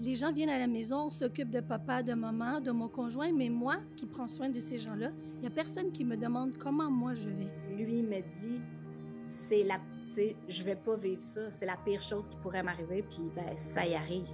les 0.00 0.14
gens 0.14 0.32
viennent 0.32 0.50
à 0.50 0.58
la 0.58 0.66
maison, 0.68 1.10
s'occupent 1.10 1.50
de 1.50 1.60
papa, 1.60 2.02
de 2.02 2.14
maman, 2.14 2.60
de 2.60 2.70
mon 2.70 2.88
conjoint, 2.88 3.32
mais 3.32 3.48
moi 3.48 3.76
qui 3.96 4.06
prends 4.06 4.28
soin 4.28 4.48
de 4.48 4.60
ces 4.60 4.78
gens-là, 4.78 5.10
il 5.36 5.40
n'y 5.40 5.46
a 5.46 5.50
personne 5.50 5.90
qui 5.92 6.04
me 6.04 6.16
demande 6.16 6.56
comment 6.56 6.90
moi 6.90 7.14
je 7.14 7.28
vais. 7.28 7.50
Lui 7.76 8.02
me 8.02 8.20
dit, 8.20 8.60
c'est 9.24 9.62
la, 9.64 9.78
tu 10.06 10.12
sais, 10.14 10.36
je 10.48 10.62
vais 10.62 10.76
pas 10.76 10.96
vivre 10.96 11.22
ça, 11.22 11.50
c'est 11.50 11.66
la 11.66 11.76
pire 11.76 12.00
chose 12.02 12.28
qui 12.28 12.36
pourrait 12.36 12.62
m'arriver, 12.62 13.02
puis 13.02 13.28
ben 13.34 13.56
ça 13.56 13.86
y 13.86 13.94
arrive. 13.94 14.28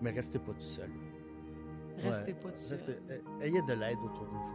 Mais 0.00 0.10
restez 0.10 0.38
pas 0.38 0.52
tout 0.52 0.60
seul. 0.60 0.90
Restez 1.98 2.32
Ouais, 2.32 2.38
pas 2.42 2.48
tout 2.50 2.56
seul. 2.56 2.72
restez- 2.78 2.98
eh, 3.40 3.44
ayez 3.44 3.62
de 3.62 3.72
l'aide 3.74 3.98
autour 4.04 4.24
de 4.24 4.30
vous. 4.30 4.54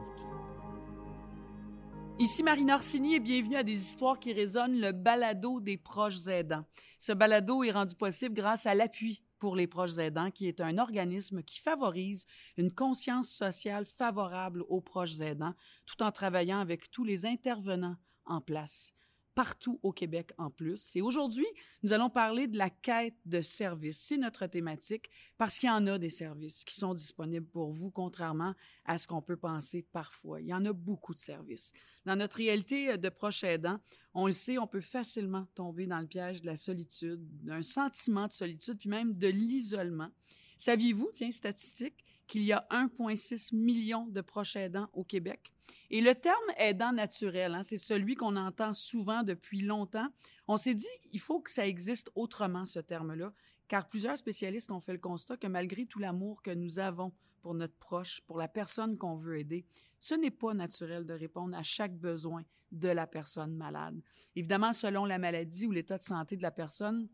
Ici 2.19 2.43
Marine 2.43 2.71
Orsini 2.71 3.15
et 3.15 3.19
bienvenue 3.21 3.55
à 3.55 3.63
des 3.63 3.79
histoires 3.79 4.19
qui 4.19 4.33
résonnent, 4.33 4.77
le 4.81 4.91
balado 4.91 5.61
des 5.61 5.77
proches 5.77 6.27
aidants. 6.27 6.65
Ce 6.97 7.13
balado 7.13 7.63
est 7.63 7.71
rendu 7.71 7.95
possible 7.95 8.35
grâce 8.35 8.65
à 8.65 8.73
l'appui 8.73 9.23
pour 9.39 9.55
les 9.55 9.67
proches 9.67 9.97
aidants, 9.97 10.31
qui 10.31 10.47
est 10.47 10.61
un 10.61 10.77
organisme 10.77 11.41
qui 11.43 11.59
favorise 11.59 12.25
une 12.57 12.71
conscience 12.71 13.29
sociale 13.29 13.85
favorable 13.85 14.63
aux 14.67 14.81
proches 14.81 15.21
aidants, 15.21 15.55
tout 15.85 16.03
en 16.03 16.11
travaillant 16.11 16.59
avec 16.59 16.91
tous 16.91 17.03
les 17.03 17.25
intervenants 17.25 17.97
en 18.25 18.41
place 18.41 18.93
partout 19.39 19.79
au 19.83 19.93
Québec 19.93 20.33
en 20.37 20.49
plus. 20.49 20.97
Et 20.97 21.01
aujourd'hui, 21.01 21.45
nous 21.81 21.93
allons 21.93 22.09
parler 22.09 22.45
de 22.47 22.57
la 22.57 22.69
quête 22.69 23.15
de 23.25 23.39
services. 23.39 23.97
C'est 23.97 24.17
notre 24.17 24.47
thématique 24.47 25.09
parce 25.37 25.57
qu'il 25.57 25.69
y 25.69 25.71
en 25.71 25.87
a 25.87 25.97
des 25.97 26.09
services 26.09 26.65
qui 26.65 26.75
sont 26.75 26.93
disponibles 26.93 27.45
pour 27.45 27.71
vous, 27.71 27.89
contrairement 27.89 28.53
à 28.83 28.97
ce 28.97 29.07
qu'on 29.07 29.21
peut 29.21 29.37
penser 29.37 29.81
parfois. 29.93 30.41
Il 30.41 30.47
y 30.47 30.53
en 30.53 30.65
a 30.65 30.73
beaucoup 30.73 31.13
de 31.13 31.19
services. 31.19 31.71
Dans 32.05 32.17
notre 32.17 32.35
réalité 32.35 32.97
de 32.97 33.07
proche 33.07 33.45
aidant, 33.45 33.79
on 34.13 34.25
le 34.25 34.33
sait, 34.33 34.57
on 34.57 34.67
peut 34.67 34.81
facilement 34.81 35.45
tomber 35.55 35.87
dans 35.87 35.99
le 35.99 36.07
piège 36.07 36.41
de 36.41 36.47
la 36.47 36.57
solitude, 36.57 37.25
d'un 37.45 37.63
sentiment 37.63 38.27
de 38.27 38.33
solitude, 38.33 38.77
puis 38.77 38.89
même 38.89 39.17
de 39.17 39.29
l'isolement. 39.29 40.09
Saviez-vous, 40.59 41.09
tiens, 41.13 41.31
statistique, 41.31 42.03
qu'il 42.27 42.43
y 42.43 42.51
a 42.51 42.67
1,6 42.69 43.55
million 43.55 44.07
de 44.07 44.19
proches 44.19 44.57
aidants 44.57 44.89
au 44.91 45.05
Québec? 45.05 45.53
Et 45.89 46.01
le 46.01 46.13
terme 46.13 46.35
aidant 46.57 46.91
naturel, 46.91 47.55
hein, 47.55 47.63
c'est 47.63 47.77
celui 47.77 48.15
qu'on 48.15 48.35
entend 48.35 48.73
souvent 48.73 49.23
depuis 49.23 49.61
longtemps. 49.61 50.09
On 50.49 50.57
s'est 50.57 50.73
dit, 50.73 50.85
il 51.13 51.21
faut 51.21 51.39
que 51.39 51.49
ça 51.49 51.65
existe 51.65 52.11
autrement, 52.13 52.65
ce 52.65 52.79
terme-là, 52.79 53.31
car 53.69 53.87
plusieurs 53.87 54.17
spécialistes 54.17 54.69
ont 54.69 54.81
fait 54.81 54.91
le 54.91 54.99
constat 54.99 55.37
que 55.37 55.47
malgré 55.47 55.85
tout 55.85 55.99
l'amour 55.99 56.41
que 56.41 56.51
nous 56.51 56.77
avons 56.77 57.13
pour 57.41 57.53
notre 57.53 57.75
proche, 57.75 58.19
pour 58.27 58.37
la 58.37 58.49
personne 58.49 58.97
qu'on 58.97 59.15
veut 59.15 59.39
aider, 59.39 59.65
ce 59.97 60.13
n'est 60.13 60.29
pas 60.29 60.53
naturel 60.53 61.05
de 61.05 61.13
répondre 61.13 61.55
à 61.55 61.63
chaque 61.63 61.95
besoin 61.95 62.43
de 62.73 62.89
la 62.89 63.07
personne 63.07 63.55
malade. 63.55 63.97
Évidemment, 64.35 64.73
selon 64.73 65.05
la 65.05 65.19
maladie 65.19 65.67
ou 65.67 65.71
l'état 65.71 65.97
de 65.97 66.03
santé 66.03 66.35
de 66.35 66.41
la 66.41 66.51
personne, 66.51 67.07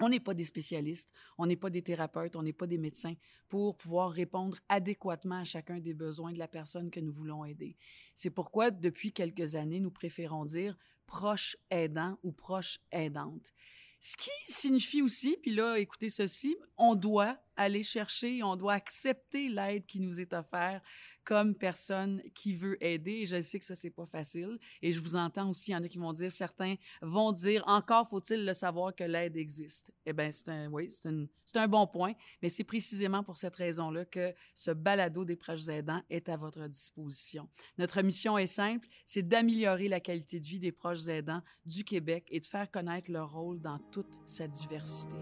on 0.00 0.08
n'est 0.08 0.20
pas 0.20 0.34
des 0.34 0.44
spécialistes, 0.44 1.12
on 1.38 1.46
n'est 1.46 1.56
pas 1.56 1.70
des 1.70 1.82
thérapeutes, 1.82 2.36
on 2.36 2.42
n'est 2.42 2.52
pas 2.52 2.66
des 2.66 2.78
médecins 2.78 3.14
pour 3.48 3.76
pouvoir 3.76 4.10
répondre 4.10 4.58
adéquatement 4.68 5.38
à 5.38 5.44
chacun 5.44 5.78
des 5.78 5.94
besoins 5.94 6.32
de 6.32 6.38
la 6.38 6.48
personne 6.48 6.90
que 6.90 7.00
nous 7.00 7.12
voulons 7.12 7.44
aider. 7.44 7.76
C'est 8.14 8.30
pourquoi, 8.30 8.70
depuis 8.70 9.12
quelques 9.12 9.54
années, 9.54 9.80
nous 9.80 9.90
préférons 9.90 10.44
dire 10.44 10.76
proche 11.06 11.56
aidant 11.70 12.18
ou 12.22 12.32
proche 12.32 12.80
aidante. 12.92 13.52
Ce 14.00 14.16
qui 14.16 14.30
signifie 14.44 15.02
aussi, 15.02 15.36
puis 15.42 15.54
là, 15.54 15.76
écoutez 15.76 16.10
ceci, 16.10 16.56
on 16.76 16.94
doit 16.94 17.36
aller 17.58 17.82
chercher, 17.82 18.42
on 18.42 18.56
doit 18.56 18.74
accepter 18.74 19.48
l'aide 19.48 19.84
qui 19.84 20.00
nous 20.00 20.20
est 20.20 20.32
offerte 20.32 20.82
comme 21.24 21.54
personne 21.54 22.22
qui 22.32 22.54
veut 22.54 22.82
aider. 22.82 23.10
Et 23.10 23.26
je 23.26 23.40
sais 23.42 23.58
que 23.58 23.64
ça, 23.64 23.74
c'est 23.74 23.90
pas 23.90 24.06
facile. 24.06 24.58
Et 24.80 24.92
je 24.92 25.00
vous 25.00 25.16
entends 25.16 25.50
aussi, 25.50 25.72
il 25.72 25.74
y 25.74 25.76
en 25.76 25.82
a 25.82 25.88
qui 25.88 25.98
vont 25.98 26.12
dire, 26.12 26.32
certains 26.32 26.76
vont 27.02 27.32
dire, 27.32 27.62
encore 27.66 28.08
faut-il 28.08 28.46
le 28.46 28.54
savoir 28.54 28.94
que 28.94 29.04
l'aide 29.04 29.36
existe. 29.36 29.92
Eh 30.06 30.12
bien, 30.12 30.30
c'est 30.30 30.48
un, 30.48 30.70
oui, 30.70 30.88
c'est 30.88 31.06
un, 31.08 31.26
c'est 31.44 31.58
un 31.58 31.68
bon 31.68 31.86
point. 31.86 32.12
Mais 32.40 32.48
c'est 32.48 32.64
précisément 32.64 33.22
pour 33.22 33.36
cette 33.36 33.56
raison-là 33.56 34.04
que 34.04 34.32
ce 34.54 34.70
balado 34.70 35.24
des 35.24 35.36
proches 35.36 35.68
aidants 35.68 36.02
est 36.08 36.28
à 36.28 36.36
votre 36.36 36.66
disposition. 36.68 37.48
Notre 37.76 38.00
mission 38.02 38.38
est 38.38 38.46
simple, 38.46 38.88
c'est 39.04 39.26
d'améliorer 39.26 39.88
la 39.88 40.00
qualité 40.00 40.38
de 40.38 40.46
vie 40.46 40.60
des 40.60 40.72
proches 40.72 41.08
aidants 41.08 41.42
du 41.66 41.84
Québec 41.84 42.26
et 42.30 42.38
de 42.40 42.46
faire 42.46 42.70
connaître 42.70 43.10
leur 43.10 43.32
rôle 43.32 43.60
dans 43.60 43.78
toute 43.90 44.20
sa 44.26 44.46
diversité. 44.46 45.16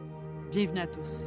Bienvenue 0.50 0.80
à 0.80 0.86
tous. 0.86 1.26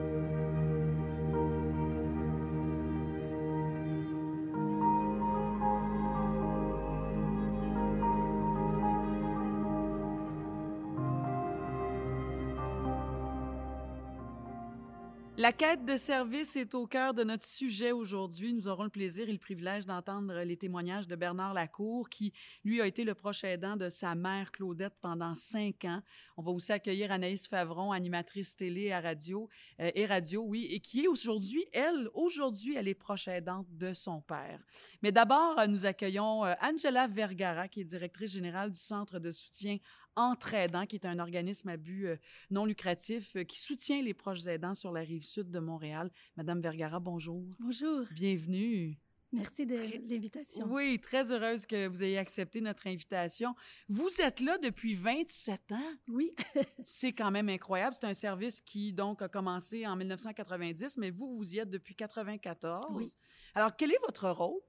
La 15.39 15.53
quête 15.53 15.85
de 15.85 15.95
service 15.95 16.57
est 16.57 16.75
au 16.75 16.85
cœur 16.85 17.13
de 17.13 17.23
notre 17.23 17.45
sujet 17.45 17.93
aujourd'hui. 17.93 18.53
Nous 18.53 18.67
aurons 18.67 18.83
le 18.83 18.89
plaisir 18.89 19.29
et 19.29 19.31
le 19.31 19.37
privilège 19.37 19.85
d'entendre 19.85 20.41
les 20.41 20.57
témoignages 20.57 21.07
de 21.07 21.15
Bernard 21.15 21.53
Lacour, 21.53 22.09
qui, 22.09 22.33
lui, 22.65 22.81
a 22.81 22.85
été 22.85 23.05
le 23.05 23.13
proche 23.13 23.45
aidant 23.45 23.77
de 23.77 23.87
sa 23.87 24.15
mère 24.15 24.51
Claudette 24.51 24.95
pendant 24.99 25.33
cinq 25.35 25.85
ans. 25.85 26.01
On 26.35 26.41
va 26.41 26.51
aussi 26.51 26.73
accueillir 26.73 27.13
Anaïs 27.13 27.47
Favron, 27.47 27.93
animatrice 27.93 28.57
télé 28.57 28.91
à 28.91 28.99
radio, 28.99 29.47
euh, 29.79 29.89
et 29.95 30.05
radio, 30.05 30.43
oui, 30.45 30.67
et 30.71 30.81
qui 30.81 31.05
est 31.05 31.07
aujourd'hui, 31.07 31.65
elle, 31.71 32.09
aujourd'hui, 32.13 32.75
elle 32.75 32.89
est 32.89 32.93
proche 32.93 33.29
aidante 33.29 33.67
de 33.77 33.93
son 33.93 34.19
père. 34.19 34.59
Mais 35.01 35.13
d'abord, 35.13 35.55
nous 35.69 35.85
accueillons 35.85 36.43
euh, 36.43 36.53
Angela 36.61 37.07
Vergara, 37.07 37.69
qui 37.69 37.79
est 37.79 37.85
directrice 37.85 38.33
générale 38.33 38.71
du 38.71 38.79
Centre 38.79 39.19
de 39.19 39.31
soutien 39.31 39.77
Entre 40.15 40.53
aidants, 40.53 40.85
qui 40.85 40.95
est 40.95 41.05
un 41.05 41.19
organisme 41.19 41.69
à 41.69 41.77
but 41.77 42.05
euh, 42.05 42.17
non 42.51 42.65
lucratif 42.65 43.35
euh, 43.35 43.43
qui 43.43 43.59
soutient 43.59 44.01
les 44.01 44.13
proches 44.13 44.45
aidants 44.47 44.73
sur 44.73 44.91
la 44.91 45.01
rive 45.01 45.23
sud 45.23 45.49
de 45.49 45.59
Montréal. 45.59 46.11
Madame 46.35 46.61
Vergara, 46.61 46.99
bonjour. 46.99 47.43
Bonjour, 47.59 48.03
Bienvenue. 48.11 48.97
Merci 49.31 49.65
de 49.65 49.75
l'invitation. 50.09 50.65
Oui, 50.69 50.99
très 50.99 51.31
heureuse 51.31 51.65
que 51.65 51.87
vous 51.87 52.03
ayez 52.03 52.17
accepté 52.17 52.61
notre 52.61 52.87
invitation. 52.87 53.53
Vous 53.87 54.09
êtes 54.21 54.39
là 54.39 54.57
depuis 54.57 54.95
27 54.95 55.71
ans? 55.71 55.93
Oui, 56.07 56.33
C'est 56.83 57.13
quand 57.13 57.31
même 57.31 57.49
incroyable. 57.49 57.95
C'est 57.99 58.07
un 58.07 58.13
service 58.13 58.61
qui, 58.61 58.93
donc, 58.93 59.21
a 59.21 59.29
commencé 59.29 59.85
en 59.85 59.95
1990, 59.95 60.97
mais 60.97 61.11
vous, 61.11 61.35
vous 61.35 61.55
y 61.55 61.59
êtes 61.59 61.69
depuis 61.69 61.95
94. 61.95 62.85
Oui. 62.91 63.07
Alors, 63.55 63.75
quel 63.75 63.91
est 63.91 63.99
votre 64.05 64.29
rôle? 64.29 64.59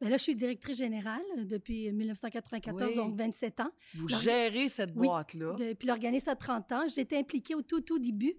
ben 0.00 0.10
là, 0.10 0.16
je 0.18 0.22
suis 0.22 0.36
directrice 0.36 0.76
générale 0.76 1.22
depuis 1.38 1.90
1994, 1.92 2.90
Oui. 2.90 2.96
donc 2.96 3.16
27 3.18 3.60
ans. 3.60 3.70
Vous 3.94 4.08
gérez 4.08 4.68
cette 4.68 4.90
oui, 4.94 5.06
boîte-là. 5.08 5.54
Depuis 5.54 5.86
l'organisme 5.88 6.28
à 6.28 6.36
30 6.36 6.72
ans, 6.72 6.86
j'étais 6.88 7.16
impliquée 7.16 7.54
au 7.54 7.62
tout, 7.62 7.80
tout 7.80 7.98
début 7.98 8.34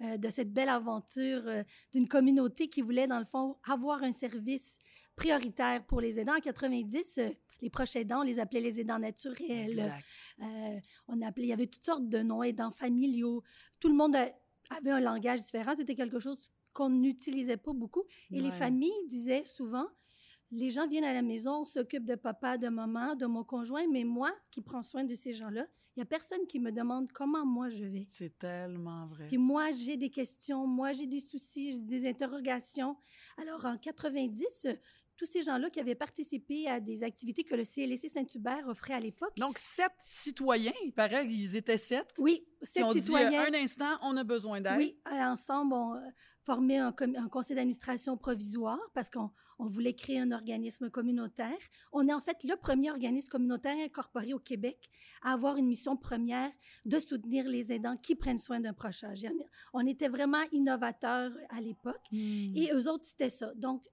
euh, 0.00 0.16
de 0.16 0.30
cette 0.30 0.52
belle 0.52 0.70
aventure 0.70 1.42
euh, 1.46 1.62
d'une 1.92 2.08
communauté 2.08 2.68
qui 2.68 2.80
voulait, 2.80 3.06
dans 3.06 3.18
le 3.18 3.26
fond, 3.26 3.56
avoir 3.68 4.02
un 4.02 4.12
service 4.12 4.78
prioritaire 5.20 5.84
pour 5.84 6.00
les 6.00 6.18
aidants. 6.18 6.36
En 6.36 6.40
90, 6.40 7.18
euh, 7.18 7.30
les 7.60 7.70
proches 7.70 7.94
aidants, 7.96 8.20
on 8.20 8.24
les 8.24 8.38
appelait 8.38 8.60
les 8.60 8.80
aidants 8.80 8.98
naturels. 8.98 9.70
Exact. 9.78 10.04
Euh, 10.42 10.80
on 11.08 11.20
appelait, 11.22 11.44
il 11.46 11.50
y 11.50 11.52
avait 11.52 11.66
toutes 11.66 11.84
sortes 11.84 12.08
de 12.08 12.18
noms, 12.18 12.42
aidants 12.42 12.70
familiaux. 12.70 13.42
Tout 13.80 13.88
le 13.88 13.94
monde 13.94 14.16
a- 14.16 14.32
avait 14.76 14.90
un 14.90 15.00
langage 15.00 15.40
différent. 15.40 15.74
C'était 15.76 15.94
quelque 15.94 16.20
chose 16.20 16.50
qu'on 16.72 16.88
n'utilisait 16.88 17.56
pas 17.58 17.72
beaucoup. 17.74 18.04
Et 18.30 18.40
les 18.40 18.50
familles 18.52 19.06
disaient 19.08 19.44
souvent, 19.44 19.86
les 20.52 20.70
gens 20.70 20.86
viennent 20.88 21.04
à 21.04 21.12
la 21.12 21.22
maison, 21.22 21.64
s'occupent 21.64 22.06
de 22.06 22.14
papa, 22.14 22.56
de 22.58 22.68
maman, 22.68 23.14
de 23.14 23.26
mon 23.26 23.44
conjoint, 23.44 23.86
mais 23.92 24.04
moi 24.04 24.32
qui 24.50 24.62
prends 24.62 24.82
soin 24.82 25.04
de 25.04 25.14
ces 25.14 25.32
gens-là, 25.32 25.66
il 25.96 25.98
n'y 25.98 26.02
a 26.04 26.06
personne 26.06 26.46
qui 26.46 26.60
me 26.60 26.70
demande 26.70 27.10
comment 27.12 27.44
moi 27.44 27.68
je 27.68 27.84
vais. 27.84 28.04
C'est 28.06 28.38
tellement 28.38 29.06
vrai. 29.08 29.26
Puis 29.26 29.38
moi, 29.38 29.70
j'ai 29.72 29.96
des 29.96 30.08
questions, 30.08 30.66
moi, 30.66 30.92
j'ai 30.92 31.06
des 31.06 31.18
soucis, 31.20 31.72
j'ai 31.72 31.80
des 31.80 32.08
interrogations. 32.08 32.96
Alors, 33.42 33.64
en 33.66 33.76
90, 33.76 34.66
euh, 34.66 34.74
tous 35.20 35.26
ces 35.26 35.42
gens-là 35.42 35.68
qui 35.68 35.78
avaient 35.78 35.94
participé 35.94 36.66
à 36.66 36.80
des 36.80 37.02
activités 37.02 37.44
que 37.44 37.54
le 37.54 37.62
CLSC 37.62 38.08
Saint-Hubert 38.08 38.66
offrait 38.66 38.94
à 38.94 39.00
l'époque, 39.00 39.36
Donc, 39.36 39.58
sept 39.58 39.92
citoyens, 40.00 40.72
il 40.82 40.92
paraît 40.92 41.26
qu'ils 41.26 41.56
étaient 41.56 41.76
sept, 41.76 42.08
oui, 42.16 42.48
sept 42.62 42.84
ont 42.84 42.92
dit 42.94 43.02
citoyens, 43.02 43.42
euh, 43.42 43.50
un 43.50 43.62
instant, 43.62 43.98
on 44.02 44.16
a 44.16 44.24
besoin 44.24 44.62
d'aide. 44.62 44.78
oui, 44.78 44.96
ensemble, 45.04 45.74
on 45.74 45.94
euh, 45.94 46.00
formait 46.42 46.78
un, 46.78 46.94
un 47.18 47.28
conseil 47.28 47.54
d'administration 47.54 48.16
provisoire 48.16 48.80
parce 48.94 49.10
qu'on 49.10 49.30
on 49.58 49.66
voulait 49.66 49.92
créer 49.92 50.18
un 50.18 50.30
organisme 50.30 50.88
communautaire. 50.88 51.58
On 51.92 52.08
est 52.08 52.14
en 52.14 52.20
fait 52.22 52.42
le 52.44 52.56
premier 52.56 52.90
organisme 52.90 53.28
communautaire 53.28 53.76
incorporé 53.76 54.32
au 54.32 54.38
Québec 54.38 54.88
à 55.20 55.34
avoir 55.34 55.58
une 55.58 55.66
mission 55.66 55.98
première 55.98 56.50
de 56.86 56.98
soutenir 56.98 57.46
les 57.46 57.72
aidants 57.72 57.98
qui 57.98 58.14
prennent 58.14 58.38
soin 58.38 58.60
d'un 58.60 58.72
proche 58.72 59.04
âgé. 59.04 59.28
On 59.74 59.86
était 59.86 60.08
vraiment 60.08 60.40
innovateurs 60.52 61.30
à 61.50 61.60
l'époque. 61.60 62.06
Hmm. 62.10 62.56
Et 62.56 62.70
eux 62.72 62.88
autres, 62.88 63.04
c'était 63.04 63.28
ça. 63.28 63.52
Donc, 63.54 63.84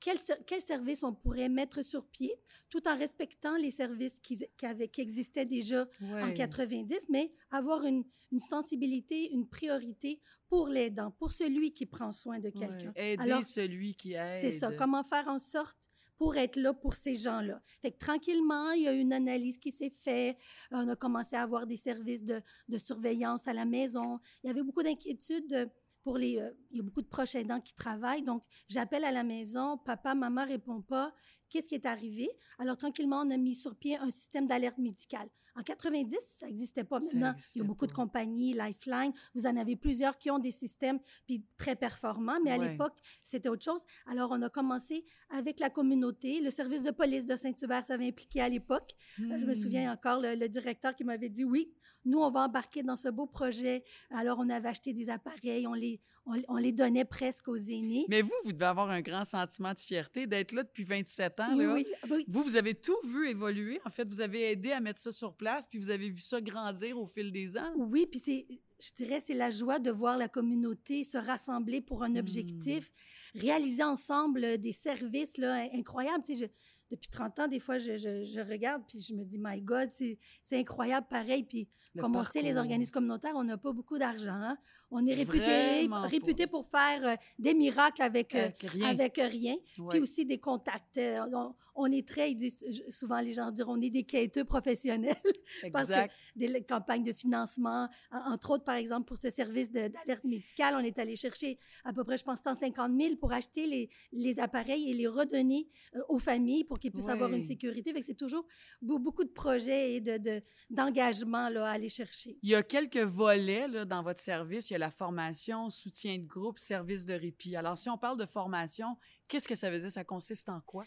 quel, 0.00 0.18
ser- 0.18 0.38
quel 0.46 0.60
service 0.60 1.02
on 1.02 1.12
pourrait 1.14 1.48
mettre 1.48 1.82
sur 1.82 2.06
pied 2.06 2.34
tout 2.70 2.86
en 2.88 2.96
respectant 2.96 3.56
les 3.56 3.70
services 3.70 4.18
qui, 4.20 4.38
qui, 4.56 4.66
avaient- 4.66 4.88
qui 4.88 5.00
existaient 5.00 5.44
déjà 5.44 5.86
en 6.02 6.26
Ouais. 6.28 6.34
90, 6.34 7.06
mais 7.08 7.30
avoir 7.50 7.84
une, 7.84 8.04
une 8.32 8.38
sensibilité, 8.38 9.30
une 9.32 9.48
priorité 9.48 10.20
pour 10.48 10.68
l'aidant, 10.68 11.10
pour 11.12 11.30
celui 11.32 11.72
qui 11.72 11.86
prend 11.86 12.10
soin 12.12 12.38
de 12.38 12.50
quelqu'un. 12.50 12.92
Ouais. 12.96 13.12
Aider 13.12 13.22
Alors, 13.24 13.44
celui 13.44 13.94
qui 13.94 14.12
aide. 14.14 14.40
C'est 14.40 14.52
ça. 14.52 14.72
Comment 14.72 15.02
faire 15.04 15.28
en 15.28 15.38
sorte 15.38 15.78
pour 16.16 16.36
être 16.36 16.56
là 16.56 16.72
pour 16.74 16.94
ces 16.94 17.14
gens-là? 17.14 17.62
Fait 17.80 17.92
que 17.92 17.98
tranquillement, 17.98 18.70
il 18.72 18.82
y 18.82 18.88
a 18.88 18.92
eu 18.94 18.98
une 19.00 19.12
analyse 19.12 19.58
qui 19.58 19.70
s'est 19.72 19.90
faite. 19.90 20.36
On 20.70 20.88
a 20.88 20.96
commencé 20.96 21.36
à 21.36 21.42
avoir 21.42 21.66
des 21.66 21.76
services 21.76 22.24
de, 22.24 22.40
de 22.68 22.78
surveillance 22.78 23.46
à 23.48 23.52
la 23.52 23.64
maison. 23.64 24.18
Il 24.42 24.48
y 24.48 24.50
avait 24.50 24.62
beaucoup 24.62 24.82
d'inquiétudes 24.82 25.48
de- 25.48 25.68
euh, 26.16 26.50
il 26.70 26.76
y 26.76 26.80
a 26.80 26.82
beaucoup 26.82 27.02
de 27.02 27.08
proches 27.08 27.34
aidants 27.34 27.60
qui 27.60 27.74
travaillent. 27.74 28.22
Donc, 28.22 28.42
j'appelle 28.68 29.04
à 29.04 29.12
la 29.12 29.24
maison, 29.24 29.78
papa, 29.78 30.14
maman 30.14 30.44
répond 30.44 30.82
pas. 30.82 31.12
Qu'est-ce 31.50 31.68
qui 31.68 31.74
est 31.74 31.86
arrivé? 31.86 32.30
Alors, 32.58 32.76
tranquillement, 32.76 33.22
on 33.24 33.30
a 33.30 33.36
mis 33.36 33.54
sur 33.54 33.74
pied 33.74 33.96
un 33.96 34.10
système 34.10 34.46
d'alerte 34.46 34.78
médicale. 34.78 35.28
En 35.56 35.62
90, 35.62 36.16
ça 36.38 36.46
n'existait 36.46 36.84
pas. 36.84 37.00
Maintenant, 37.00 37.34
il 37.56 37.58
y 37.58 37.62
a 37.62 37.64
beaucoup 37.66 37.86
de 37.88 37.92
compagnies, 37.92 38.52
Lifeline, 38.54 39.12
vous 39.34 39.44
en 39.44 39.56
avez 39.56 39.74
plusieurs 39.74 40.16
qui 40.16 40.30
ont 40.30 40.38
des 40.38 40.52
systèmes 40.52 41.00
puis 41.26 41.44
très 41.56 41.74
performants, 41.74 42.38
mais 42.44 42.52
à 42.52 42.58
l'époque, 42.70 42.96
c'était 43.22 43.48
autre 43.48 43.64
chose. 43.64 43.82
Alors, 44.06 44.30
on 44.30 44.40
a 44.42 44.50
commencé 44.50 45.04
avec 45.30 45.58
la 45.58 45.68
communauté. 45.68 46.40
Le 46.40 46.50
service 46.50 46.82
de 46.82 46.92
police 46.92 47.26
de 47.26 47.34
Saint-Hubert 47.34 47.84
s'avait 47.84 48.06
impliqué 48.06 48.40
à 48.40 48.48
l'époque. 48.48 48.94
Euh, 49.18 49.38
Je 49.40 49.44
me 49.46 49.50
Hmm. 49.50 49.54
souviens 49.54 49.92
encore 49.92 50.20
le, 50.20 50.36
le 50.36 50.48
directeur 50.48 50.94
qui 50.94 51.02
m'avait 51.02 51.28
dit 51.28 51.44
oui, 51.44 51.72
nous 52.04 52.18
on 52.20 52.30
va 52.30 52.44
embarquer 52.44 52.84
dans 52.84 52.94
ce 52.96 53.08
beau 53.08 53.26
projet. 53.26 53.82
Alors 54.10 54.38
on 54.38 54.48
avait 54.50 54.68
acheté 54.68 54.92
des 54.92 55.10
appareils, 55.10 55.66
on 55.66 55.74
les 55.74 56.00
on, 56.28 56.54
on 56.54 56.56
les 56.56 56.72
donnait 56.72 57.04
presque 57.04 57.48
aux 57.48 57.56
aînés. 57.56 58.04
Mais 58.08 58.22
vous, 58.22 58.30
vous 58.44 58.52
devez 58.52 58.64
avoir 58.66 58.90
un 58.90 59.00
grand 59.00 59.24
sentiment 59.24 59.72
de 59.72 59.78
fierté 59.78 60.26
d'être 60.26 60.52
là 60.52 60.62
depuis 60.62 60.84
27 60.84 61.40
ans. 61.40 61.56
oui, 61.56 61.64
là. 61.64 61.72
oui, 61.74 61.86
ah, 62.02 62.06
oui. 62.10 62.24
Vous, 62.28 62.42
vous 62.44 62.56
avez 62.56 62.74
tout 62.74 62.96
vu 63.06 63.28
évoluer. 63.28 63.80
En 63.84 63.90
fait, 63.90 64.06
vous 64.08 64.20
avez 64.20 64.50
aidé 64.52 64.72
à 64.72 64.80
mettre 64.80 65.00
ça 65.00 65.10
sur 65.12 65.34
place, 65.34 65.66
puis 65.66 65.78
vous 65.78 65.90
avez 65.90 66.10
vu 66.10 66.20
ça 66.20 66.40
grandir 66.40 66.98
au 66.98 67.06
fil 67.06 67.32
des 67.32 67.56
ans. 67.58 67.72
Oui, 67.76 68.06
puis 68.06 68.20
c'est, 68.20 68.46
je 68.80 68.90
dirais, 68.94 69.20
c'est 69.24 69.34
la 69.34 69.50
joie 69.50 69.78
de 69.78 69.90
voir 69.90 70.16
la 70.18 70.28
communauté 70.28 71.02
se 71.04 71.18
rassembler 71.18 71.80
pour 71.80 72.02
un 72.04 72.10
Hmm. 72.12 72.18
objectif, 72.18 72.90
réaliser 73.34 73.82
ensemble 73.82 74.44
euh, 74.44 74.56
des 74.56 74.72
services 74.72 75.36
là, 75.38 75.54
in- 75.54 75.78
incroyables. 75.78 76.22
Tu 76.24 76.34
sais, 76.34 76.46
je- 76.46 76.52
depuis 76.90 77.08
30 77.10 77.38
ans, 77.40 77.48
des 77.48 77.60
fois, 77.60 77.78
je, 77.78 77.96
je- 77.96 78.24
je 78.24 78.40
regarde 78.40 78.82
puis 78.88 79.00
je 79.00 79.14
me 79.14 79.24
dis, 79.24 79.38
my 79.40 79.60
God, 79.60 79.88
c'est, 79.90 80.18
incroyable 80.52 81.06
pareil. 81.08 81.44
Puis 81.44 81.68
Le 81.94 82.00
comme 82.02 82.16
on 82.16 82.22
sait, 82.24 82.42
les 82.42 82.56
organismes 82.56 82.92
communautaires, 82.92 83.34
on 83.36 83.44
n'a 83.44 83.58
pas 83.58 83.72
beaucoup 83.72 83.98
d'argent. 83.98 84.30
hein. 84.32 84.56
On 84.90 85.04
est 85.06 85.12
réputé, 85.14 85.86
réputé 86.08 86.46
pour 86.46 86.66
faire 86.66 87.06
euh, 87.06 87.14
des 87.38 87.52
miracles 87.54 88.02
avec, 88.02 88.34
euh, 88.34 88.46
Avec 88.46 88.62
rien. 88.62 88.88
avec 88.88 89.16
rien. 89.16 89.54
Ouais. 89.78 89.88
Puis 89.90 90.00
aussi 90.00 90.24
des 90.24 90.38
contacts. 90.38 90.96
Euh, 90.96 91.20
On, 91.34 91.54
on 91.80 91.86
est 91.92 92.08
très, 92.08 92.32
ils 92.32 92.34
disent, 92.34 92.64
souvent 92.88 93.20
les 93.20 93.34
gens 93.34 93.50
diront, 93.52 93.74
on 93.74 93.80
est 93.80 93.90
des 93.90 94.02
quêteux 94.04 94.44
professionnels. 94.44 95.14
parce 95.72 95.88
que 95.90 96.08
des 96.36 96.62
campagnes 96.64 97.02
de 97.04 97.12
financement, 97.12 97.88
en- 98.10 98.32
entre 98.32 98.50
autres, 98.52 98.64
par 98.64 98.74
exemple, 98.76 99.04
pour 99.04 99.16
ce 99.18 99.30
service 99.30 99.70
d'alerte 99.70 100.24
médicale, 100.24 100.74
on 100.74 100.80
est 100.80 100.98
allé 100.98 101.14
chercher 101.16 101.58
à 101.84 101.92
peu 101.92 102.02
près, 102.02 102.16
je 102.16 102.24
pense, 102.24 102.40
150 102.40 103.00
000 103.00 103.16
pour 103.16 103.32
acheter 103.32 103.66
les, 103.66 103.90
les 104.12 104.40
appareils 104.40 104.90
et 104.90 104.94
les 104.94 105.06
redonner 105.06 105.68
euh, 105.94 106.00
aux 106.08 106.18
familles 106.18 106.64
pour 106.64 106.77
qu'ils 106.78 106.92
puissent 106.92 107.08
avoir 107.08 107.32
une 107.32 107.42
sécurité. 107.42 107.92
C'est 108.02 108.14
toujours 108.16 108.46
beau- 108.80 108.98
beaucoup 108.98 109.24
de 109.24 109.30
projets 109.30 109.94
et 109.94 110.00
de- 110.00 110.18
de- 110.18 110.42
d'engagement 110.70 111.48
là, 111.48 111.66
à 111.66 111.72
aller 111.72 111.88
chercher. 111.88 112.38
Il 112.42 112.50
y 112.50 112.54
a 112.54 112.62
quelques 112.62 112.96
volets 112.98 113.68
là, 113.68 113.84
dans 113.84 114.02
votre 114.02 114.20
service. 114.20 114.70
Il 114.70 114.74
y 114.74 114.76
a 114.76 114.78
la 114.78 114.90
formation, 114.90 115.70
soutien 115.70 116.18
de 116.18 116.24
groupe, 116.26 116.58
service 116.58 117.04
de 117.06 117.14
répit. 117.14 117.56
Alors, 117.56 117.76
si 117.76 117.88
on 117.90 117.98
parle 117.98 118.16
de 118.18 118.26
formation, 118.26 118.96
qu'est-ce 119.26 119.48
que 119.48 119.54
ça 119.54 119.70
veut 119.70 119.78
dire? 119.80 119.90
Ça 119.90 120.04
consiste 120.04 120.48
en 120.48 120.60
quoi? 120.60 120.84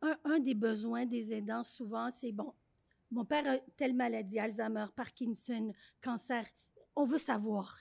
Un, 0.00 0.16
un 0.24 0.38
des 0.38 0.54
besoins 0.54 1.06
des 1.06 1.32
aidants, 1.32 1.64
souvent, 1.64 2.08
c'est 2.12 2.30
bon, 2.30 2.54
mon 3.10 3.24
père 3.24 3.44
a 3.48 3.58
telle 3.76 3.94
maladie, 3.94 4.38
Alzheimer, 4.38 4.86
Parkinson, 4.94 5.72
cancer. 6.00 6.44
On 7.00 7.04
veut 7.04 7.18
savoir 7.18 7.80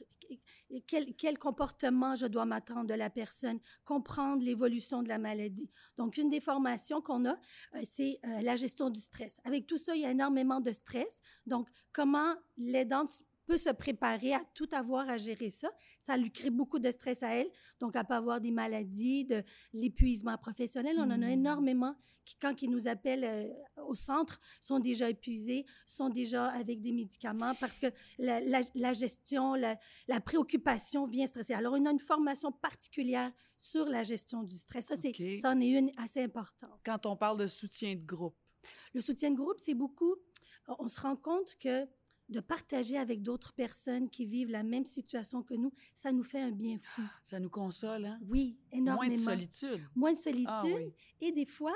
quel, 0.86 1.40
comportement 1.40 2.14
je 2.14 2.28
dois 2.28 2.46
m'attendre 2.46 2.86
de 2.86 2.94
la 2.94 3.10
personne, 3.10 3.60
comprendre 3.84 4.44
l'évolution 4.44 5.02
de 5.02 5.08
la 5.08 5.18
maladie. 5.18 5.72
Donc, 5.98 6.18
une 6.18 6.30
des 6.30 6.40
formations 6.40 7.02
qu'on 7.02 7.26
a, 7.26 7.32
euh, 7.32 7.82
c'est 7.84 8.20
euh, 8.24 8.42
la 8.44 8.56
gestion 8.56 8.92
du 8.92 9.00
stress. 9.00 9.42
Avec 9.44 9.66
tout 9.66 9.80
ça, 9.80 9.96
il 9.96 10.04
y 10.04 10.06
a 10.06 10.12
énormément 10.12 10.60
de 10.60 10.72
stress. 10.72 11.20
Donc, 11.48 11.68
comment 11.94 12.36
l'aidant 12.58 13.08
peut 13.48 13.58
se 13.58 13.70
préparer 13.70 14.34
à 14.34 14.42
tout 14.54 14.68
avoir 14.74 15.10
à 15.10 15.18
gérer 15.18 15.50
ça. 15.50 15.70
Ça 16.02 16.18
lui 16.18 16.32
crée 16.32 16.50
beaucoup 16.50 16.80
de 16.80 16.92
stress 16.92 17.24
à 17.24 17.30
elle. 17.34 17.50
Donc, 17.80 17.96
elle 17.96 18.06
peut 18.06 18.14
avoir 18.14 18.40
des 18.42 18.52
maladies, 18.52 19.26
de 19.26 19.44
l'épuisement 19.74 20.38
professionnel. 20.38 20.98
On 21.00 21.04
en 21.04 21.12
a 21.12 21.28
Hmm. 21.28 21.40
énormément 21.40 21.96
qui, 22.26 22.36
quand 22.40 22.62
ils 22.62 22.70
nous 22.70 22.88
appellent 22.88 23.24
euh, 23.24 23.48
au 23.88 23.96
centre, 23.96 24.40
sont 24.60 24.80
déjà 24.80 25.10
épuisés, 25.10 25.66
sont 25.86 26.10
déjà 26.10 26.48
avec 26.48 26.82
des 26.82 26.92
médicaments 26.92 27.56
parce 27.56 27.80
que 27.80 27.88
la, 28.20 28.40
la- 28.42 28.62
la 28.76 28.94
gestion, 28.94 29.54
la, 29.56 29.80
la 30.10 30.20
préoccupation 30.20 31.06
vient 31.06 31.26
stresser. 31.26 31.54
Alors, 31.54 31.74
on 31.74 31.86
a 31.86 31.92
une 31.92 32.00
formation 32.00 32.52
particulière 32.52 33.32
sur 33.58 33.86
la 33.86 34.04
gestion 34.04 34.44
du 34.44 34.58
stress. 34.58 34.86
Ça, 34.88 34.98
c'est, 34.98 35.10
OK. 35.10 35.40
ça 35.42 35.52
en 35.52 35.62
est 35.62 35.70
une 35.70 35.90
assez 35.98 36.22
importante. 36.22 36.80
Quand 36.86 37.06
on 37.06 37.16
parle 37.16 37.38
de 37.40 37.48
soutien 37.48 37.96
de 37.96 38.06
groupe, 38.06 38.36
Le 38.94 39.00
soutien 39.02 39.32
de 39.32 39.38
groupe, 39.38 39.58
c'est 39.60 39.74
beaucoup. 39.76 40.16
On 40.80 40.90
se 40.90 41.00
rend 41.00 41.16
compte 41.16 41.56
que 41.60 41.88
de 42.30 42.40
partager 42.40 42.98
avec 42.98 43.22
d'autres 43.24 43.54
personnes 43.54 44.10
qui 44.10 44.26
vivent 44.26 44.50
la 44.52 44.64
même 44.64 44.86
situation 44.86 45.44
que 45.44 45.54
nous, 45.54 45.72
ça 45.94 46.12
nous 46.12 46.24
fait 46.24 46.42
un 46.42 46.52
bien 46.52 46.78
fou. 46.78 47.02
ça 47.24 47.40
nous 47.40 47.50
console, 47.50 48.06
hein? 48.06 48.20
Oui, 48.28 48.58
énormément. 48.72 48.96
Moins 49.06 49.10
de 49.10 49.42
solitude. 49.42 49.82
Moins 49.96 50.14
de 50.14 50.18
solitude. 50.18 50.48
Ah 50.50 50.64
oui. 50.66 50.92
Et 51.22 51.32
des 51.32 51.46
fois, 51.46 51.74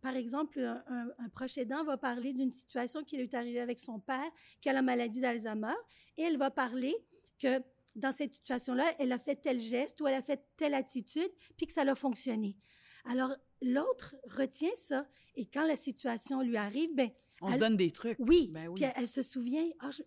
par 0.00 0.16
exemple, 0.16 0.60
un, 0.60 0.82
un- 0.88 1.08
un 1.18 1.28
proche 1.28 1.56
aidant 1.58 1.84
va 1.84 1.96
parler 1.96 2.32
d'une 2.32 2.50
situation 2.52 3.04
qui 3.04 3.16
lui 3.16 3.24
est 3.24 3.34
arrivée 3.34 3.60
avec 3.60 3.78
son 3.78 4.00
père, 4.00 4.30
qui 4.60 4.68
a 4.68 4.72
la 4.72 4.82
maladie 4.82 5.20
d'Alzheimer, 5.20 5.74
et 6.16 6.22
elle 6.22 6.36
va 6.38 6.50
parler 6.50 6.94
que 7.38 7.62
dans 7.94 8.10
cette 8.12 8.34
situation-là, 8.34 8.84
elle 8.98 9.12
a 9.12 9.18
fait 9.20 9.36
tel 9.36 9.60
geste 9.60 10.00
ou 10.00 10.08
elle 10.08 10.14
a 10.14 10.22
fait 10.22 10.44
telle 10.56 10.74
attitude, 10.74 11.30
puis 11.56 11.66
que 11.68 11.72
ça 11.72 11.82
a 11.82 11.94
fonctionné. 11.94 12.56
Alors, 13.04 13.30
l'autre 13.62 14.16
retient 14.30 14.74
ça, 14.76 15.06
et 15.36 15.46
quand 15.46 15.64
la 15.64 15.76
situation 15.76 16.40
lui 16.42 16.56
arrive, 16.56 16.90
ben 16.94 17.10
On 17.40 17.52
se 17.52 17.58
donne 17.58 17.76
des 17.76 17.90
trucs. 17.90 18.16
oui, 18.20 18.50
Ben 18.52 18.68
oui. 18.68 18.74
puis 18.76 18.84
elle, 18.84 18.92
elle 18.96 19.08
se 19.08 19.22
souvient, 19.22 19.64
Ah, 19.80 19.90
je- 19.90 20.02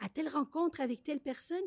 à, 0.00 0.08
telle 0.08 0.28
rencontre 0.28 0.80
avec 0.80 1.02
telle 1.02 1.20
personne, 1.20 1.62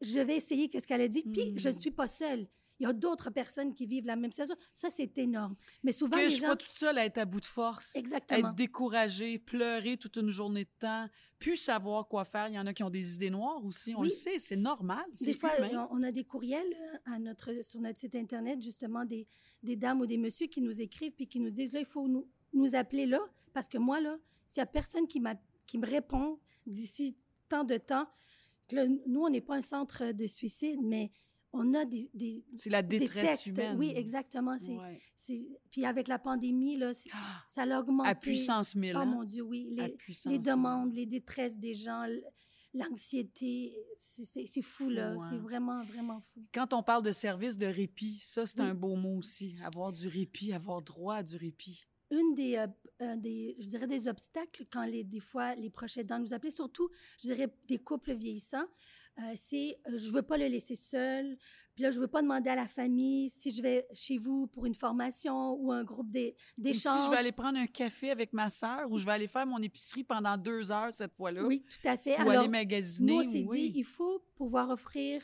je 0.00 0.18
vais 0.18 0.36
essayer 0.36 0.68
qu'est-ce 0.68 0.86
qu'elle 0.86 1.00
a 1.02 1.08
dit, 1.08 1.22
puis 1.22 1.52
je 1.58 1.68
ne 1.68 1.74
Hmm. 1.74 1.78
suis 1.80 1.90
pas 1.90 2.08
seule. 2.08 2.48
Il 2.78 2.84
y 2.84 2.86
a 2.86 2.94
d'autres 2.94 3.28
personnes 3.28 3.74
qui 3.74 3.84
vivent 3.84 4.06
la 4.06 4.16
même 4.16 4.32
situation. 4.32 4.56
Ça, 4.72 4.88
c'est 4.88 5.18
énorme. 5.18 5.54
Mais 5.82 5.92
souvent, 5.92 6.16
Que 6.16 6.22
les 6.22 6.30
je 6.30 6.36
suis 6.36 6.40
gens... 6.40 6.48
pas 6.48 6.56
toute 6.56 6.72
seule 6.72 6.96
à 6.96 7.04
être 7.04 7.18
à 7.18 7.26
bout 7.26 7.40
de 7.40 7.44
force. 7.44 7.94
Exactement. 7.94 8.38
Être 8.48 8.54
découragée, 8.54 9.38
pleurer 9.38 9.98
toute 9.98 10.16
une 10.16 10.30
journée 10.30 10.64
de 10.64 10.70
temps, 10.78 11.06
plus 11.38 11.56
savoir 11.56 12.08
quoi 12.08 12.24
faire. 12.24 12.48
Il 12.48 12.54
y 12.54 12.58
en 12.58 12.66
a 12.66 12.72
qui 12.72 12.82
ont 12.82 12.88
des 12.88 13.14
idées 13.16 13.28
noires 13.28 13.62
aussi. 13.66 13.94
On 13.94 14.00
Oui. 14.00 14.08
le 14.08 14.14
sait, 14.14 14.38
c'est 14.38 14.56
normal. 14.56 15.04
Des 15.20 15.34
fois, 15.34 15.50
humain. 15.58 15.88
on 15.90 16.02
a 16.02 16.10
des 16.10 16.24
courriels 16.24 16.72
euh, 16.72 17.12
à 17.12 17.18
notre, 17.18 17.62
sur 17.62 17.82
notre 17.82 17.98
site 18.00 18.14
Internet, 18.14 18.62
justement, 18.62 19.04
des, 19.04 19.26
des 19.62 19.76
dames 19.76 20.00
ou 20.00 20.06
des 20.06 20.16
messieurs 20.16 20.46
qui 20.46 20.62
nous 20.62 20.80
écrivent 20.80 21.12
puis 21.12 21.28
qui 21.28 21.38
nous 21.38 21.50
disent, 21.50 21.74
là, 21.74 21.80
il 21.80 21.86
faut 21.86 22.08
nous, 22.08 22.26
nous 22.52 22.74
appeler 22.74 23.06
là, 23.06 23.20
parce 23.52 23.68
que 23.68 23.78
moi, 23.78 24.00
là, 24.00 24.16
s'il 24.48 24.60
n'y 24.60 24.64
a 24.64 24.66
personne 24.66 25.06
qui, 25.06 25.20
me 25.20 25.86
répond 25.86 26.38
d'ici 26.66 27.16
tant 27.48 27.64
de 27.64 27.76
temps, 27.76 28.06
que 28.68 28.76
là, 28.76 28.86
nous, 29.06 29.20
on 29.22 29.30
n'est 29.30 29.40
pas 29.40 29.56
un 29.56 29.62
centre 29.62 30.12
de 30.12 30.26
suicide, 30.26 30.80
mais 30.82 31.10
on 31.52 31.74
a 31.74 31.84
des, 31.84 32.08
des, 32.14 32.44
C'est 32.56 32.70
la 32.70 32.82
des 32.82 33.00
détresse 33.00 33.24
textes. 33.42 33.46
humaine. 33.48 33.76
Oui, 33.76 33.92
exactement. 33.96 34.56
C'est, 34.58 34.76
Ouais. 34.78 35.00
puis 35.70 35.84
avec 35.84 36.06
la 36.06 36.18
pandémie, 36.20 36.76
là, 36.76 36.92
Ah, 37.12 37.42
ça 37.48 37.66
l'a 37.66 37.80
augmenté. 37.80 38.08
À 38.08 38.14
puissance 38.14 38.74
1000. 38.76 38.92
Oh 38.94 38.98
hein? 39.00 39.04
mon 39.04 39.24
Dieu, 39.24 39.42
oui. 39.42 39.66
Les, 39.70 39.96
les 40.26 40.38
1000. 40.38 40.40
demandes, 40.40 40.92
les 40.92 41.06
détresses 41.06 41.58
des 41.58 41.74
gens, 41.74 42.04
l'anxiété, 42.72 43.76
c'est, 43.96 44.24
c'est- 44.24 44.46
c'est 44.46 44.62
fou, 44.62 44.88
là. 44.90 45.14
C'est 45.28 45.36
vraiment, 45.38 45.82
vraiment 45.84 46.20
fou. 46.20 46.44
Quand 46.52 46.72
on 46.72 46.82
parle 46.82 47.02
de 47.02 47.12
service 47.12 47.58
de 47.58 47.66
répit, 47.66 48.18
ça, 48.22 48.46
c'est 48.46 48.60
Oui. 48.60 48.68
un 48.68 48.74
beau 48.74 48.94
mot 48.96 49.18
aussi. 49.18 49.56
Avoir 49.64 49.92
du 49.92 50.06
répit, 50.08 50.52
avoir 50.52 50.80
droit 50.82 51.16
à 51.16 51.22
du 51.22 51.36
répit. 51.36 51.84
Une 52.10 52.34
des, 52.34 52.56
euh, 52.56 52.66
euh, 53.02 53.16
des, 53.16 53.56
je 53.58 53.66
dirais, 53.68 53.86
des 53.86 54.08
obstacles 54.08 54.64
quand 54.72 54.84
les, 54.84 55.04
des 55.04 55.20
fois 55.20 55.54
les 55.54 55.70
proches 55.70 55.96
aidants 55.96 56.18
nous 56.18 56.32
appellent, 56.34 56.52
surtout, 56.52 56.88
je 57.22 57.28
dirais, 57.28 57.48
des 57.68 57.78
couples 57.78 58.14
vieillissants, 58.14 58.66
euh, 59.18 59.22
c'est 59.34 59.78
euh, 59.88 59.96
je 59.98 60.10
veux 60.10 60.22
pas 60.22 60.36
le 60.38 60.46
laisser 60.46 60.76
seul, 60.76 61.36
puis 61.74 61.82
là, 61.84 61.90
je 61.90 61.98
veux 62.00 62.08
pas 62.08 62.22
demander 62.22 62.50
à 62.50 62.56
la 62.56 62.66
famille 62.66 63.28
si 63.30 63.50
je 63.50 63.60
vais 63.62 63.86
chez 63.92 64.18
vous 64.18 64.46
pour 64.46 64.66
une 64.66 64.74
formation 64.74 65.52
ou 65.54 65.72
un 65.72 65.84
groupe 65.84 66.10
d'é- 66.10 66.34
Ou 66.36 66.42
si 66.56 66.60
d'échange. 66.62 67.06
je 67.06 67.10
vais 67.10 67.16
aller 67.16 67.32
prendre 67.32 67.58
un 67.58 67.66
café 67.66 68.10
avec 68.10 68.32
ma 68.32 68.50
sœur 68.50 68.90
ou 68.90 68.98
je 68.98 69.04
vais 69.04 69.12
aller 69.12 69.26
faire 69.26 69.46
mon 69.46 69.58
épicerie 69.62 70.04
pendant 70.04 70.36
deux 70.36 70.70
heures 70.70 70.92
cette 70.92 71.14
fois-là. 71.14 71.44
Oui, 71.44 71.64
tout 71.68 71.88
à 71.88 71.96
fait. 71.96 72.16
Ou 72.18 72.22
Alors, 72.28 72.40
aller 72.42 72.48
magasiner. 72.48 73.12
nous, 73.12 73.20
on 73.20 73.32
s'est 73.32 73.44
oui. 73.48 73.70
dit, 73.72 73.78
il 73.80 73.84
faut 73.84 74.20
pouvoir 74.36 74.70
offrir, 74.70 75.22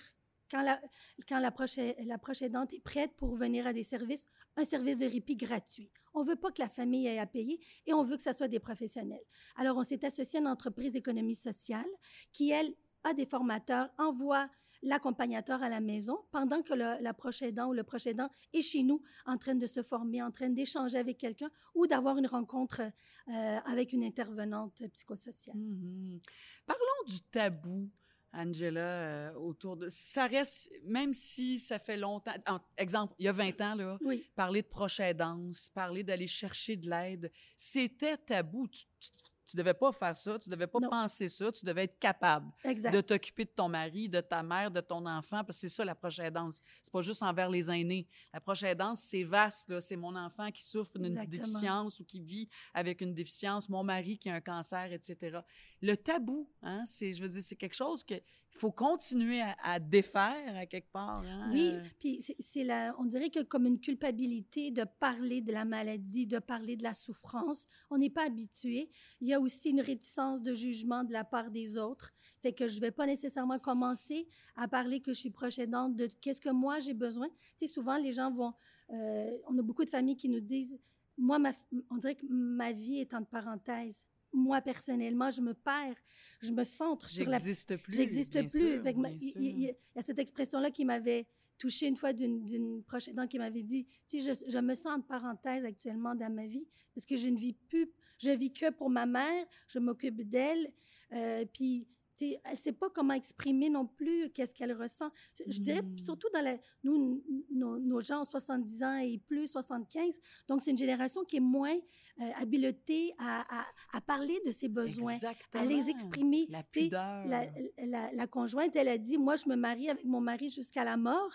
quand 0.51 0.63
la, 0.63 0.81
quand 1.29 1.39
la, 1.39 1.51
proche, 1.51 1.77
la 1.77 2.19
aidante 2.41 2.73
est 2.73 2.81
prête 2.81 3.13
pour 3.17 3.35
venir 3.35 3.67
à 3.67 3.73
des 3.73 3.83
services, 3.83 4.27
un 4.57 4.65
service 4.65 4.99
de 4.99 5.07
répit 5.07 5.37
gratuit. 5.37 5.91
On 6.15 6.23
veut 6.23 6.37
pas 6.37 6.51
que 6.51 6.63
la 6.63 6.69
famille 6.69 7.07
ait 7.07 7.19
à 7.19 7.27
payer 7.27 7.61
et 7.87 7.93
on 7.93 8.03
veut 8.03 8.17
que 8.17 8.23
ça 8.23 8.33
soit 8.33 8.49
des 8.49 8.61
professionnels. 8.61 9.25
Alors, 9.57 9.77
on 9.77 9.85
s'est 9.85 10.05
associé 10.05 10.39
à 10.39 10.43
une 10.43 10.49
entreprise 10.49 10.93
d'économie 10.93 11.35
sociale 11.35 11.87
qui, 12.33 12.51
elle, 12.51 12.75
a 13.05 13.15
des 13.15 13.27
formateurs, 13.27 13.91
envoie 13.99 14.49
l'accompagnateur 14.83 15.63
à 15.63 15.69
la 15.69 15.81
maison 15.81 16.19
pendant 16.31 16.63
que 16.63 16.75
la 16.75 17.15
proche 17.15 17.43
aidant 17.43 17.69
ou 17.69 17.73
le 17.73 17.83
proche 17.83 18.07
aidant 18.07 18.29
est 18.53 18.63
chez 18.63 18.83
nous 18.83 19.03
en 19.25 19.37
train 19.37 19.55
de 19.55 19.67
se 19.67 19.83
former, 19.83 20.23
en 20.23 20.31
train 20.31 20.51
d'échanger 20.51 20.99
avec 20.99 21.19
quelqu'un 21.19 21.51
ou 21.75 21.87
d'avoir 21.87 22.19
une 22.19 22.27
rencontre 22.27 22.81
euh, 22.81 23.59
avec 23.65 23.93
une 23.93 24.05
intervenante 24.05 24.83
psychosociale. 24.93 25.57
Mhm. 25.57 26.21
Parlons 26.67 27.05
du 27.07 27.21
tabou, 27.31 27.91
Angela, 28.37 28.81
euh, 28.81 29.33
autour 29.35 29.77
de... 29.77 29.89
Ça 29.89 30.27
reste, 30.27 30.71
même 30.85 31.13
si 31.15 31.59
ça 31.59 31.79
fait 31.79 31.97
longtemps... 31.97 32.35
en- 32.47 32.61
exemple, 32.77 33.15
il 33.19 33.25
y 33.25 33.29
a 33.29 33.33
20 33.33 33.61
ans, 33.63 33.75
là, 33.75 33.99
Oui. 34.03 34.25
parler 34.35 34.63
de 34.63 34.67
proche 34.69 35.01
aidance, 35.01 35.71
parler 35.71 36.05
d'aller 36.05 36.27
chercher 36.27 36.77
de 36.77 36.89
l'aide, 36.91 37.33
c'était 37.57 38.17
tabou. 38.19 38.69
Tu, 38.69 38.85
tu- 39.01 39.11
Tu 39.47 39.57
devais 39.57 39.75
pas 39.75 39.93
faire 39.93 40.17
ça, 40.17 40.39
tu 40.39 40.49
devais 40.51 40.67
pas 40.67 40.81
Non. 40.81 40.91
penser 40.91 41.29
ça, 41.29 41.53
tu 41.53 41.65
devais 41.65 41.85
être 41.85 41.99
capable 42.01 42.51
Exact. 42.65 42.91
de 42.93 43.01
t'occuper 43.01 43.45
de 43.45 43.51
ton 43.51 43.69
mari, 43.69 44.09
de 44.09 44.21
ta 44.21 44.43
mère, 44.43 44.71
de 44.71 44.81
ton 44.81 45.07
enfant, 45.07 45.45
parce 45.45 45.59
que 45.59 45.69
c'est 45.69 45.69
ça 45.69 45.85
la 45.85 45.95
prochaine 45.95 46.31
danse. 46.33 46.61
C'est 46.83 46.93
pas 46.93 47.01
juste 47.03 47.23
envers 47.23 47.49
les 47.49 47.71
aînés. 47.71 48.09
La 48.33 48.41
prochaine 48.41 48.75
danse, 48.77 49.01
c'est 49.01 49.23
vaste, 49.23 49.71
là. 49.71 49.81
C'est 49.81 49.97
mon 49.97 50.17
enfant 50.17 50.51
qui 50.51 50.65
souffre 50.65 50.99
d'une 50.99 51.15
déficience 51.27 52.01
ou 52.01 52.05
qui 52.05 52.21
vit 52.21 52.49
avec 52.75 53.01
une 53.01 53.15
déficience, 53.15 53.69
mon 53.69 53.85
mari 53.85 54.19
qui 54.19 54.29
a 54.29 54.35
un 54.35 54.41
cancer, 54.41 54.93
etc. 54.93 55.39
Le 55.81 55.95
tabou, 55.97 56.49
hein, 56.63 56.83
c'est, 56.85 57.13
je 57.13 57.23
veux 57.23 57.29
dire, 57.29 57.43
c'est 57.43 57.57
quelque 57.57 57.75
chose 57.77 58.03
que 58.03 58.15
il 58.57 58.61
faut 58.61 58.73
continuer 58.73 59.43
à, 59.43 59.55
à 59.63 59.79
défaire 59.79 60.57
à 60.57 60.65
quelque 60.65 60.91
part. 60.91 61.21
hein. 61.21 61.51
Oui, 61.53 61.73
Euh, 61.75 61.83
puis 61.99 62.23
c'est- 62.23 62.65
la, 62.65 62.95
on 62.99 63.05
dirait 63.05 63.29
que 63.29 63.41
comme 63.43 63.67
une 63.67 63.79
culpabilité 63.79 64.71
de 64.71 64.85
parler 64.99 65.43
de 65.43 65.53
la 65.53 65.67
maladie, 65.67 66.27
de 66.27 66.39
parler 66.39 66.75
de 66.77 66.83
la 66.83 66.95
souffrance, 66.95 67.67
on 67.91 67.99
n'est 67.99 68.09
pas 68.11 68.25
habitué. 68.27 68.89
Il 69.21 69.29
y 69.29 69.35
a 69.35 69.41
aussi 69.41 69.71
une 69.71 69.83
réticence 69.83 70.43
de 70.43 70.55
jugement 70.55 71.05
de 71.05 71.13
la 71.13 71.23
part 71.25 71.51
des 71.51 71.77
autres, 71.77 72.13
fait 72.41 72.55
que 72.55 72.67
je 72.67 72.81
vais 72.81 72.91
pas 72.91 73.07
nécessairement 73.07 73.59
commencer 73.59 74.27
à 74.57 74.67
parler 74.69 75.01
que 75.01 75.13
je 75.13 75.19
suis 75.21 75.31
proche 75.31 75.59
aidante 75.59 75.95
de 75.95 76.09
qu'est-ce 76.23 76.41
que 76.41 76.51
moi 76.51 76.79
j'ai 76.81 76.95
besoin. 76.95 77.29
Tu 77.59 77.67
sais, 77.67 77.67
souvent 77.67 77.99
les 77.99 78.13
gens 78.13 78.31
vont, 78.33 78.55
euh, 78.91 79.31
on 79.49 79.59
a 79.59 79.63
beaucoup 79.63 79.85
de 79.85 79.91
familles 79.91 80.17
qui 80.17 80.31
nous 80.31 80.41
disent, 80.41 80.79
moi, 81.19 81.39
ma, 81.39 81.53
on 81.91 81.99
dirait 81.99 82.15
que 82.15 82.27
ma 82.29 82.73
vie 82.73 82.99
est 83.01 83.13
entre 83.15 83.29
parenthèses. 83.29 84.07
Moi, 84.37 84.61
personnellement, 84.61 85.31
je 85.31 85.41
me 85.41 85.55
perds, 85.55 85.95
je 86.43 86.53
me 86.53 86.63
centre 86.63 87.09
sur 87.09 87.29
la 87.29 87.39
J'existe 87.39 87.77
plus. 87.79 87.97
J'existe 87.97 88.39
plus. 88.51 88.61
sûr, 88.83 88.83
ma- 88.97 89.11
il, 89.11 89.31
sûr. 89.33 89.41
il- 89.41 89.59
il 89.59 89.63
y 89.63 89.99
a 89.99 90.03
cette 90.03 90.19
expression-là 90.19 90.71
qui 90.71 90.85
m'avait 90.85 91.27
touchée 91.59 91.87
une 91.87 91.97
fois 91.97 92.13
d'une 92.13 92.83
proche 92.85 93.09
aidante 93.09 93.31
qui 93.31 93.39
m'avait 93.39 93.63
dit, 93.63 93.87
tu 94.07 94.21
sais, 94.21 94.35
je, 94.45 94.51
je 94.51 94.59
me 94.59 94.75
sens 94.75 94.99
en 94.99 95.01
parenthèse 95.01 95.65
actuellement 95.65 96.15
dans 96.15 96.31
ma 96.31 96.47
vie 96.47 96.67
parce 96.95 97.07
que 97.07 97.17
je 97.17 97.31
ne 97.31 97.39
vis 97.39 97.55
plus, 97.55 97.91
je 98.19 98.29
vis 98.31 98.53
que 98.53 98.71
pour 98.71 98.91
ma 98.91 99.07
mère, 99.07 99.47
je 99.69 99.79
m'occupe 99.79 100.21
d'elle, 100.29 100.71
euh, 101.13 101.47
puis 101.51 101.89
sais, 102.17 102.41
elle 102.45 102.57
sait 102.57 102.73
pas 102.73 102.89
comment 102.91 103.15
exprimer 103.15 103.71
non 103.71 103.87
plus 103.87 104.31
qu'est-ce 104.31 104.55
qu'elle 104.55 104.73
ressent. 104.73 105.11
Je, 105.47 105.59
dirais 105.61 105.83
Mm. 105.83 105.99
surtout 105.99 106.29
dans 106.35 106.41
la, 106.43 106.57
nous, 106.85 107.23
nos, 107.51 107.79
nos 107.79 108.01
gens 108.01 108.23
ont 108.23 108.25
70 108.25 108.83
ans 108.83 108.97
et 108.99 109.19
plus, 109.19 109.49
75, 109.49 110.19
donc 110.49 110.63
c'est 110.63 110.71
une 110.71 110.79
génération 110.79 111.25
qui 111.25 111.37
est 111.37 111.41
moins 111.41 111.77
euh, 112.21 112.31
habilitée 112.37 113.13
à, 113.19 113.61
à, 113.61 113.67
à 113.93 114.01
parler 114.01 114.39
de 114.47 114.51
ses 114.51 114.69
besoins, 114.69 115.15
Exactement. 115.15 115.63
à 115.63 115.67
les 115.67 115.91
exprimer. 115.91 116.47
La 116.49 116.63
pudeur. 116.63 117.27
la, 117.27 117.47
la, 117.85 118.13
la 118.13 118.27
conjointe, 118.27 118.75
elle 118.77 118.89
a 118.89 118.99
dit, 118.99 119.19
moi, 119.19 119.37
je 119.37 119.49
me 119.49 119.57
marie 119.57 119.91
avec 119.91 120.05
mon 120.05 120.21
mari 120.21 120.49
jusqu'à 120.49 120.85
la 120.85 120.97
mort, 120.97 121.31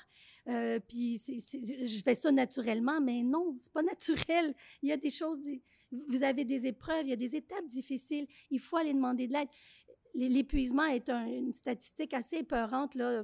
euh, 0.48 0.80
puis 0.80 1.20
c'est- 1.20 1.40
c'est- 1.40 1.86
je 1.88 2.04
fais 2.04 2.16
ça 2.16 2.32
naturellement, 2.32 3.00
mais 3.00 3.22
non, 3.24 3.56
c'est 3.60 3.72
pas 3.72 3.84
naturel. 3.84 4.56
Il 4.82 4.90
y 4.90 4.92
a 4.92 4.98
des 4.98 5.12
choses, 5.12 5.40
des- 5.42 5.62
vous 6.08 6.24
avez 6.24 6.46
des 6.46 6.66
épreuves, 6.68 7.04
il 7.06 7.10
y 7.10 7.14
a 7.14 7.18
des 7.18 7.36
étapes 7.36 7.66
difficiles. 7.68 8.26
Il 8.50 8.60
faut 8.60 8.78
aller 8.78 8.94
demander 8.94 9.28
de 9.28 9.34
l'aide. 9.34 9.50
L'épuisement 10.14 10.86
est 10.86 11.10
un- 11.10 11.26
une 11.26 11.54
statistique 11.54 12.14
assez 12.14 12.38
épeurante, 12.38 12.96
là, 12.96 13.06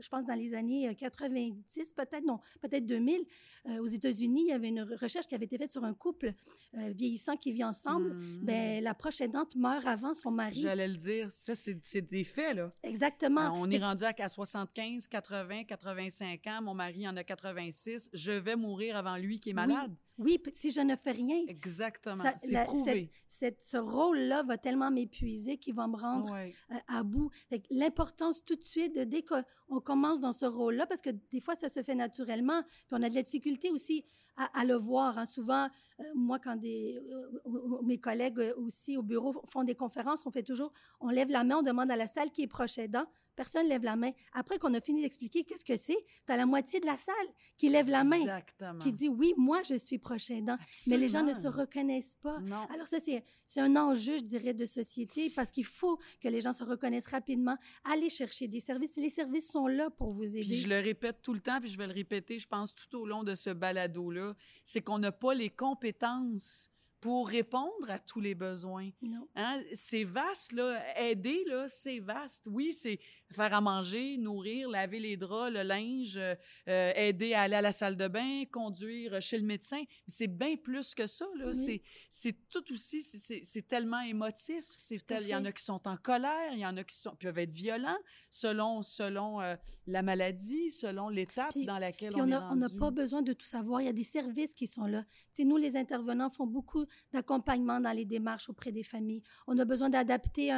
je 0.00 0.08
pense 0.08 0.24
dans 0.24 0.34
les 0.34 0.54
années 0.54 0.88
euh, 0.88 0.94
90, 0.94 1.92
peut-être, 1.94 2.24
non, 2.24 2.38
peut-être 2.62 2.86
2000. 2.86 3.20
Euh, 3.66 3.78
aux 3.80 3.86
États-Unis, 3.86 4.42
il 4.46 4.48
y 4.48 4.52
avait 4.52 4.68
une 4.68 4.82
recherche 5.00 5.26
qui 5.26 5.34
avait 5.34 5.44
été 5.44 5.58
faite 5.58 5.70
sur 5.70 5.84
un 5.84 5.94
couple 5.94 6.32
euh, 6.78 6.90
vieillissant 6.96 7.36
qui 7.36 7.52
vit 7.52 7.64
ensemble. 7.64 8.14
Mhm. 8.14 8.40
Ben, 8.44 8.82
la 8.82 8.94
proche 8.94 9.20
aidante 9.20 9.54
meurt 9.56 9.86
avant 9.86 10.14
son 10.14 10.30
mari. 10.30 10.60
J'allais 10.60 10.88
le 10.88 10.96
dire. 10.96 11.30
Ça, 11.30 11.54
c'est 11.54 12.00
des 12.00 12.24
faits, 12.24 12.56
là. 12.56 12.70
Exactement. 12.82 13.50
on 13.54 13.68
Fait 13.68 13.76
est 13.76 13.78
rendu 13.84 14.04
à, 14.04 14.14
à 14.18 14.28
75, 14.28 15.06
80, 15.08 15.64
85 15.64 16.46
ans. 16.46 16.62
Mon 16.62 16.74
mari 16.74 17.06
en 17.08 17.16
a 17.16 17.24
86. 17.24 18.08
Je 18.12 18.32
vais 18.32 18.56
mourir 18.56 18.96
avant 18.96 19.16
lui 19.16 19.40
qui 19.40 19.50
est 19.50 19.54
malade. 19.54 19.90
Oui, 19.90 19.96
p- 20.38 20.50
si 20.52 20.70
je 20.70 20.80
ne 20.80 20.94
fais 20.96 21.12
rien, 21.12 21.44
Exactement. 21.48 22.22
C'est 22.38 22.64
prouvé. 22.64 23.10
cette- 23.26 23.62
ce 23.62 23.76
rôle-là 23.76 24.42
va 24.44 24.56
tellement 24.58 24.90
m'épuiser 24.90 25.56
qu'il 25.58 25.74
va 25.74 25.86
me 25.88 25.96
rendre 25.96 26.32
Ouais. 26.32 26.54
euh, 26.70 26.76
à 26.88 27.02
bout. 27.02 27.30
L'importance 27.70 28.44
tout 28.44 28.56
de 28.56 28.62
suite, 28.64 28.94
de, 28.94 29.04
dès 29.04 29.22
qu'on 29.22 29.80
commence 29.80 30.20
dans 30.20 30.32
ce 30.32 30.46
rôle-là, 30.46 30.86
parce 30.86 31.00
que 31.00 31.10
des 31.10 31.40
fois, 31.40 31.56
ça 31.56 31.68
se 31.68 31.82
fait 31.82 31.94
naturellement, 31.94 32.62
puis 32.62 32.92
on 32.92 33.02
a 33.02 33.08
de 33.08 33.14
la 33.14 33.22
difficulté 33.22 33.70
aussi 33.70 34.04
à, 34.36 34.60
à 34.60 34.64
le 34.64 34.74
voir. 34.74 35.18
hein. 35.18 35.26
Souvent, 35.26 35.68
euh, 36.00 36.04
moi, 36.14 36.38
quand 36.38 36.56
des, 36.56 36.96
euh, 36.96 37.80
mes 37.82 37.98
collègues 37.98 38.38
euh, 38.40 38.54
aussi 38.56 38.96
au 38.96 39.02
bureau 39.02 39.32
font 39.46 39.64
des 39.64 39.74
conférences, 39.74 40.26
on 40.26 40.30
fait 40.30 40.42
toujours, 40.42 40.72
on 41.00 41.10
lève 41.10 41.30
la 41.30 41.44
main, 41.44 41.56
on 41.58 41.62
demande 41.62 41.90
à 41.90 41.96
la 41.96 42.06
salle 42.06 42.30
qui 42.30 42.42
est 42.42 42.46
proche 42.48 42.78
aidant. 42.78 43.06
Personne 43.36 43.68
lève 43.68 43.82
la 43.82 43.96
main. 43.96 44.10
Après 44.32 44.58
qu'on 44.58 44.74
a 44.74 44.80
fini 44.80 45.02
d'expliquer 45.02 45.44
qu'est-ce 45.44 45.64
que 45.64 45.76
c'est, 45.76 45.96
tu 46.26 46.32
as 46.32 46.36
la 46.36 46.46
moitié 46.46 46.80
de 46.80 46.86
la 46.86 46.96
salle 46.96 47.14
qui 47.56 47.68
lève 47.68 47.88
la 47.88 48.04
main, 48.04 48.20
Exactement. 48.20 48.78
qui 48.78 48.92
dit 48.92 49.08
oui, 49.08 49.34
moi, 49.36 49.62
je 49.62 49.74
suis 49.74 49.98
proche 49.98 50.30
aidant. 50.30 50.56
Mais 50.86 50.96
les 50.96 51.08
gens 51.08 51.22
ne 51.22 51.32
se 51.32 51.48
reconnaissent 51.48 52.16
pas. 52.22 52.38
Non. 52.40 52.66
Alors 52.72 52.86
ça, 52.86 52.98
c'est 53.00 53.60
un 53.60 53.76
enjeu, 53.76 54.18
je 54.18 54.22
dirais, 54.22 54.54
de 54.54 54.66
société 54.66 55.30
parce 55.30 55.50
qu'il 55.50 55.64
faut 55.64 55.98
que 56.20 56.28
les 56.28 56.40
gens 56.40 56.52
se 56.52 56.64
reconnaissent 56.64 57.08
rapidement. 57.08 57.56
Allez 57.84 58.10
chercher 58.10 58.48
des 58.48 58.60
services. 58.60 58.96
Les 58.96 59.10
services 59.10 59.50
sont 59.50 59.66
là 59.66 59.90
pour 59.90 60.10
vous 60.10 60.24
aider. 60.24 60.40
Puis 60.42 60.56
je 60.56 60.68
le 60.68 60.78
répète 60.78 61.22
tout 61.22 61.34
le 61.34 61.40
temps, 61.40 61.60
puis 61.60 61.70
je 61.70 61.78
vais 61.78 61.86
le 61.86 61.92
répéter, 61.92 62.38
je 62.38 62.46
pense, 62.48 62.74
tout 62.74 62.96
au 62.98 63.06
long 63.06 63.22
de 63.22 63.34
ce 63.34 63.50
balado-là, 63.50 64.34
c'est 64.62 64.82
qu'on 64.82 64.98
n'a 64.98 65.12
pas 65.12 65.34
les 65.34 65.50
compétences 65.50 66.70
pour 67.00 67.28
répondre 67.28 67.90
à 67.90 67.98
tous 67.98 68.20
les 68.20 68.34
besoins. 68.34 68.88
Non. 69.02 69.28
Hein? 69.36 69.62
C'est 69.74 70.04
vaste, 70.04 70.52
là. 70.52 70.80
Aider, 70.98 71.44
là, 71.48 71.68
c'est 71.68 71.98
vaste. 71.98 72.48
Oui, 72.50 72.72
c'est 72.72 72.98
faire 73.32 73.52
à 73.54 73.60
manger, 73.60 74.16
nourrir, 74.18 74.68
laver 74.68 75.00
les 75.00 75.16
draps, 75.16 75.52
le 75.52 75.62
linge, 75.62 76.16
euh, 76.16 76.34
euh, 76.68 76.92
aider 76.94 77.34
à 77.34 77.42
aller 77.42 77.56
à 77.56 77.62
la 77.62 77.72
salle 77.72 77.96
de 77.96 78.06
bain, 78.06 78.44
conduire 78.50 79.20
chez 79.20 79.38
le 79.38 79.44
médecin. 79.44 79.78
Mais 79.78 79.86
C'est 80.06 80.28
bien 80.28 80.56
plus 80.56 80.94
que 80.94 81.06
ça, 81.06 81.26
là. 81.36 81.46
Oui. 81.48 81.54
C'est, 81.54 81.82
c'est 82.10 82.48
tout 82.48 82.72
aussi, 82.72 83.02
c'est- 83.02 83.66
tellement 83.68 84.00
émotif. 84.00 84.64
C'est 84.68 85.04
tel, 85.06 85.22
il 85.24 85.28
y 85.30 85.34
en 85.34 85.44
a 85.44 85.52
qui 85.52 85.64
sont 85.64 85.86
en 85.88 85.96
colère, 85.96 86.52
il 86.52 86.58
y 86.58 86.66
en 86.66 86.76
a 86.76 86.84
qui 86.84 86.94
sont, 86.96 87.16
peuvent 87.16 87.38
être 87.38 87.50
violents 87.50 87.96
selon, 88.30 88.82
selon 88.82 89.40
euh, 89.40 89.56
la 89.86 90.02
maladie, 90.02 90.70
selon 90.70 91.08
l'étape 91.08 91.56
dans 91.66 91.78
laquelle 91.78 92.12
Puis 92.12 92.20
on, 92.20 92.24
on 92.24 92.28
est 92.28 92.30
n'a 92.30 92.48
on 92.52 92.56
n'a 92.56 92.66
rendu. 92.66 92.76
pas 92.78 92.90
besoin 92.90 93.22
de 93.22 93.32
tout 93.32 93.46
savoir. 93.46 93.80
Il 93.80 93.86
y 93.86 93.88
a 93.88 93.92
des 93.92 94.04
services 94.04 94.54
qui 94.54 94.66
sont 94.66 94.86
là. 94.86 95.02
Tu 95.04 95.08
sais, 95.32 95.44
nous, 95.44 95.56
les 95.56 95.76
intervenants, 95.76 96.30
font 96.30 96.46
beaucoup 96.46 96.84
d'accompagnement 97.12 97.80
dans 97.80 97.92
les 97.92 98.04
démarches 98.04 98.48
auprès 98.48 98.70
des 98.72 98.82
familles. 98.82 99.22
On 99.46 99.58
a 99.58 99.64
besoin 99.64 99.88
d'adapter 99.88 100.50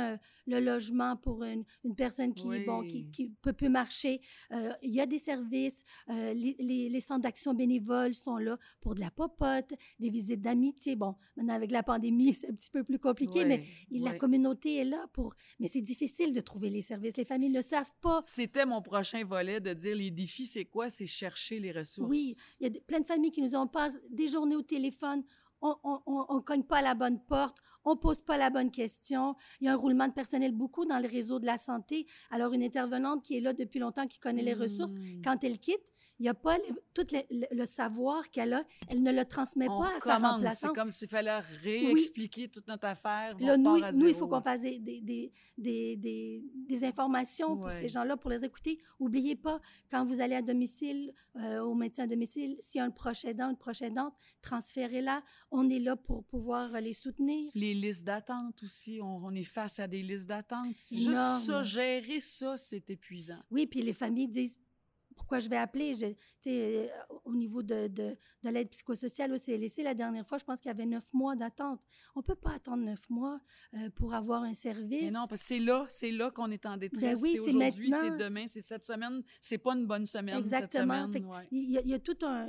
le 0.46 0.58
logement 0.60 1.16
pour 1.16 1.44
une, 1.44 1.64
une 1.84 1.94
personne 1.94 2.34
qui, 2.34 2.46
Oui. 2.46 2.55
Bon, 2.64 2.86
qui, 2.86 3.10
qui 3.10 3.30
peut 3.42 3.52
plus 3.52 3.68
marcher. 3.68 4.20
Euh, 4.52 4.72
il 4.82 4.94
y 4.94 5.00
a 5.00 5.06
des 5.06 5.18
services. 5.18 5.82
Euh, 6.10 6.32
les, 6.34 6.56
les- 6.58 6.88
les 6.88 7.00
centres 7.00 7.22
d'action 7.22 7.52
bénévoles 7.54 8.14
sont 8.14 8.36
là 8.38 8.56
pour 8.80 8.94
de 8.94 9.00
la 9.00 9.10
popote, 9.10 9.74
des 9.98 10.10
visites 10.10 10.40
d'amitié. 10.40 10.96
Bon, 10.96 11.16
maintenant, 11.36 11.54
avec 11.54 11.70
la 11.70 11.82
pandémie, 11.82 12.32
c'est 12.34 12.48
un 12.50 12.54
petit 12.54 12.70
peu 12.70 12.84
plus 12.84 12.98
compliqué, 12.98 13.44
mais 13.44 13.64
la 13.90 14.14
communauté 14.18 14.76
est 14.76 14.84
là 14.84 15.06
pour... 15.12 15.34
Mais 15.60 15.68
c'est 15.68 15.80
difficile 15.82 16.32
de 16.34 16.40
trouver 16.40 16.70
les 16.70 16.82
services. 16.82 17.16
Les 17.16 17.24
familles 17.24 17.50
ne 17.50 17.62
savent 17.62 17.92
pas 18.00 18.20
C'était 18.22 18.66
mon 18.66 18.80
prochain 18.82 19.24
volet 19.24 19.60
de 19.60 19.72
dire 19.72 19.96
les 19.96 20.10
défis, 20.10 20.46
c'est 20.46 20.64
quoi? 20.64 20.90
C'est 20.90 21.06
chercher 21.06 21.60
les 21.60 21.72
ressources. 21.72 22.08
Oui, 22.08 22.34
il 22.60 22.72
y 22.72 22.76
a 22.76 22.80
plein 22.80 23.00
de 23.00 23.06
familles 23.06 23.30
qui 23.32 23.42
nous 23.42 23.54
ont 23.56 23.66
passé 23.66 23.98
des 24.10 24.28
journées 24.28 24.56
au 24.56 24.62
téléphone. 24.62 25.24
On 25.62 25.74
on, 25.84 26.00
on- 26.06 26.26
on 26.28 26.40
cogne 26.42 26.62
pas 26.64 26.78
à 26.78 26.82
la 26.82 26.94
bonne 26.94 27.18
porte, 27.24 27.56
on 27.86 27.96
pose 27.96 28.20
pas 28.20 28.36
la 28.36 28.50
bonne 28.50 28.70
question. 28.70 29.34
Il 29.60 29.66
y 29.66 29.68
a 29.68 29.72
un 29.72 29.76
roulement 29.76 30.06
de 30.08 30.12
personnel 30.12 30.52
beaucoup 30.52 30.84
dans 30.84 30.98
le 30.98 31.08
réseau 31.08 31.38
de 31.38 31.46
la 31.46 31.56
santé. 31.56 32.04
Alors, 32.30 32.52
une 32.52 32.62
intervenante 32.62 33.22
qui 33.24 33.36
est 33.38 33.40
là 33.40 33.52
depuis 33.54 33.78
longtemps, 33.78 34.06
qui 34.06 34.18
connaît 34.18 34.42
les 34.42 34.54
ressources, 34.54 34.94
Mm. 34.94 35.22
quand 35.24 35.42
elle 35.44 35.58
quitte, 35.58 35.92
il 36.18 36.22
n'y 36.22 36.28
a 36.30 36.34
pas 36.34 36.56
le- 36.56 36.82
tout 36.94 37.06
le, 37.12 37.20
le- 37.30 37.46
le 37.60 37.66
savoir 37.66 38.30
qu'elle 38.30 38.54
a. 38.54 38.64
Elle 38.90 39.02
ne 39.02 39.12
le 39.12 39.24
transmet 39.26 39.68
on 39.68 39.80
pas 39.80 39.88
à 39.88 40.00
sa 40.00 40.14
recommence. 40.14 40.20
C'est 40.20 40.26
remplaçante. 40.36 40.74
comme 40.74 40.90
s'il 40.90 41.08
fallait 41.08 41.38
réexpliquer 41.62 42.48
toute 42.48 42.66
notre 42.68 42.86
affaire. 42.86 43.36
Là, 43.38 43.56
nous, 43.58 43.74
repart 43.74 43.92
à 43.94 43.96
nous, 43.96 44.06
il 44.08 44.14
faut 44.14 44.26
qu'on 44.26 44.40
fasse 44.40 44.62
des, 44.62 44.78
des, 44.78 45.30
des, 45.58 45.96
des, 45.96 46.84
informations 46.84 47.56
pour 47.58 47.70
ces 47.72 47.88
gens-là, 47.88 48.16
pour 48.16 48.30
les 48.30 48.44
écouter. 48.44 48.78
Oubliez 48.98 49.36
pas, 49.36 49.60
quand 49.90 50.04
vous 50.06 50.20
allez 50.22 50.34
à 50.36 50.42
domicile, 50.42 51.12
euh, 51.36 51.60
au 51.60 51.74
médecin 51.74 52.04
à 52.04 52.06
domicile, 52.06 52.56
s'il 52.60 52.78
y 52.78 52.82
a 52.82 52.84
un 52.84 52.90
proche 52.90 53.24
aidant, 53.26 53.50
une 53.50 53.56
proche 53.56 53.82
aidante, 53.82 54.14
transférez-la. 54.42 55.22
On 55.50 55.68
est 55.68 55.78
là 55.80 55.96
pour 55.96 56.24
pouvoir 56.24 56.80
les 56.80 56.92
soutenir. 56.94 57.50
Les 57.54 57.74
listes 57.80 58.04
d'attente 58.04 58.62
aussi, 58.62 59.00
on, 59.00 59.16
on 59.24 59.34
est 59.34 59.44
face 59.44 59.78
à 59.78 59.86
des 59.86 60.02
listes 60.02 60.26
d'attente. 60.26 60.74
Juste 60.74 61.46
ça, 61.46 61.62
gérer 61.62 62.20
ça, 62.20 62.56
c'est 62.56 62.90
épuisant. 62.90 63.42
Oui, 63.50 63.66
puis 63.66 63.82
les 63.82 63.92
familles 63.92 64.28
disent 64.28 64.58
pourquoi 65.16 65.38
je 65.40 65.48
vais 65.48 65.56
appeler? 65.56 65.94
Je- 65.94 66.06
euh, 66.48 66.86
au 67.24 67.34
niveau 67.34 67.62
de, 67.62 67.88
de, 67.88 68.16
de 68.44 68.48
l'aide 68.50 68.68
psychosociale 68.70 69.32
au 69.32 69.36
CLSC, 69.38 69.82
la 69.82 69.94
dernière 69.94 70.24
fois, 70.26 70.38
je 70.38 70.44
pense 70.44 70.60
qu'il 70.60 70.68
y 70.68 70.74
avait 70.74 70.86
neuf 70.86 71.04
mois 71.12 71.34
d'attente. 71.34 71.80
On 72.14 72.22
peut 72.22 72.34
pas 72.36 72.52
attendre 72.52 72.84
neuf 72.84 73.00
mois 73.10 73.40
euh, 73.74 73.90
pour 73.96 74.14
avoir 74.14 74.42
un 74.44 74.52
service. 74.54 75.02
Mais 75.04 75.10
non, 75.10 75.26
parce 75.26 75.40
que 75.40 75.46
c'est 75.48 75.58
là, 75.58 75.84
c'est 75.88 76.12
là 76.12 76.30
qu'on 76.30 76.50
est 76.50 76.64
en 76.66 76.76
détresse. 76.76 77.00
Ben 77.02 77.18
oui, 77.20 77.32
c'est 77.32 77.50
c'est 77.50 77.56
aujourd'hui, 77.56 77.90
c'est 77.90 78.16
demain, 78.16 78.44
c'est 78.46 78.60
cette 78.60 78.84
semaine. 78.84 79.22
C'est 79.40 79.58
pas 79.58 79.74
une 79.74 79.86
bonne 79.86 80.06
semaine. 80.06 80.38
Exactement. 80.38 81.04
Cette 81.06 81.12
Fait 81.14 81.18
semaine, 81.18 81.32
que 81.32 81.36
ouais. 81.36 81.48
il, 81.50 81.70
y 81.72 81.78
a, 81.78 81.80
il 81.82 81.88
y 81.88 81.94
a 81.94 81.98
tout 81.98 82.16
un. 82.22 82.48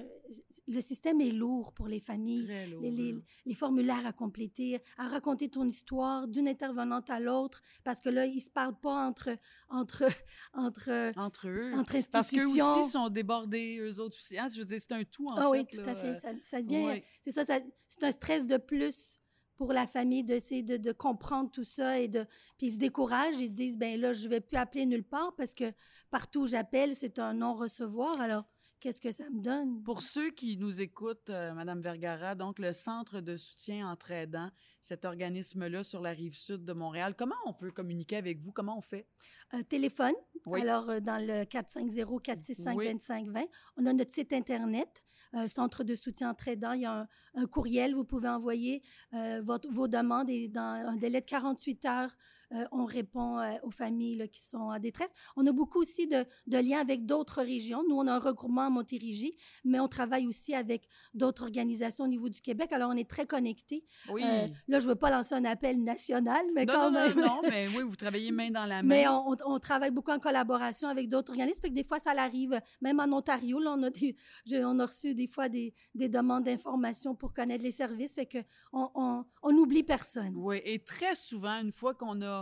Le 0.67 0.81
système 0.81 1.21
est 1.21 1.31
lourd 1.31 1.73
pour 1.73 1.87
les 1.87 1.99
familles. 1.99 2.45
Très 2.45 2.67
lourd. 2.67 2.81
les, 2.83 3.15
les- 3.45 3.55
formulaires 3.55 4.05
à 4.05 4.13
compléter, 4.13 4.79
à 4.97 5.07
raconter 5.07 5.49
ton 5.49 5.65
histoire 5.65 6.27
d'une 6.27 6.47
intervenante 6.47 7.09
à 7.09 7.19
l'autre, 7.19 7.61
parce 7.83 8.01
que 8.01 8.09
là, 8.09 8.25
ils 8.27 8.39
se 8.41 8.51
parlent 8.51 8.79
pas 8.79 9.07
entre, 9.07 9.29
entre, 9.69 10.03
entre, 10.53 11.11
Entre 11.17 11.47
eux. 11.47 11.71
entre 11.73 11.93
Parce 12.11 12.29
qu'eux 12.57 12.63
institutions. 12.63 12.81
aussi 12.81 12.91
sont 12.91 13.09
débordés, 13.09 13.77
eux 13.79 13.99
autres 13.99 14.17
aussi. 14.17 14.37
Hein, 14.37 14.47
Je 14.53 14.59
veux 14.59 14.65
dire, 14.65 14.79
c'est 14.79 14.91
un 14.93 15.03
tout, 15.03 15.27
en 15.27 15.35
Ah 15.35 15.41
fait. 15.43 15.47
oui, 15.49 15.65
tout 15.65 15.77
là, 15.81 15.91
à 15.91 15.95
fait. 15.95 16.07
euh, 16.09 16.15
Ça, 16.15 16.29
ça 16.41 16.61
devient, 16.61 17.01
c'est 17.21 17.31
ça, 17.31 17.45
ça- 17.45 17.59
c'est 17.87 18.03
un 18.03 18.11
stress 18.11 18.45
de 18.45 18.57
plus 18.57 19.19
pour 19.55 19.73
la 19.73 19.87
famille 19.87 20.23
d'essayer 20.23 20.61
de, 20.61 20.77
de, 20.77 20.91
comprendre 20.91 21.49
tout 21.49 21.63
ça 21.63 21.99
et 21.99 22.07
de 22.07 22.25
puis 22.59 22.67
ils 22.67 22.73
se 22.73 22.77
découragent 22.77 23.39
ils 23.39 23.51
disent 23.51 23.75
ben 23.75 23.99
là 23.99 24.13
je 24.13 24.27
vais 24.29 24.39
plus 24.39 24.55
appeler 24.55 24.85
nulle 24.85 25.03
part 25.03 25.33
parce 25.35 25.55
que 25.55 25.73
partout 26.11 26.41
où 26.41 26.45
j'appelle 26.45 26.95
c'est 26.95 27.17
un 27.17 27.33
non 27.33 27.55
recevoir 27.55 28.21
alors 28.21 28.43
qu'est-ce 28.79 29.01
que 29.01 29.11
ça 29.11 29.29
me 29.29 29.41
donne? 29.41 29.83
Pour 29.83 30.01
ceux 30.01 30.31
qui 30.31 30.57
nous 30.57 30.81
écoutent 30.81 31.29
euh, 31.29 31.53
madame 31.53 31.81
Vergara 31.81 32.35
donc 32.35 32.59
le 32.59 32.73
centre 32.73 33.21
de 33.21 33.37
soutien 33.37 33.89
entre 33.89 34.11
aidants 34.11 34.51
cet 34.79 35.05
organisme 35.05 35.67
là 35.67 35.83
sur 35.83 36.01
la 36.01 36.11
rive 36.11 36.35
sud 36.35 36.65
de 36.65 36.73
Montréal 36.73 37.15
comment 37.17 37.35
on 37.45 37.53
peut 37.53 37.71
communiquer 37.71 38.17
avec 38.17 38.39
vous? 38.39 38.51
Comment 38.51 38.77
on 38.77 38.81
fait? 38.81 39.07
Euh, 39.53 39.63
téléphone 39.63 40.15
oui. 40.45 40.61
alors 40.61 40.89
euh, 40.89 40.99
dans 40.99 41.17
le 41.25 41.45
450 41.45 42.21
465 42.21 42.77
oui. 42.77 42.85
2520 42.85 43.45
on 43.77 43.85
a 43.85 43.93
notre 43.93 44.13
site 44.13 44.33
internet 44.33 45.03
euh, 45.33 45.47
centre 45.47 45.83
de 45.83 45.93
soutien 45.93 46.29
entre 46.29 46.47
aidants. 46.47 46.71
Il 46.71 46.81
y 46.81 46.85
a 46.85 47.01
un, 47.01 47.07
un 47.35 47.45
courriel, 47.47 47.93
vous 47.93 48.05
pouvez 48.05 48.29
envoyer 48.29 48.81
euh, 49.13 49.41
votre, 49.43 49.69
vos 49.69 49.87
demandes 49.87 50.29
et 50.29 50.47
dans 50.47 50.61
un 50.87 50.95
délai 50.95 51.19
de 51.19 51.25
48 51.25 51.85
heures, 51.85 52.17
euh, 52.53 52.65
on 52.71 52.85
répond 52.85 53.39
euh, 53.39 53.55
aux 53.63 53.71
familles 53.71 54.15
là, 54.15 54.27
qui 54.27 54.41
sont 54.41 54.57
en 54.57 54.79
détresse. 54.79 55.11
On 55.35 55.45
a 55.45 55.51
beaucoup 55.51 55.79
aussi 55.81 56.07
de, 56.07 56.25
de 56.47 56.57
liens 56.57 56.79
avec 56.79 57.05
d'autres 57.05 57.41
régions. 57.41 57.83
Nous, 57.89 57.95
on 57.95 58.07
a 58.07 58.13
un 58.13 58.19
regroupement 58.19 58.61
à 58.61 58.69
Montérégie, 58.69 59.35
mais 59.65 59.79
on 59.79 59.87
travaille 59.87 60.27
aussi 60.27 60.55
avec 60.55 60.87
d'autres 61.13 61.43
organisations 61.43 62.05
au 62.05 62.07
niveau 62.07 62.29
du 62.29 62.39
Québec. 62.39 62.71
Alors, 62.71 62.89
on 62.91 62.97
est 62.97 63.09
très 63.09 63.25
connectés. 63.25 63.83
Oui. 64.09 64.23
Euh, 64.23 64.47
là, 64.67 64.79
je 64.79 64.85
ne 64.85 64.91
veux 64.91 64.95
pas 64.95 65.09
lancer 65.09 65.35
un 65.35 65.43
appel 65.43 65.83
national, 65.83 66.45
mais 66.55 66.65
non, 66.65 66.73
quand 66.73 66.91
non, 66.91 66.99
même. 66.99 67.17
Non, 67.17 67.25
non, 67.25 67.41
mais 67.49 67.67
oui, 67.75 67.83
vous 67.83 67.95
travaillez 67.95 68.31
main 68.31 68.49
dans 68.49 68.65
la 68.65 68.81
main. 68.81 68.87
Mais 68.95 69.07
on, 69.09 69.31
on, 69.31 69.35
on 69.45 69.59
travaille 69.59 69.91
beaucoup 69.91 70.11
en 70.11 70.19
collaboration 70.19 70.87
avec 70.87 71.09
d'autres 71.09 71.31
organismes. 71.31 71.61
Fait 71.61 71.69
que 71.69 71.75
des 71.75 71.83
fois, 71.83 71.99
ça 71.99 72.11
arrive, 72.17 72.59
même 72.81 72.99
en 72.99 73.11
Ontario, 73.15 73.59
là, 73.59 73.75
on 73.77 73.83
a, 73.83 73.89
des, 73.89 74.15
on 74.53 74.79
a 74.79 74.85
reçu 74.85 75.13
des 75.13 75.27
fois 75.27 75.49
des, 75.49 75.73
des 75.95 76.07
demandes 76.07 76.45
d'informations 76.45 77.13
pour 77.13 77.33
connaître 77.33 77.63
les 77.63 77.71
services. 77.71 78.15
Fait 78.15 78.25
que 78.25 78.37
on, 78.71 78.89
on, 78.95 79.25
on 79.43 79.53
oublie 79.55 79.83
personne. 79.83 80.33
Oui, 80.35 80.61
et 80.63 80.79
très 80.79 81.15
souvent, 81.15 81.59
une 81.59 81.71
fois 81.71 81.93
qu'on 81.93 82.21
a 82.21 82.36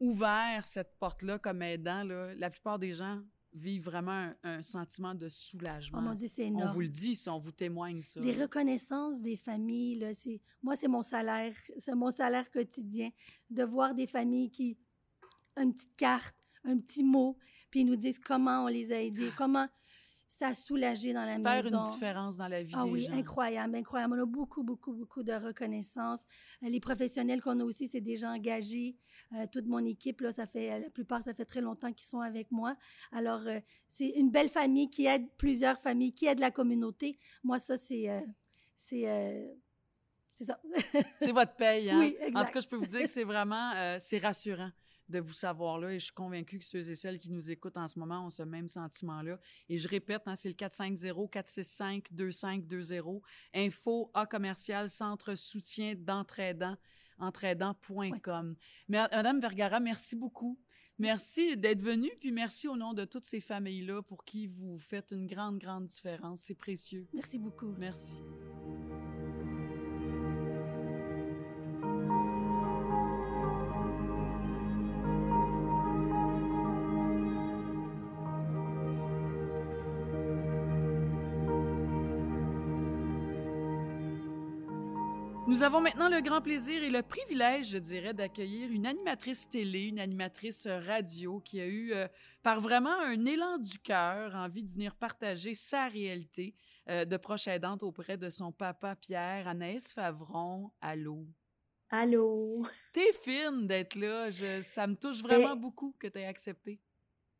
ouvert 0.00 0.64
cette 0.64 0.98
porte-là 0.98 1.38
comme 1.38 1.62
aidant, 1.62 2.02
là, 2.02 2.34
la 2.34 2.50
plupart 2.50 2.78
des 2.78 2.92
gens 2.92 3.20
vivent 3.52 3.84
vraiment 3.84 4.12
un, 4.12 4.36
un 4.42 4.62
sentiment 4.62 5.14
de 5.14 5.28
soulagement. 5.28 5.98
Oh 5.98 6.02
mon 6.02 6.14
Dieu, 6.14 6.28
c'est 6.28 6.46
énorme. 6.46 6.68
On 6.70 6.72
vous 6.72 6.80
le 6.80 6.88
dit, 6.88 7.16
si 7.16 7.28
on 7.28 7.38
vous 7.38 7.52
témoigne 7.52 8.02
ça. 8.02 8.20
Les 8.20 8.32
reconnaissances 8.32 9.20
des 9.20 9.36
familles, 9.36 9.98
là, 9.98 10.14
c'est, 10.14 10.40
moi, 10.62 10.76
c'est 10.76 10.88
mon 10.88 11.02
salaire, 11.02 11.52
c'est 11.76 11.94
mon 11.94 12.10
salaire 12.10 12.50
quotidien, 12.50 13.10
de 13.50 13.64
voir 13.64 13.94
des 13.94 14.06
familles 14.06 14.50
qui, 14.50 14.78
une 15.56 15.74
petite 15.74 15.96
carte, 15.96 16.36
un 16.64 16.78
petit 16.78 17.02
mot, 17.02 17.36
puis 17.70 17.80
ils 17.80 17.86
nous 17.86 17.96
disent 17.96 18.18
comment 18.18 18.64
on 18.64 18.68
les 18.68 18.92
a 18.92 19.00
aidés, 19.00 19.30
comment 19.36 19.66
ça 20.32 20.46
a 20.46 20.54
soulagé 20.54 21.12
dans 21.12 21.24
la 21.24 21.40
Faire 21.40 21.64
maison. 21.64 21.82
une 21.82 21.92
différence 21.92 22.36
dans 22.36 22.46
la 22.46 22.62
vie 22.62 22.72
ah 22.76 22.84
des 22.84 22.90
oui, 22.90 23.02
gens. 23.02 23.14
incroyable, 23.14 23.74
incroyable. 23.74 24.14
On 24.16 24.22
a 24.22 24.26
beaucoup, 24.26 24.62
beaucoup, 24.62 24.92
beaucoup 24.92 25.24
de 25.24 25.32
reconnaissance. 25.32 26.24
Euh, 26.62 26.68
Les 26.68 26.78
professionnels 26.78 27.40
qu'on 27.40 27.58
a 27.58 27.64
aussi, 27.64 27.88
c'est 27.88 28.00
des 28.00 28.14
gens 28.14 28.32
engagés. 28.32 28.96
Euh, 29.34 29.46
toute 29.50 29.66
mon 29.66 29.84
équipe, 29.84 30.20
là, 30.20 30.30
ça 30.30 30.46
fait, 30.46 30.78
la 30.78 30.88
plupart, 30.88 31.20
ça 31.20 31.34
fait 31.34 31.44
très 31.44 31.60
longtemps 31.60 31.92
qu'ils 31.92 32.06
sont 32.06 32.20
avec 32.20 32.52
moi. 32.52 32.76
Alors, 33.10 33.40
euh, 33.44 33.58
c'est 33.88 34.10
une 34.10 34.30
belle 34.30 34.48
famille 34.48 34.88
qui 34.88 35.06
aide 35.06 35.26
plusieurs 35.36 35.80
familles, 35.80 36.12
qui 36.14 36.26
aide 36.26 36.38
la 36.38 36.52
communauté. 36.52 37.18
Moi, 37.42 37.58
ça, 37.58 37.76
c'est, 37.76 38.08
euh, 38.08 38.20
c'est, 38.76 39.10
euh, 39.10 39.52
c'est 40.30 40.44
ça. 40.44 40.60
c'est 41.16 41.32
votre 41.32 41.56
paye, 41.56 41.90
hein? 41.90 41.98
Oui, 41.98 42.16
exact. 42.20 42.36
En 42.36 42.44
tout 42.46 42.52
cas, 42.52 42.60
je 42.60 42.68
peux 42.68 42.76
vous 42.76 42.86
dire 42.86 43.00
que 43.02 43.08
c'est 43.08 43.24
vraiment, 43.24 43.72
euh, 43.74 43.96
c'est 43.98 44.18
rassurant 44.18 44.70
de 45.10 45.20
vous 45.20 45.32
savoir 45.32 45.78
là 45.78 45.92
et 45.92 45.98
je 45.98 46.04
suis 46.04 46.14
convaincue 46.14 46.58
que 46.58 46.64
ceux 46.64 46.90
et 46.90 46.94
celles 46.94 47.18
qui 47.18 47.30
nous 47.30 47.50
écoutent 47.50 47.76
en 47.76 47.88
ce 47.88 47.98
moment 47.98 48.24
ont 48.26 48.30
ce 48.30 48.42
même 48.42 48.68
sentiment-là. 48.68 49.38
Et 49.68 49.76
je 49.76 49.88
répète, 49.88 50.22
hein, 50.26 50.36
c'est 50.36 50.48
le 50.48 50.54
450-465-2520, 50.54 53.20
info 53.54 54.10
A 54.14 54.24
commercial, 54.26 54.88
centre 54.88 55.34
soutien 55.34 55.94
d'entraidant, 55.96 56.76
entraidant.com. 57.18 58.50
Ouais. 58.50 58.56
Madame 58.88 59.40
Vergara, 59.40 59.80
merci 59.80 60.14
beaucoup. 60.16 60.58
Merci 60.98 61.56
d'être 61.56 61.82
venue, 61.82 62.12
puis 62.18 62.30
merci 62.30 62.68
au 62.68 62.76
nom 62.76 62.92
de 62.92 63.06
toutes 63.06 63.24
ces 63.24 63.40
familles-là 63.40 64.02
pour 64.02 64.22
qui 64.24 64.46
vous 64.46 64.76
faites 64.76 65.12
une 65.12 65.26
grande, 65.26 65.58
grande 65.58 65.86
différence. 65.86 66.42
C'est 66.42 66.54
précieux. 66.54 67.08
Merci 67.14 67.38
beaucoup. 67.38 67.74
Merci. 67.78 68.18
Nous 85.60 85.66
avons 85.66 85.82
maintenant 85.82 86.08
le 86.08 86.22
grand 86.22 86.40
plaisir 86.40 86.82
et 86.82 86.88
le 86.88 87.02
privilège, 87.02 87.68
je 87.68 87.76
dirais, 87.76 88.14
d'accueillir 88.14 88.72
une 88.72 88.86
animatrice 88.86 89.46
télé, 89.46 89.88
une 89.88 90.00
animatrice 90.00 90.66
radio 90.66 91.38
qui 91.40 91.60
a 91.60 91.66
eu, 91.66 91.92
euh, 91.92 92.08
par 92.42 92.62
vraiment 92.62 92.98
un 92.98 93.26
élan 93.26 93.58
du 93.58 93.78
cœur, 93.78 94.34
envie 94.36 94.64
de 94.64 94.72
venir 94.72 94.94
partager 94.94 95.52
sa 95.52 95.88
réalité 95.88 96.54
euh, 96.88 97.04
de 97.04 97.14
proche 97.18 97.46
aidante 97.46 97.82
auprès 97.82 98.16
de 98.16 98.30
son 98.30 98.52
papa 98.52 98.96
Pierre, 98.96 99.48
Anaïs 99.48 99.92
Favron. 99.92 100.70
Allô? 100.80 101.26
Allô? 101.90 102.64
T'es 102.94 103.12
fine 103.12 103.66
d'être 103.66 103.96
là. 103.96 104.30
Je, 104.30 104.62
ça 104.62 104.86
me 104.86 104.94
touche 104.94 105.22
vraiment 105.22 105.56
Et... 105.56 105.60
beaucoup 105.60 105.94
que 105.98 106.06
tu 106.06 106.20
aies 106.20 106.24
accepté. 106.24 106.80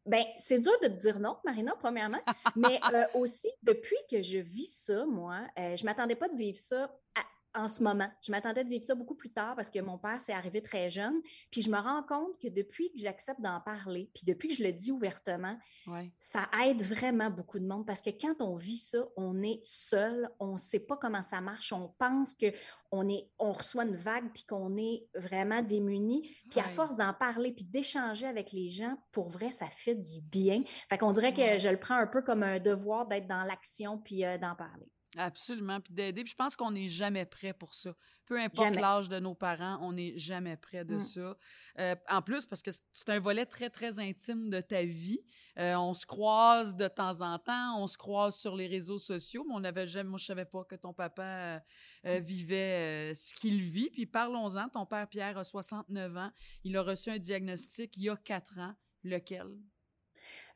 Ben, 0.05 0.25
c'est 0.37 0.59
dur 0.59 0.73
de 0.83 0.89
te 0.89 0.93
dire 0.99 1.21
non, 1.21 1.39
Marina, 1.43 1.75
premièrement. 1.79 2.21
mais 2.55 2.81
euh, 2.93 3.07
aussi, 3.15 3.49
depuis 3.63 3.97
que 4.11 4.21
je 4.21 4.39
vis 4.39 4.71
ça, 4.71 5.07
moi, 5.07 5.41
euh, 5.59 5.75
je 5.75 5.87
m'attendais 5.87 6.17
pas 6.17 6.29
de 6.29 6.37
vivre 6.37 6.59
ça 6.59 6.85
à, 7.15 7.23
en 7.55 7.69
ce 7.69 7.83
moment. 7.83 8.09
Je 8.23 8.31
m'attendais 8.31 8.65
de 8.65 8.69
vivre 8.69 8.85
ça 8.85 8.95
beaucoup 8.95 9.15
plus 9.15 9.31
tard 9.31 9.55
parce 9.57 9.71
que 9.71 9.79
mon 9.81 9.99
père 9.99 10.21
s'est 10.21 10.33
arrivé 10.33 10.63
très 10.63 10.91
jeune. 10.91 11.21
Puis 11.51 11.63
je 11.63 11.71
me 11.71 11.79
rends 11.79 12.03
compte 12.03 12.39
que 12.41 12.49
depuis 12.49 12.91
que 12.93 12.99
j'accepte 12.99 13.41
d'en 13.41 13.61
parler, 13.61 14.11
puis 14.15 14.25
depuis 14.27 14.49
que 14.49 14.55
je 14.55 14.63
le 14.63 14.73
dis 14.73 14.91
ouvertement, 14.91 15.57
ouais. 15.87 16.13
ça 16.19 16.49
aide 16.65 16.83
vraiment 16.83 17.31
beaucoup 17.31 17.59
de 17.59 17.67
monde 17.67 17.87
parce 17.87 18.03
que 18.03 18.11
quand 18.11 18.41
on 18.41 18.57
vit 18.57 18.77
ça, 18.77 19.05
on 19.17 19.43
est 19.43 19.61
seul, 19.65 20.31
on 20.39 20.53
ne 20.53 20.59
sait 20.59 20.81
pas 20.81 20.97
comment 20.97 21.23
ça 21.23 21.41
marche, 21.41 21.73
on 21.73 21.89
pense 21.99 22.35
que 22.35 22.47
on 22.93 23.09
est, 23.09 23.29
on 23.39 23.53
reçoit 23.53 23.85
une 23.85 23.97
vague 23.97 24.31
puis 24.33 24.45
qu'on 24.45 24.77
est 24.77 25.07
vraiment 25.15 25.63
démuni. 25.63 26.23
Puis 26.51 26.61
ouais. 26.61 26.67
à 26.67 26.69
force 26.69 26.97
d'en 26.97 27.13
parler 27.13 27.53
puis 27.53 27.65
d'échanger 27.65 28.27
avec 28.27 28.53
les 28.53 28.69
gens, 28.69 28.97
pour 29.13 29.29
vrai, 29.29 29.51
ça 29.51 29.67
fait 29.67 29.95
du 29.95 30.21
bien. 30.23 30.63
Fait 30.89 30.99
qu'on 30.99 31.13
dirait 31.13 31.33
que 31.33 31.41
ouais. 31.41 31.59
je 31.59 31.69
le 31.69 31.79
prends 31.79 31.97
un 31.97 32.07
peu 32.07 32.23
comme 32.23 32.43
un 32.43 32.59
devoir 32.59 33.07
d'être 33.07 33.29
dans 33.29 33.45
l'action 33.45 33.99
puis 33.99 34.25
euh, 34.25 34.39
d'en 34.39 34.55
parler. 34.55 34.91
Absolument, 35.17 35.81
puis 35.81 35.93
d'aider. 35.93 36.23
Puis 36.23 36.31
je 36.31 36.37
pense 36.37 36.55
qu'on 36.55 36.71
n'est 36.71 36.89
jamais 36.89 37.25
prêt 37.25 37.53
pour 37.53 37.75
ça. 37.75 37.95
Peu 38.27 38.39
importe 38.39 38.77
l'âge 38.77 39.09
de 39.09 39.19
nos 39.19 39.35
parents, 39.35 39.79
on 39.83 39.93
n'est 39.93 40.17
jamais 40.17 40.57
prêt 40.57 40.85
de 40.85 40.97
mm. 40.97 41.01
ça. 41.01 41.37
Euh, 41.81 41.97
en 42.09 42.23
plus, 42.23 42.47
parce 42.47 42.63
que 42.63 42.71
c'est 42.93 43.09
un 43.09 43.19
volet 43.19 43.45
très, 43.45 43.71
très 43.71 43.99
intime 43.99 44.51
de 44.51 44.61
ta 44.61 44.85
vie. 44.85 45.21
Euh, 45.59 45.75
on 45.75 45.95
se 45.95 46.07
croise 46.07 46.77
de 46.77 46.87
temps 46.87 47.23
en 47.23 47.41
temps, 47.41 47.77
on 47.83 47.89
se 47.89 47.99
croise 47.99 48.37
sur 48.37 48.55
les 48.55 48.69
réseaux 48.69 49.01
sociaux, 49.01 49.45
mais 49.49 49.55
on 49.55 49.61
n'avait 49.61 49.89
jamais, 49.89 50.11
moi, 50.11 50.19
je 50.19 50.27
savais 50.27 50.45
pas 50.45 50.63
que 50.63 50.77
ton 50.77 50.93
papa 50.93 51.23
euh, 51.23 51.59
Mm. 52.05 52.19
vivait 52.23 53.13
ce 53.15 53.35
qu'il 53.35 53.61
vit. 53.61 53.91
Puis 53.91 54.07
parlons-en, 54.07 54.69
ton 54.69 54.87
père 54.87 55.09
Pierre 55.09 55.37
a 55.39 55.45
69 55.45 56.17
ans. 56.17 56.31
Il 56.63 56.77
a 56.77 56.83
reçu 56.83 57.11
un 57.11 57.19
diagnostic 57.19 57.97
il 57.97 58.05
y 58.05 58.11
a 58.11 58.17
quatre 58.17 58.59
ans. 58.59 58.75
Lequel? 59.03 59.49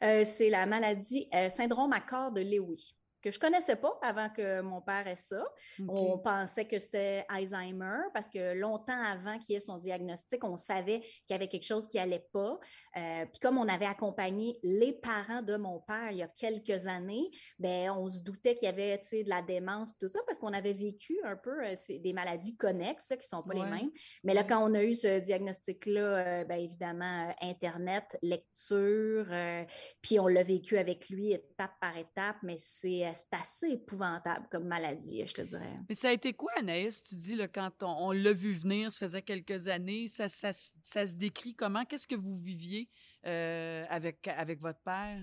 c'est 0.01 0.51
la 0.51 0.67
maladie 0.67 1.27
syndrome 1.49 1.95
accord 1.95 2.31
de 2.31 2.43
Lewy 2.43 2.95
que 3.25 3.31
je 3.31 3.39
connaissais 3.39 3.77
pas 3.77 3.99
avant 4.03 4.29
que 4.29 4.61
mon 4.61 4.83
père 4.83 5.07
ait 5.07 5.17
ça. 5.17 5.43
Okay. 5.81 5.89
On 5.89 6.19
pensait 6.19 6.67
que 6.67 6.79
c'était 6.79 7.25
Alzheimer 7.31 8.03
parce 8.13 8.29
que 8.29 8.53
longtemps 8.53 9.03
avant 9.03 9.39
qu'il 9.39 9.57
ait 9.57 9.61
son 9.61 9.79
diagnostic, 9.79 10.45
on 10.45 10.59
savait 10.59 11.01
qu'il 11.01 11.31
y 11.31 11.33
avait 11.33 11.49
quelque 11.49 11.65
chose 11.65 11.89
qui 11.89 11.99
allait 11.99 12.27
pas. 12.35 12.61
Euh, 12.99 13.25
puis 13.25 13.41
comme 13.41 13.57
on 13.57 13.67
avait 13.67 13.87
accompagné 13.87 14.59
les 14.63 14.93
parents 14.93 15.41
de 15.41 15.57
mon 15.57 15.81
père 15.81 16.11
il 16.11 16.19
y 16.19 16.23
a 16.23 16.29
quelques 16.29 16.87
années, 16.87 17.31
ben 17.59 17.91
on 17.93 18.09
se 18.09 18.21
doutait 18.21 18.55
qu'il 18.55 18.67
y 18.67 18.69
avait 18.69 18.99
de 18.99 19.29
la 19.31 19.41
démence 19.41 19.97
tout 19.99 20.09
ça 20.09 20.21
parce 20.27 20.39
qu'on 20.39 20.53
avait 20.53 20.75
vécu 20.75 21.19
un 21.25 21.37
peu 21.37 21.65
euh, 21.65 21.75
des 21.89 22.13
maladies 22.13 22.57
connexes 22.57 23.15
qui 23.19 23.27
sont 23.27 23.43
pas 23.43 23.55
ouais. 23.55 23.65
les 23.65 23.71
mêmes. 23.71 23.91
Mais 24.23 24.35
là 24.35 24.45
quand 24.45 24.63
on 24.63 24.75
a 24.75 24.83
eu 24.83 24.93
ce 24.93 25.19
diagnostic 25.21 25.87
là, 25.87 26.01
euh, 26.01 26.45
ben 26.45 26.57
évidemment 26.57 27.35
internet, 27.41 28.19
lecture, 28.21 29.27
euh, 29.31 29.65
puis 30.03 30.21
on 30.21 30.27
l'a 30.27 30.43
vécu 30.43 30.77
avec 30.77 31.09
lui 31.09 31.33
étape 31.33 31.73
par 31.81 31.97
étape, 31.97 32.37
mais 32.43 32.57
c'est 32.59 33.14
c'est 33.15 33.35
assez 33.35 33.69
épouvantable 33.69 34.47
comme 34.51 34.65
maladie, 34.65 35.27
je 35.27 35.35
te 35.35 35.43
dirais. 35.43 35.79
Mais 35.89 35.95
ça 35.95 36.09
a 36.09 36.13
été 36.13 36.33
quoi, 36.33 36.51
Anaïs? 36.59 37.03
Tu 37.03 37.15
dis, 37.15 37.37
là, 37.37 37.49
quand 37.49 37.83
on, 37.83 38.13
l'a 38.13 38.33
vu 38.33 38.53
venir, 38.53 38.93
ça 38.93 39.07
faisait 39.07 39.23
quelques 39.23 39.69
années, 39.69 40.07
ça 40.09 40.29
se 40.29 41.15
décrit 41.15 41.55
comment? 41.55 41.85
Qu'est-ce 41.85 42.07
que 42.07 42.15
vous 42.15 42.37
viviez 42.37 42.89
euh, 43.27 43.85
avec, 43.89 44.29
avec 44.29 44.61
votre 44.61 44.81
père? 44.81 45.21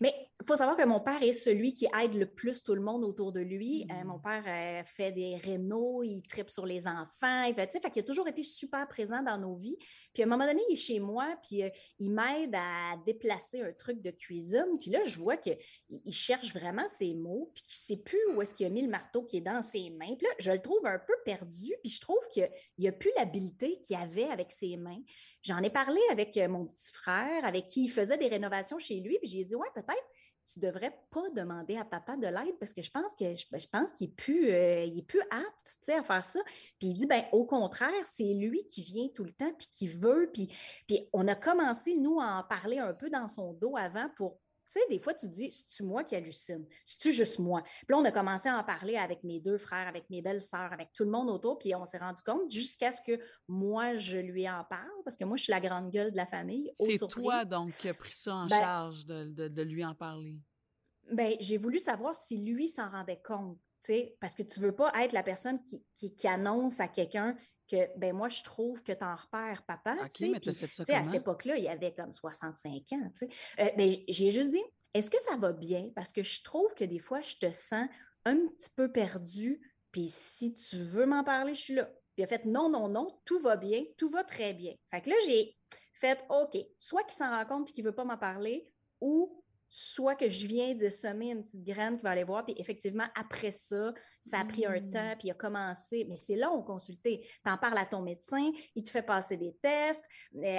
Mais 0.00 0.14
il 0.40 0.46
faut 0.46 0.56
savoir 0.56 0.76
que 0.76 0.86
mon 0.86 1.00
père 1.00 1.22
est 1.22 1.32
celui 1.32 1.74
qui 1.74 1.86
aide 2.00 2.14
le 2.14 2.26
plus 2.26 2.62
tout 2.62 2.74
le 2.74 2.80
monde 2.80 3.04
autour 3.04 3.32
de 3.32 3.40
lui. 3.40 3.86
Euh, 3.90 4.04
mon 4.04 4.20
Mmh. 4.20 4.22
père 4.22 4.44
euh, 4.46 4.82
fait 4.84 5.12
des 5.12 5.36
rénaux, 5.36 6.02
il 6.02 6.22
tripe 6.22 6.50
sur 6.50 6.66
les 6.66 6.86
enfants. 6.86 7.44
Il, 7.44 7.54
fait, 7.54 7.70
fait 7.70 7.90
qu'il 7.90 8.00
a 8.00 8.04
toujours 8.04 8.28
été 8.28 8.42
super 8.42 8.86
présent 8.88 9.22
dans 9.22 9.38
nos 9.38 9.56
vies. 9.56 9.76
Puis 10.14 10.22
à 10.22 10.26
un 10.26 10.28
moment 10.28 10.46
donné, 10.46 10.60
il 10.68 10.74
est 10.74 10.76
chez 10.76 11.00
moi, 11.00 11.36
puis 11.42 11.62
euh, 11.62 11.70
il 11.98 12.12
m'aide 12.12 12.54
à 12.54 12.96
déplacer 13.04 13.60
un 13.62 13.72
truc 13.72 14.00
de 14.02 14.10
cuisine. 14.10 14.78
Puis 14.80 14.90
là, 14.90 15.00
je 15.04 15.18
vois 15.18 15.36
qu'il 15.36 15.56
il 15.88 16.12
cherche 16.12 16.52
vraiment 16.54 16.86
ses 16.88 17.14
mots, 17.14 17.50
puis 17.54 17.64
qu'il 17.64 17.94
ne 17.94 17.96
sait 17.96 18.02
plus 18.02 18.20
où 18.34 18.42
est-ce 18.42 18.54
qu'il 18.54 18.66
a 18.66 18.70
mis 18.70 18.82
le 18.82 18.90
marteau 18.90 19.22
qui 19.22 19.38
est 19.38 19.42
dans 19.42 19.62
ses 19.62 19.90
mains. 19.90 20.14
Puis 20.16 20.26
là, 20.26 20.34
je 20.38 20.50
le 20.52 20.60
trouve 20.60 20.84
un 20.86 20.98
peu 20.98 21.14
perdu, 21.24 21.72
puis 21.82 21.90
je 21.90 22.00
trouve 22.00 22.20
qu'il 22.30 22.48
n'a 22.78 22.92
plus 22.92 23.10
l'habileté 23.16 23.80
qu'il 23.80 23.96
avait 23.96 24.28
avec 24.28 24.52
ses 24.52 24.76
mains. 24.76 25.02
J'en 25.42 25.58
ai 25.62 25.70
parlé 25.70 26.00
avec 26.10 26.36
euh, 26.36 26.48
mon 26.48 26.66
petit 26.66 26.92
frère, 26.92 27.44
avec 27.44 27.66
qui 27.66 27.84
il 27.84 27.88
faisait 27.88 28.18
des 28.18 28.28
rénovations 28.28 28.78
chez 28.78 29.00
lui, 29.00 29.18
puis 29.20 29.30
j'ai 29.30 29.44
dit, 29.44 29.54
ouais, 29.54 29.68
peut-être 29.74 30.04
tu 30.52 30.58
devrais 30.58 30.98
pas 31.10 31.28
demander 31.30 31.76
à 31.76 31.84
papa 31.84 32.16
de 32.16 32.26
l'aide 32.26 32.58
parce 32.58 32.72
que 32.72 32.82
je 32.82 32.90
pense 32.90 33.14
que 33.14 33.34
je, 33.34 33.44
je 33.52 33.66
pense 33.68 33.92
qu'il 33.92 34.08
est 34.08 34.14
plus 34.14 34.50
euh, 34.50 34.84
il 34.84 34.98
est 34.98 35.06
plus 35.06 35.20
apte 35.30 35.64
tu 35.64 35.76
sais, 35.82 35.94
à 35.94 36.02
faire 36.02 36.24
ça. 36.24 36.40
Puis 36.78 36.88
il 36.88 36.94
dit 36.94 37.06
ben 37.06 37.24
au 37.32 37.44
contraire, 37.44 38.04
c'est 38.04 38.34
lui 38.34 38.66
qui 38.66 38.82
vient 38.82 39.08
tout 39.14 39.24
le 39.24 39.32
temps 39.32 39.52
puis 39.56 39.68
qui 39.70 39.88
veut 39.88 40.30
puis 40.32 40.52
puis 40.88 41.08
on 41.12 41.28
a 41.28 41.34
commencé 41.34 41.94
nous 41.96 42.20
à 42.20 42.38
en 42.38 42.42
parler 42.42 42.78
un 42.78 42.94
peu 42.94 43.10
dans 43.10 43.28
son 43.28 43.52
dos 43.52 43.76
avant 43.76 44.08
pour 44.16 44.38
tu 44.70 44.78
sais, 44.78 44.86
des 44.88 45.00
fois, 45.00 45.14
tu 45.14 45.26
te 45.26 45.32
dis, 45.32 45.50
c'est-tu 45.50 45.82
moi 45.82 46.04
qui 46.04 46.14
hallucine? 46.14 46.64
C'est-tu 46.84 47.12
juste 47.12 47.38
moi? 47.40 47.62
Puis 47.62 47.86
là, 47.88 47.98
on 47.98 48.04
a 48.04 48.12
commencé 48.12 48.48
à 48.48 48.56
en 48.58 48.62
parler 48.62 48.96
avec 48.96 49.24
mes 49.24 49.40
deux 49.40 49.58
frères, 49.58 49.88
avec 49.88 50.08
mes 50.10 50.22
belles-sœurs, 50.22 50.72
avec 50.72 50.92
tout 50.92 51.04
le 51.04 51.10
monde 51.10 51.28
autour, 51.30 51.58
puis 51.58 51.74
on 51.74 51.84
s'est 51.84 51.98
rendu 51.98 52.22
compte 52.22 52.50
jusqu'à 52.50 52.92
ce 52.92 53.02
que 53.02 53.18
moi, 53.48 53.96
je 53.96 54.18
lui 54.18 54.48
en 54.48 54.64
parle, 54.64 54.88
parce 55.04 55.16
que 55.16 55.24
moi, 55.24 55.36
je 55.36 55.42
suis 55.44 55.50
la 55.50 55.60
grande 55.60 55.90
gueule 55.90 56.12
de 56.12 56.16
la 56.16 56.26
famille. 56.26 56.70
C'est 56.74 56.98
toi, 57.08 57.44
donc, 57.44 57.74
qui 57.78 57.88
a 57.88 57.94
pris 57.94 58.12
ça 58.12 58.34
en 58.34 58.46
Ben- 58.46 58.60
charge 58.60 59.04
de, 59.06 59.24
de- 59.24 59.48
de 59.48 59.62
lui 59.62 59.84
en 59.84 59.94
parler? 59.94 60.36
Ben, 61.10 61.34
j'ai 61.40 61.56
voulu 61.56 61.80
savoir 61.80 62.14
si 62.14 62.36
lui 62.38 62.68
s'en 62.68 62.88
rendait 62.88 63.20
compte, 63.26 63.58
tu 63.82 63.86
sais, 63.94 64.16
parce 64.20 64.34
que 64.36 64.42
tu 64.44 64.60
veux 64.60 64.74
pas 64.76 64.92
être 65.02 65.12
la 65.12 65.24
personne 65.24 65.60
qui, 65.64 65.84
qui, 65.96 66.14
qui 66.14 66.28
annonce 66.28 66.78
à 66.78 66.86
quelqu'un 66.86 67.36
que, 67.70 67.98
ben 67.98 68.14
moi, 68.14 68.28
je 68.28 68.42
trouve 68.42 68.82
que 68.82 68.92
tu 68.92 69.04
en 69.04 69.14
repères, 69.14 69.62
papa, 69.62 69.96
OK, 70.02 70.20
mais 70.20 70.40
fait 70.52 70.70
ça 70.70 70.82
à 70.96 71.04
cette 71.04 71.14
époque-là, 71.14 71.56
il 71.56 71.68
avait 71.68 71.92
comme 71.92 72.12
65 72.12 72.92
ans. 72.92 73.10
Euh, 73.22 73.70
ben, 73.76 73.94
j'ai 74.08 74.30
juste 74.30 74.50
dit, 74.50 74.62
est-ce 74.94 75.10
que 75.10 75.20
ça 75.20 75.36
va 75.36 75.52
bien? 75.52 75.90
Parce 75.94 76.12
que 76.12 76.22
je 76.22 76.42
trouve 76.42 76.74
que 76.74 76.84
des 76.84 76.98
fois, 76.98 77.20
je 77.20 77.36
te 77.36 77.50
sens 77.50 77.86
un 78.24 78.36
petit 78.36 78.70
peu 78.74 78.90
perdu, 78.90 79.60
puis 79.92 80.08
si 80.08 80.52
tu 80.52 80.76
veux 80.76 81.06
m'en 81.06 81.24
parler, 81.24 81.54
je 81.54 81.60
suis 81.60 81.74
là. 81.74 81.84
Puis 81.84 82.18
il 82.18 82.24
a 82.24 82.26
fait, 82.26 82.44
non, 82.44 82.68
non, 82.68 82.88
non, 82.88 83.20
tout 83.24 83.38
va 83.38 83.56
bien, 83.56 83.84
tout 83.96 84.10
va 84.10 84.24
très 84.24 84.52
bien. 84.52 84.74
Fait 84.90 85.00
que 85.00 85.10
là, 85.10 85.16
j'ai 85.26 85.56
fait, 85.92 86.18
OK, 86.28 86.58
soit 86.78 87.04
qu'il 87.04 87.14
s'en 87.14 87.30
rend 87.30 87.44
compte 87.44 87.64
puis 87.66 87.72
qu'il 87.72 87.84
veut 87.84 87.94
pas 87.94 88.04
m'en 88.04 88.18
parler, 88.18 88.68
ou 89.00 89.42
soit 89.70 90.16
que 90.16 90.28
je 90.28 90.46
viens 90.46 90.74
de 90.74 90.88
semer 90.88 91.30
une 91.30 91.42
petite 91.42 91.62
graine 91.62 91.96
qui 91.96 92.02
va 92.02 92.10
aller 92.10 92.24
voir, 92.24 92.44
puis 92.44 92.54
effectivement, 92.58 93.04
après 93.14 93.52
ça, 93.52 93.94
ça 94.22 94.40
a 94.40 94.44
pris 94.44 94.66
un 94.66 94.80
Mm. 94.80 94.90
temps, 94.90 95.14
puis 95.18 95.28
il 95.28 95.30
a 95.30 95.34
commencé, 95.34 96.04
mais 96.08 96.16
c'est 96.16 96.34
long, 96.36 96.60
consulter. 96.62 97.20
Tu 97.44 97.50
en 97.50 97.56
parles 97.56 97.78
à 97.78 97.86
ton 97.86 98.02
médecin, 98.02 98.50
il 98.74 98.82
te 98.82 98.90
fait 98.90 99.02
passer 99.02 99.36
des 99.36 99.54
tests, 99.62 100.04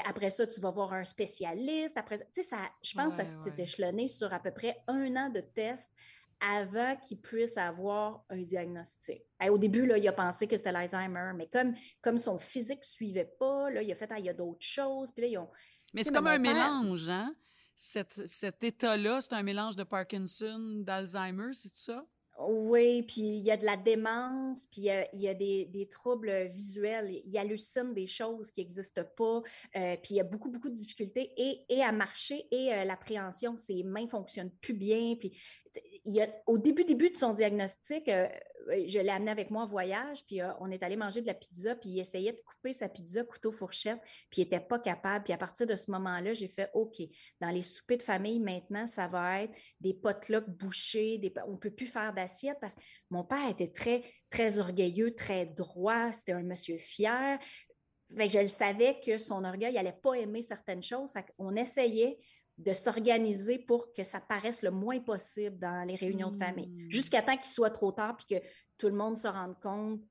après 0.05 0.29
ça, 0.29 0.47
tu 0.47 0.61
vas 0.61 0.71
voir 0.71 0.93
un 0.93 1.03
spécialiste, 1.03 1.97
après 1.97 2.17
tu 2.19 2.23
sais, 2.31 2.43
ça, 2.43 2.57
je 2.81 2.93
pense 2.95 3.17
que 3.17 3.23
ça 3.23 3.41
s'est 3.41 3.51
ouais. 3.51 3.61
échelonné 3.63 4.07
sur 4.07 4.33
à 4.33 4.39
peu 4.39 4.51
près 4.51 4.77
un 4.87 5.15
an 5.17 5.29
de 5.29 5.41
tests 5.41 5.91
avant 6.39 6.95
qu'il 6.95 7.19
puisse 7.21 7.55
avoir 7.57 8.23
un 8.29 8.41
diagnostic. 8.41 9.21
Au 9.47 9.57
début, 9.59 9.85
là, 9.85 9.97
il 9.97 10.07
a 10.07 10.11
pensé 10.13 10.47
que 10.47 10.57
c'était 10.57 10.71
l'Alzheimer, 10.71 11.33
mais 11.35 11.47
comme, 11.47 11.75
comme 12.01 12.17
son 12.17 12.39
physique 12.39 12.79
ne 12.79 12.85
suivait 12.85 13.31
pas, 13.39 13.69
là, 13.69 13.83
il 13.83 13.91
a 13.91 13.95
fait, 13.95 14.09
ah, 14.11 14.17
il 14.17 14.25
y 14.25 14.29
a 14.29 14.33
d'autres 14.33 14.65
choses, 14.65 15.11
puis 15.11 15.21
là, 15.23 15.27
ils 15.27 15.37
ont... 15.37 15.49
Mais 15.93 16.03
c'est 16.03 16.11
comme 16.13 16.25
un 16.27 16.41
père- 16.41 16.53
mélange, 16.53 17.09
hein? 17.09 17.35
Cet, 17.83 18.27
cet 18.27 18.63
état-là, 18.63 19.21
c'est 19.21 19.33
un 19.33 19.41
mélange 19.41 19.75
de 19.75 19.81
Parkinson, 19.81 20.83
d'Alzheimer, 20.85 21.51
c'est 21.53 21.73
ça? 21.73 22.05
Oui, 22.39 23.01
puis 23.03 23.21
il 23.21 23.39
y 23.39 23.49
a 23.49 23.57
de 23.57 23.65
la 23.65 23.75
démence, 23.75 24.67
puis 24.67 24.81
il 24.81 24.85
y 24.85 24.91
a, 24.91 25.07
il 25.13 25.21
y 25.21 25.27
a 25.27 25.33
des, 25.33 25.87
troubles 25.89 26.47
visuels. 26.53 27.21
Il 27.25 27.37
hallucine 27.39 27.93
des 27.95 28.05
choses 28.05 28.51
qui 28.51 28.61
n'existent 28.61 29.03
pas, 29.17 29.41
euh, 29.75 29.97
puis 29.97 30.11
il 30.11 30.17
y 30.17 30.19
a 30.19 30.23
beaucoup, 30.23 30.51
beaucoup 30.51 30.69
de 30.69 30.75
difficultés 30.75 31.33
et, 31.35 31.65
et 31.69 31.81
à 31.81 31.91
marcher 31.91 32.45
et 32.51 32.71
euh, 32.71 32.83
l'appréhension. 32.83 33.57
Ses 33.57 33.81
mains 33.81 34.03
ne 34.03 34.09
fonctionnent 34.09 34.51
plus 34.61 34.75
bien. 34.75 35.15
Puis 35.15 35.35
au 36.47 36.57
début, 36.57 36.83
début 36.83 37.09
de 37.11 37.17
son 37.17 37.33
diagnostic, 37.33 38.09
euh, 38.09 38.27
je 38.69 38.99
l'ai 38.99 39.09
amené 39.09 39.31
avec 39.31 39.51
moi 39.51 39.63
en 39.63 39.67
voyage, 39.67 40.25
puis 40.25 40.41
euh, 40.41 40.51
on 40.59 40.71
est 40.71 40.83
allé 40.83 40.95
manger 40.95 41.21
de 41.21 41.27
la 41.27 41.33
pizza, 41.33 41.75
puis 41.75 41.89
il 41.89 41.99
essayait 41.99 42.33
de 42.33 42.41
couper 42.41 42.73
sa 42.73 42.89
pizza 42.89 43.23
couteau-fourchette, 43.23 43.99
puis 44.29 44.41
il 44.41 44.45
n'était 44.45 44.59
pas 44.59 44.79
capable. 44.79 45.23
Puis 45.23 45.33
à 45.33 45.37
partir 45.37 45.67
de 45.67 45.75
ce 45.75 45.91
moment-là, 45.91 46.33
j'ai 46.33 46.47
fait 46.47 46.69
OK, 46.73 47.01
dans 47.39 47.49
les 47.49 47.61
soupers 47.61 47.97
de 47.97 48.03
famille, 48.03 48.39
maintenant, 48.39 48.87
ça 48.87 49.07
va 49.07 49.43
être 49.43 49.53
des 49.79 49.93
potlucks 49.93 50.49
bouchés, 50.49 51.17
des, 51.17 51.33
on 51.47 51.53
ne 51.53 51.57
peut 51.57 51.71
plus 51.71 51.87
faire 51.87 52.13
d'assiette 52.13 52.57
parce 52.59 52.75
que 52.75 52.81
mon 53.09 53.23
père 53.23 53.49
était 53.49 53.71
très, 53.71 54.03
très 54.29 54.57
orgueilleux, 54.57 55.13
très 55.13 55.45
droit, 55.45 56.11
c'était 56.11 56.33
un 56.33 56.43
monsieur 56.43 56.77
fier. 56.77 57.39
Fait 58.15 58.27
que 58.27 58.33
je 58.33 58.39
le 58.39 58.47
savais 58.47 58.99
que 58.99 59.17
son 59.17 59.43
orgueil 59.43 59.73
n'allait 59.73 59.93
pas 59.93 60.13
aimer 60.15 60.41
certaines 60.41 60.83
choses. 60.83 61.13
Fait 61.13 61.25
qu'on 61.37 61.55
essayait 61.55 62.17
de 62.61 62.73
s'organiser 62.73 63.59
pour 63.59 63.91
que 63.91 64.03
ça 64.03 64.19
paraisse 64.21 64.61
le 64.61 64.71
moins 64.71 64.99
possible 64.99 65.57
dans 65.59 65.85
les 65.87 65.95
réunions 65.95 66.29
de 66.29 66.35
famille, 66.35 66.67
Mm. 66.85 66.89
jusqu'à 66.89 67.21
temps 67.21 67.35
qu'il 67.37 67.45
soit 67.49 67.69
trop 67.71 67.91
tard 67.91 68.17
puis 68.17 68.37
que 68.39 68.45
tout 68.77 68.87
le 68.87 68.95
monde 68.95 69.17
se 69.17 69.27
rende 69.27 69.59
compte. 69.61 70.01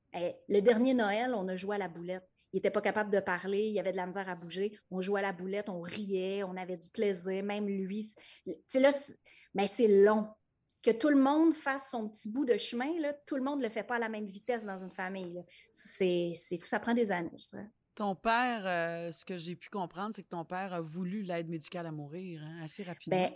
Le 0.48 0.60
dernier 0.60 0.94
Noël, 0.94 1.34
on 1.34 1.46
a 1.48 1.56
joué 1.56 1.76
à 1.76 1.78
la 1.78 1.88
boulette. 1.88 2.24
Il 2.52 2.56
n'était 2.56 2.70
pas 2.70 2.80
capable 2.80 3.10
de 3.12 3.20
parler, 3.20 3.66
il 3.68 3.78
avait 3.78 3.92
de 3.92 3.96
la 3.96 4.06
misère 4.06 4.28
à 4.28 4.34
bouger. 4.34 4.76
On 4.90 5.00
jouait 5.00 5.20
à 5.20 5.22
la 5.22 5.32
boulette, 5.32 5.68
on 5.68 5.80
riait, 5.80 6.42
on 6.42 6.56
avait 6.56 6.76
du 6.76 6.88
plaisir, 6.88 7.42
même 7.44 7.66
lui. 7.68 8.12
là, 8.74 8.90
c'est- 8.92 9.16
mais 9.54 9.66
c'est 9.66 9.88
long. 9.88 10.28
Que 10.82 10.90
tout 10.90 11.10
le 11.10 11.16
monde 11.20 11.52
fasse 11.52 11.90
son 11.90 12.08
petit 12.08 12.28
bout 12.30 12.44
de 12.46 12.56
chemin, 12.56 12.98
là, 13.00 13.12
tout 13.26 13.36
le 13.36 13.42
monde 13.42 13.58
ne 13.58 13.64
le 13.64 13.68
fait 13.68 13.82
pas 13.84 13.96
à 13.96 13.98
la 13.98 14.08
même 14.08 14.24
vitesse 14.24 14.64
dans 14.64 14.78
une 14.82 14.90
famille. 14.90 15.44
c'est 15.72 16.32
fou, 16.58 16.66
ça 16.66 16.80
prend 16.80 16.94
des 16.94 17.12
années, 17.12 17.30
ça. 17.38 17.58
Ton 18.00 18.14
père, 18.14 18.66
euh, 18.66 19.12
ce 19.12 19.26
que 19.26 19.36
j'ai 19.36 19.56
pu 19.56 19.68
comprendre, 19.68 20.14
c'est 20.14 20.22
que 20.22 20.30
ton 20.30 20.46
père 20.46 20.72
a 20.72 20.80
voulu 20.80 21.20
l'aide 21.20 21.50
médicale 21.50 21.84
à 21.84 21.92
mourir 21.92 22.40
hein, 22.42 22.62
assez 22.62 22.82
rapidement. 22.82 23.18
Ben, 23.18 23.30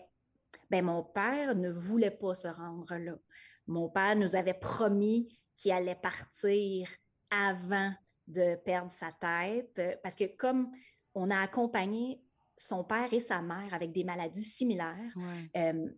ben, 0.71 0.83
mon 0.87 1.03
père 1.03 1.55
ne 1.55 1.69
voulait 1.69 2.11
pas 2.11 2.33
se 2.33 2.49
rendre 2.49 2.97
là. 2.97 3.13
Mon 3.67 3.91
père 3.91 4.17
nous 4.17 4.37
avait 4.37 4.55
promis 4.55 5.39
qu'il 5.55 5.71
allait 5.71 5.95
partir 5.95 6.89
avant 7.31 7.93
de 8.27 8.55
perdre 8.57 8.91
sa 8.91 9.13
tête, 9.13 9.79
euh, 9.81 9.97
parce 10.03 10.17
que 10.17 10.35
comme 10.35 10.71
on 11.15 11.29
a 11.29 11.41
accompagné 11.41 12.23
son 12.57 12.85
père 12.85 13.13
et 13.13 13.21
sa 13.21 13.43
mère 13.43 13.75
avec 13.75 13.93
des 13.93 14.03
maladies 14.03 14.43
similaires, 14.43 15.13
Ouais. 15.15 15.75
euh, 15.75 15.91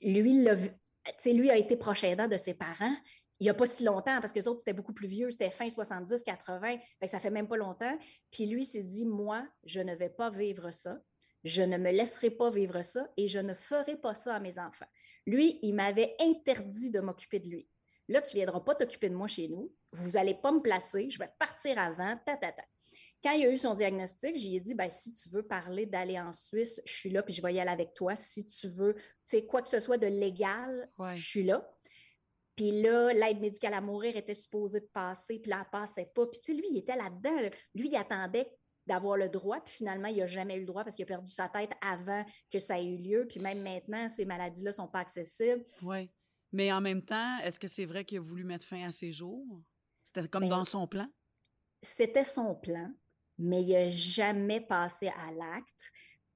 lui, 0.00 0.36
il 0.36 0.72
sais, 1.18 1.32
lui 1.32 1.50
a 1.50 1.56
été 1.56 1.76
proche 1.76 2.04
aidant 2.04 2.28
de 2.28 2.36
ses 2.36 2.54
parents 2.54 2.94
il 3.40 3.44
n'y 3.44 3.50
a 3.50 3.54
pas 3.54 3.66
si 3.66 3.82
longtemps, 3.84 4.20
parce 4.20 4.32
que 4.32 4.38
les 4.38 4.46
autres, 4.48 4.60
c'était 4.60 4.72
beaucoup 4.72 4.92
plus 4.92 5.08
vieux, 5.08 5.30
c'était 5.30 5.50
fin 5.50 5.68
70, 5.68 6.22
80, 6.22 6.60
fait 6.78 6.80
que 7.00 7.06
ça 7.08 7.18
fait 7.20 7.30
même 7.30 7.48
pas 7.48 7.56
longtemps. 7.56 7.98
Puis 8.30 8.46
lui 8.46 8.64
s'est 8.64 8.84
dit, 8.84 9.04
moi, 9.04 9.46
je 9.64 9.80
ne 9.80 9.94
vais 9.94 10.10
pas 10.10 10.30
vivre 10.30 10.70
ça, 10.70 11.00
je 11.44 11.62
ne 11.62 11.76
me 11.76 11.90
laisserai 11.90 12.30
pas 12.30 12.50
vivre 12.50 12.82
ça 12.82 13.08
et 13.16 13.26
je 13.26 13.40
ne 13.40 13.54
ferai 13.54 13.96
pas 13.96 14.14
ça 14.14 14.36
à 14.36 14.40
mes 14.40 14.58
enfants. 14.60 14.86
Lui, 15.26 15.58
il 15.62 15.74
m'avait 15.74 16.14
interdit 16.20 16.90
de 16.90 17.00
m'occuper 17.00 17.40
de 17.40 17.48
lui. 17.48 17.68
Là, 18.08 18.20
tu 18.22 18.36
ne 18.36 18.42
viendras 18.42 18.60
pas 18.60 18.74
t'occuper 18.74 19.08
de 19.08 19.14
moi 19.16 19.26
chez 19.26 19.48
nous, 19.48 19.72
vous 19.92 20.10
n'allez 20.10 20.34
pas 20.34 20.52
me 20.52 20.60
placer, 20.60 21.10
je 21.10 21.18
vais 21.18 21.30
partir 21.38 21.78
avant, 21.78 22.16
ta, 22.24 22.36
ta, 22.36 22.52
ta. 22.52 22.62
Quand 23.22 23.32
il 23.32 23.46
a 23.46 23.50
eu 23.50 23.56
son 23.56 23.74
diagnostic, 23.74 24.36
j'ai 24.36 24.58
dit, 24.58 24.74
ben, 24.74 24.90
si 24.90 25.12
tu 25.12 25.28
veux 25.28 25.44
parler 25.44 25.86
d'aller 25.86 26.18
en 26.18 26.32
Suisse, 26.32 26.80
je 26.84 26.92
suis 26.92 27.10
là, 27.10 27.22
puis 27.22 27.32
je 27.32 27.40
vais 27.40 27.54
y 27.54 27.60
aller 27.60 27.70
avec 27.70 27.94
toi. 27.94 28.16
Si 28.16 28.48
tu 28.48 28.66
veux, 28.66 28.94
tu 28.94 29.02
sais, 29.26 29.46
quoi 29.46 29.62
que 29.62 29.68
ce 29.68 29.78
soit 29.78 29.96
de 29.98 30.08
légal, 30.08 30.90
Ouais. 30.98 31.14
je 31.14 31.24
suis 31.24 31.44
là. 31.44 31.70
Puis 32.56 32.82
là, 32.82 33.12
l'aide 33.12 33.40
médicale 33.40 33.74
à 33.74 33.80
mourir 33.80 34.16
était 34.16 34.34
supposée 34.34 34.80
de 34.80 34.88
passer, 34.92 35.38
puis 35.38 35.50
là, 35.50 35.62
elle 35.64 35.70
passait 35.70 36.10
pas. 36.14 36.26
Puis 36.26 36.40
tu 36.40 36.52
sais, 36.52 36.58
lui, 36.58 36.66
il 36.70 36.78
était 36.78 36.96
là-dedans. 36.96 37.40
là. 37.40 37.50
Lui, 37.74 37.88
il 37.88 37.96
attendait 37.96 38.50
d'avoir 38.86 39.16
le 39.16 39.28
droit, 39.28 39.60
puis 39.60 39.74
finalement, 39.74 40.08
il 40.08 40.18
n'a 40.18 40.26
jamais 40.26 40.56
eu 40.56 40.60
le 40.60 40.66
droit 40.66 40.82
parce 40.84 40.96
qu'il 40.96 41.04
a 41.04 41.06
perdu 41.06 41.30
sa 41.30 41.48
tête 41.48 41.70
avant 41.80 42.24
que 42.50 42.58
ça 42.58 42.78
ait 42.80 42.84
eu 42.84 42.98
lieu. 42.98 43.26
Puis 43.28 43.40
même 43.40 43.62
maintenant, 43.62 44.08
ces 44.08 44.24
maladies-là 44.24 44.70
ne 44.70 44.74
sont 44.76 44.88
pas 44.88 45.00
accessibles. 45.00 45.64
Oui. 45.82 46.10
Mais 46.52 46.70
en 46.72 46.80
même 46.80 47.02
temps, 47.02 47.38
est-ce 47.38 47.58
que 47.58 47.68
c'est 47.68 47.86
vrai 47.86 48.04
qu'il 48.04 48.18
a 48.18 48.20
voulu 48.20 48.44
mettre 48.44 48.66
fin 48.66 48.86
à 48.86 48.90
ses 48.90 49.12
jours? 49.12 49.62
C'était 50.04 50.26
comme 50.28 50.42
Ben, 50.42 50.50
dans 50.50 50.64
son 50.64 50.86
plan? 50.86 51.08
C'était 51.80 52.24
son 52.24 52.54
plan, 52.54 52.92
mais 53.38 53.62
il 53.62 53.72
n'a 53.72 53.88
jamais 53.88 54.60
passé 54.60 55.08
à 55.08 55.32
l'acte 55.32 55.90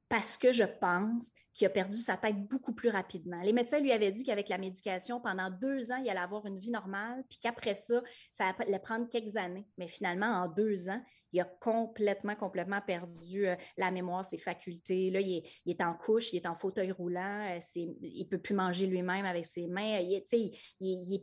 parce 0.08 0.36
que 0.36 0.52
je 0.52 0.64
pense 0.64 1.32
qu'il 1.52 1.66
a 1.66 1.70
perdu 1.70 1.98
sa 2.00 2.16
tête 2.16 2.36
beaucoup 2.48 2.74
plus 2.74 2.90
rapidement. 2.90 3.40
Les 3.42 3.52
médecins 3.52 3.80
lui 3.80 3.92
avaient 3.92 4.12
dit 4.12 4.22
qu'avec 4.22 4.48
la 4.48 4.58
médication, 4.58 5.20
pendant 5.20 5.50
deux 5.50 5.90
ans, 5.90 5.96
il 5.96 6.08
allait 6.10 6.20
avoir 6.20 6.46
une 6.46 6.58
vie 6.58 6.70
normale, 6.70 7.24
puis 7.28 7.38
qu'après 7.40 7.74
ça, 7.74 8.02
ça 8.30 8.54
allait 8.58 8.78
prendre 8.78 9.08
quelques 9.08 9.36
années. 9.36 9.66
Mais 9.78 9.88
finalement, 9.88 10.26
en 10.26 10.48
deux 10.48 10.88
ans, 10.88 11.02
il 11.32 11.40
a 11.40 11.44
complètement, 11.44 12.34
complètement 12.34 12.80
perdu 12.80 13.46
euh, 13.46 13.56
la 13.76 13.90
mémoire, 13.90 14.24
ses 14.24 14.38
facultés. 14.38 15.10
Là, 15.10 15.20
il 15.20 15.42
est, 15.66 15.82
en 15.82 15.94
couche, 15.94 16.32
il 16.32 16.36
est 16.36 16.46
en 16.46 16.54
fauteuil 16.54 16.92
roulant, 16.92 17.50
euh, 17.56 17.58
il 17.74 18.22
ne 18.22 18.28
peut 18.28 18.38
plus 18.38 18.54
manger 18.54 18.86
lui-même 18.86 19.26
avec 19.26 19.44
ses 19.44 19.66
mains. 19.66 19.98
Il 19.98 20.14
est, 20.14 20.22
tu 20.28 20.38
sais, 20.38 20.52
il, 20.80 21.14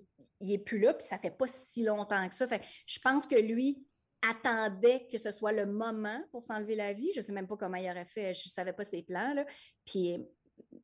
est- 0.51 0.57
plus 0.57 0.79
là, 0.79 0.93
puis 0.93 1.05
ça 1.07 1.17
fait 1.17 1.31
pas 1.31 1.47
si 1.47 1.83
longtemps 1.83 2.27
que 2.27 2.35
ça. 2.35 2.47
Fait 2.47 2.61
je 2.85 2.99
pense 2.99 3.25
que 3.25 3.35
lui, 3.35 3.85
attendait 4.29 5.07
que 5.11 5.17
ce 5.17 5.31
soit 5.31 5.51
le 5.51 5.65
moment 5.65 6.21
pour 6.31 6.43
s'enlever 6.43 6.75
la 6.75 6.93
vie. 6.93 7.11
Je 7.13 7.19
ne 7.19 7.23
sais 7.25 7.33
même 7.33 7.47
pas 7.47 7.57
comment 7.57 7.77
il 7.77 7.89
aurait 7.89 8.05
fait. 8.05 8.33
Je 8.33 8.47
ne 8.47 8.51
savais 8.51 8.73
pas 8.73 8.83
ses 8.83 9.03
plans. 9.03 9.33
Là. 9.33 9.45
Puis 9.85 10.25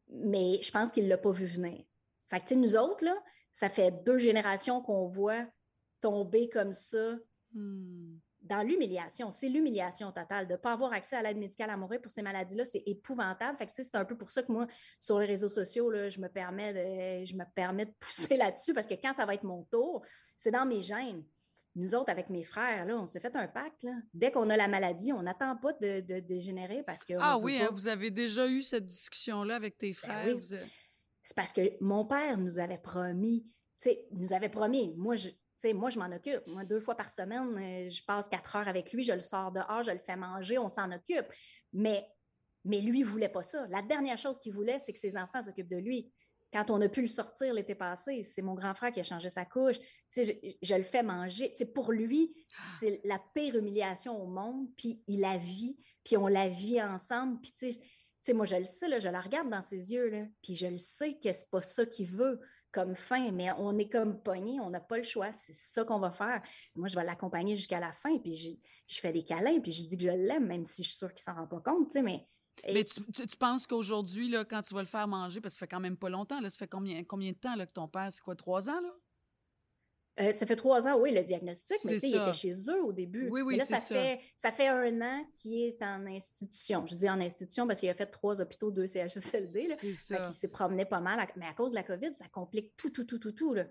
mais 0.09 0.61
je 0.61 0.71
pense 0.71 0.91
qu'il 0.91 1.05
ne 1.05 1.09
l'a 1.09 1.17
pas 1.17 1.31
vu 1.31 1.45
venir. 1.45 1.83
Fait 2.29 2.39
que, 2.39 2.53
nous 2.53 2.75
autres, 2.75 3.03
là, 3.03 3.15
ça 3.51 3.69
fait 3.69 3.91
deux 4.03 4.17
générations 4.17 4.81
qu'on 4.81 5.07
voit 5.07 5.45
tomber 5.99 6.47
comme 6.49 6.71
ça 6.71 7.15
hmm. 7.53 8.17
dans 8.41 8.61
l'humiliation. 8.61 9.31
C'est 9.31 9.49
l'humiliation 9.49 10.11
totale. 10.11 10.47
De 10.47 10.53
ne 10.53 10.57
pas 10.57 10.73
avoir 10.73 10.93
accès 10.93 11.15
à 11.15 11.21
l'aide 11.21 11.37
médicale 11.37 11.69
à 11.69 11.77
mourir 11.77 12.01
pour 12.01 12.11
ces 12.11 12.21
maladies-là, 12.21 12.65
c'est 12.65 12.83
épouvantable. 12.85 13.57
Fait 13.57 13.65
que, 13.65 13.71
c'est 13.75 13.95
un 13.95 14.05
peu 14.05 14.17
pour 14.17 14.29
ça 14.29 14.43
que 14.43 14.51
moi, 14.51 14.67
sur 14.99 15.19
les 15.19 15.25
réseaux 15.25 15.49
sociaux, 15.49 15.89
là, 15.89 16.09
je, 16.09 16.19
me 16.19 16.29
permets 16.29 16.73
de, 16.73 17.25
je 17.25 17.35
me 17.35 17.45
permets 17.55 17.85
de 17.85 17.93
pousser 17.99 18.37
là-dessus 18.37 18.73
parce 18.73 18.87
que 18.87 18.95
quand 18.95 19.13
ça 19.13 19.25
va 19.25 19.33
être 19.33 19.43
mon 19.43 19.63
tour, 19.63 20.03
c'est 20.37 20.51
dans 20.51 20.65
mes 20.65 20.81
gènes 20.81 21.23
nous 21.79 21.95
autres, 21.95 22.11
avec 22.11 22.29
mes 22.29 22.43
frères, 22.43 22.85
là, 22.85 22.97
on 22.97 23.05
s'est 23.05 23.19
fait 23.19 23.35
un 23.35 23.47
pacte. 23.47 23.87
Dès 24.13 24.31
qu'on 24.31 24.49
a 24.49 24.57
la 24.57 24.67
maladie, 24.67 25.13
on 25.13 25.23
n'attend 25.23 25.55
pas 25.55 25.73
de, 25.73 26.19
dégénérer 26.19 26.83
parce 26.83 27.03
que. 27.03 27.13
Ah 27.19 27.37
oui, 27.37 27.59
hein, 27.61 27.69
vous 27.71 27.87
avez 27.87 28.11
déjà 28.11 28.47
eu 28.47 28.61
cette 28.61 28.85
discussion-là 28.85 29.55
avec 29.55 29.77
tes 29.77 29.91
ben 29.91 29.95
frères. 29.95 30.35
C'est 31.23 31.35
parce 31.35 31.53
que 31.53 31.61
mon 31.81 32.05
père 32.05 32.37
nous 32.37 32.59
avait 32.59 32.79
promis, 32.79 33.45
tu 33.79 33.89
sais, 33.89 34.07
nous 34.11 34.33
avait 34.33 34.49
promis, 34.49 34.93
moi, 34.97 35.15
je, 35.15 35.29
moi, 35.73 35.89
je 35.89 35.99
m'en 35.99 36.07
occupe. 36.07 36.41
Moi, 36.47 36.65
deux 36.65 36.79
fois 36.79 36.95
par 36.95 37.09
semaine, 37.09 37.55
euh, 37.57 37.89
je 37.89 38.03
passe 38.03 38.27
quatre 38.27 38.55
heures 38.55 38.67
avec 38.67 38.91
lui, 38.91 39.03
je 39.03 39.13
le 39.13 39.19
sors 39.19 39.51
dehors, 39.51 39.83
je 39.83 39.91
le 39.91 39.99
fais 39.99 40.15
manger, 40.15 40.57
on 40.57 40.67
s'en 40.67 40.91
occupe. 40.91 41.27
Mais, 41.71 42.05
mais 42.65 42.81
lui, 42.81 42.99
il 42.99 43.03
ne 43.03 43.07
voulait 43.07 43.29
pas 43.29 43.43
ça. 43.43 43.67
La 43.69 43.81
dernière 43.81 44.17
chose 44.17 44.39
qu'il 44.39 44.53
voulait, 44.53 44.79
c'est 44.79 44.91
que 44.91 44.99
ses 44.99 45.15
enfants 45.17 45.41
s'occupent 45.41 45.69
de 45.69 45.77
lui 45.77 46.11
quand 46.51 46.71
on 46.71 46.81
a 46.81 46.89
pu 46.89 47.01
le 47.01 47.07
sortir 47.07 47.53
l'été 47.53 47.75
passé, 47.75 48.23
c'est 48.23 48.41
mon 48.41 48.55
grand 48.55 48.73
frère 48.73 48.91
qui 48.91 48.99
a 48.99 49.03
changé 49.03 49.29
sa 49.29 49.45
couche. 49.45 49.77
Je, 50.15 50.33
je, 50.61 50.75
le 50.75 50.83
fais 50.83 51.03
manger. 51.03 51.53
pour 51.73 51.91
lui, 51.91 52.33
ah. 52.57 52.63
c'est 52.79 53.01
la 53.03 53.19
pire 53.35 53.55
humiliation 53.55 54.21
au 54.21 54.27
monde, 54.27 54.67
puis 54.75 55.03
il 55.07 55.19
la 55.19 55.37
vit, 55.37 55.77
puis 56.03 56.17
on 56.17 56.27
la 56.27 56.47
vit 56.47 56.81
ensemble. 56.81 57.39
Puis, 57.41 58.33
moi, 58.33 58.45
je 58.45 58.55
le 58.55 58.63
sais, 58.63 58.87
là, 58.87 58.99
je 58.99 59.09
la 59.09 59.21
regarde 59.21 59.49
dans 59.49 59.61
ses 59.61 59.93
yeux, 59.93 60.09
là, 60.09 60.25
puis 60.41 60.55
je 60.55 60.67
le 60.67 60.77
sais 60.77 61.15
que 61.15 61.31
c'est 61.31 61.49
pas 61.49 61.61
ça 61.61 61.85
qu'il 61.85 62.07
veut 62.07 62.39
comme 62.71 62.95
fin, 62.95 63.31
mais 63.31 63.51
on 63.57 63.77
est 63.77 63.89
comme 63.89 64.21
pogné, 64.21 64.59
on 64.59 64.69
n'a 64.69 64.79
pas 64.79 64.97
le 64.97 65.03
choix, 65.03 65.31
c'est 65.31 65.53
ça 65.53 65.83
qu'on 65.83 65.99
va 65.99 66.11
faire. 66.11 66.41
Moi, 66.75 66.87
je 66.87 66.95
vais 66.95 67.03
l'accompagner 67.03 67.55
jusqu'à 67.55 67.79
la 67.79 67.91
fin, 67.91 68.17
puis 68.19 68.35
je, 68.35 68.49
je, 68.93 68.99
fais 68.99 69.11
des 69.11 69.23
câlins, 69.23 69.59
puis 69.59 69.71
je 69.71 69.87
dis 69.87 69.97
que 69.97 70.03
je 70.03 70.09
l'aime, 70.09 70.45
même 70.45 70.65
si 70.65 70.83
je 70.83 70.89
suis 70.89 70.97
sûre 70.97 71.13
qu'il 71.13 71.23
s'en 71.23 71.33
rend 71.33 71.47
pas 71.47 71.61
compte, 71.61 71.93
mais 71.95 72.27
mais 72.67 72.83
tu, 72.83 73.37
penses 73.37 73.67
qu'aujourd'hui, 73.67 74.35
quand 74.49 74.61
tu 74.61 74.73
vas 74.73 74.81
le 74.81 74.87
faire 74.87 75.07
manger, 75.07 75.41
parce 75.41 75.53
que 75.53 75.59
ça 75.59 75.65
fait 75.65 75.71
quand 75.71 75.79
même 75.79 75.97
pas 75.97 76.09
longtemps, 76.09 76.39
là, 76.41 76.49
ça 76.49 76.57
fait 76.57 76.67
combien, 76.67 77.03
combien 77.03 77.31
de 77.31 77.37
temps 77.37 77.55
là, 77.55 77.65
que 77.65 77.73
ton 77.73 77.87
père, 77.87 78.11
c'est 78.11 78.21
quoi, 78.21 78.35
trois 78.35 78.69
ans, 78.69 78.81
là? 78.81 78.93
Euh, 80.19 80.33
ça 80.33 80.45
fait 80.45 80.57
trois 80.57 80.85
ans, 80.85 80.99
oui, 80.99 81.13
le 81.13 81.23
diagnostic, 81.23 81.77
mais 81.85 81.97
il 81.97 82.15
était 82.15 82.33
chez 82.33 82.53
eux 82.69 82.83
au 82.83 82.91
début. 82.91 83.29
Oui, 83.29 83.41
oui, 83.41 83.55
là, 83.55 83.63
ça, 83.63 83.77
Fait, 83.77 84.19
ça 84.35 84.51
fait 84.51 84.67
un 84.67 85.01
an 85.01 85.25
qu'il 85.33 85.53
est 85.61 85.81
en 85.81 86.05
institution. 86.07 86.85
Je 86.85 86.95
dis 86.95 87.09
en 87.09 87.21
institution 87.21 87.65
parce 87.65 87.79
qu'il 87.79 87.89
a 87.89 87.93
fait 87.93 88.07
trois 88.07 88.41
hôpitaux, 88.41 88.69
deux 88.69 88.85
CHSLD. 88.85 89.67
Là. 89.67 89.75
Ça. 89.95 90.27
Il 90.27 90.33
s'est 90.33 90.49
promené 90.49 90.83
pas 90.83 90.99
mal. 90.99 91.25
Mais 91.37 91.45
à 91.45 91.53
cause 91.53 91.69
de 91.69 91.75
la 91.75 91.83
COVID, 91.83 92.13
ça 92.13 92.27
complique 92.27 92.75
tout, 92.75 92.89
tout, 92.89 93.05
tout, 93.05 93.19
tout, 93.19 93.31
tout. 93.31 93.53
Là. 93.53 93.65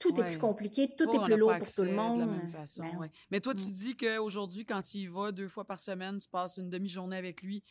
Tout 0.00 0.20
est 0.20 0.24
plus 0.24 0.38
compliqué, 0.38 0.94
tout 0.96 1.08
est 1.08 1.24
plus 1.24 1.36
lourd 1.36 1.56
pour 1.58 1.70
tout 1.70 1.84
le 1.84 1.92
monde. 1.92 2.16
De 2.16 2.26
la 2.26 2.26
même 2.26 2.50
façon, 2.50 2.82
ben 2.82 3.08
Mais 3.30 3.40
toi, 3.40 3.54
tu 3.54 3.62
mm. 3.62 3.72
dis 3.72 3.96
qu'aujourd'hui, 3.96 4.66
quand 4.66 4.82
tu 4.82 4.98
y 4.98 5.06
vas 5.06 5.30
deux 5.30 5.48
fois 5.48 5.64
par 5.64 5.78
semaine, 5.78 6.18
tu 6.18 6.28
passes 6.28 6.56
une 6.56 6.68
demi-journée 6.68 7.16
avec 7.16 7.40
lui, 7.40 7.62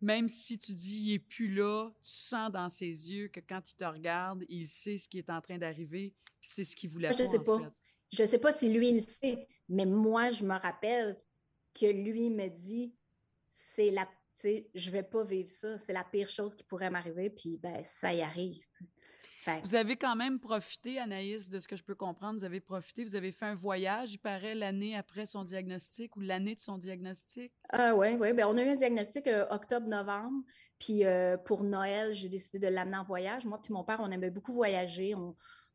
même 0.00 0.28
si 0.28 0.58
tu 0.58 0.74
dis 0.74 0.98
il 0.98 1.14
est 1.14 1.18
plus 1.18 1.52
là, 1.52 1.90
tu 2.02 2.10
sens 2.10 2.50
dans 2.52 2.70
ses 2.70 2.86
yeux 2.86 3.28
que 3.28 3.40
quand 3.40 3.70
il 3.70 3.74
te 3.74 3.84
regarde, 3.84 4.44
il 4.48 4.66
sait 4.66 4.98
ce 4.98 5.08
qui 5.08 5.18
est 5.18 5.30
en 5.30 5.40
train 5.40 5.58
d'arriver, 5.58 6.14
puis 6.40 6.50
c'est 6.50 6.64
ce 6.64 6.76
qu'il 6.76 6.90
voulait 6.90 7.12
Je 7.12 7.22
ne 7.22 7.28
sais 7.28 7.38
pas. 7.38 7.58
Je 8.10 8.24
sais 8.24 8.38
pas 8.38 8.52
si 8.52 8.72
lui 8.72 8.88
il 8.88 9.02
sait, 9.02 9.46
mais 9.68 9.84
moi 9.84 10.30
je 10.30 10.44
me 10.44 10.58
rappelle 10.58 11.20
que 11.74 11.86
lui 11.86 12.30
me 12.30 12.48
dit 12.48 12.94
c'est 13.50 13.90
la 13.90 14.08
je 14.74 14.90
vais 14.92 15.02
pas 15.02 15.24
vivre 15.24 15.50
ça, 15.50 15.80
c'est 15.80 15.92
la 15.92 16.04
pire 16.04 16.28
chose 16.28 16.54
qui 16.54 16.62
pourrait 16.62 16.90
m'arriver 16.90 17.28
puis 17.28 17.58
ben 17.58 17.82
ça 17.82 18.14
y 18.14 18.20
arrive. 18.20 18.64
Vous 19.62 19.74
avez 19.74 19.96
quand 19.96 20.16
même 20.16 20.38
profité, 20.38 20.98
Anaïs, 20.98 21.48
de 21.48 21.60
ce 21.60 21.68
que 21.68 21.76
je 21.76 21.82
peux 21.82 21.94
comprendre. 21.94 22.38
Vous 22.38 22.44
avez 22.44 22.60
profité, 22.60 23.04
vous 23.04 23.16
avez 23.16 23.32
fait 23.32 23.46
un 23.46 23.54
voyage, 23.54 24.12
il 24.14 24.18
paraît, 24.18 24.54
l'année 24.54 24.96
après 24.96 25.26
son 25.26 25.44
diagnostic 25.44 26.16
ou 26.16 26.20
l'année 26.20 26.54
de 26.54 26.60
son 26.60 26.78
diagnostic? 26.78 27.52
Ah 27.70 27.94
oui, 27.94 28.16
oui. 28.18 28.32
Ben, 28.32 28.46
on 28.46 28.56
a 28.56 28.62
eu 28.62 28.70
un 28.70 28.76
diagnostic 28.76 29.26
euh, 29.26 29.46
octobre-novembre. 29.50 30.42
Puis 30.78 31.04
euh, 31.04 31.36
pour 31.36 31.64
Noël, 31.64 32.14
j'ai 32.14 32.28
décidé 32.28 32.58
de 32.58 32.68
l'amener 32.68 32.96
en 32.96 33.04
voyage. 33.04 33.44
Moi 33.46 33.60
puis 33.62 33.72
mon 33.72 33.84
père, 33.84 33.98
on 34.00 34.10
aimait 34.10 34.30
beaucoup 34.30 34.52
voyager. 34.52 35.14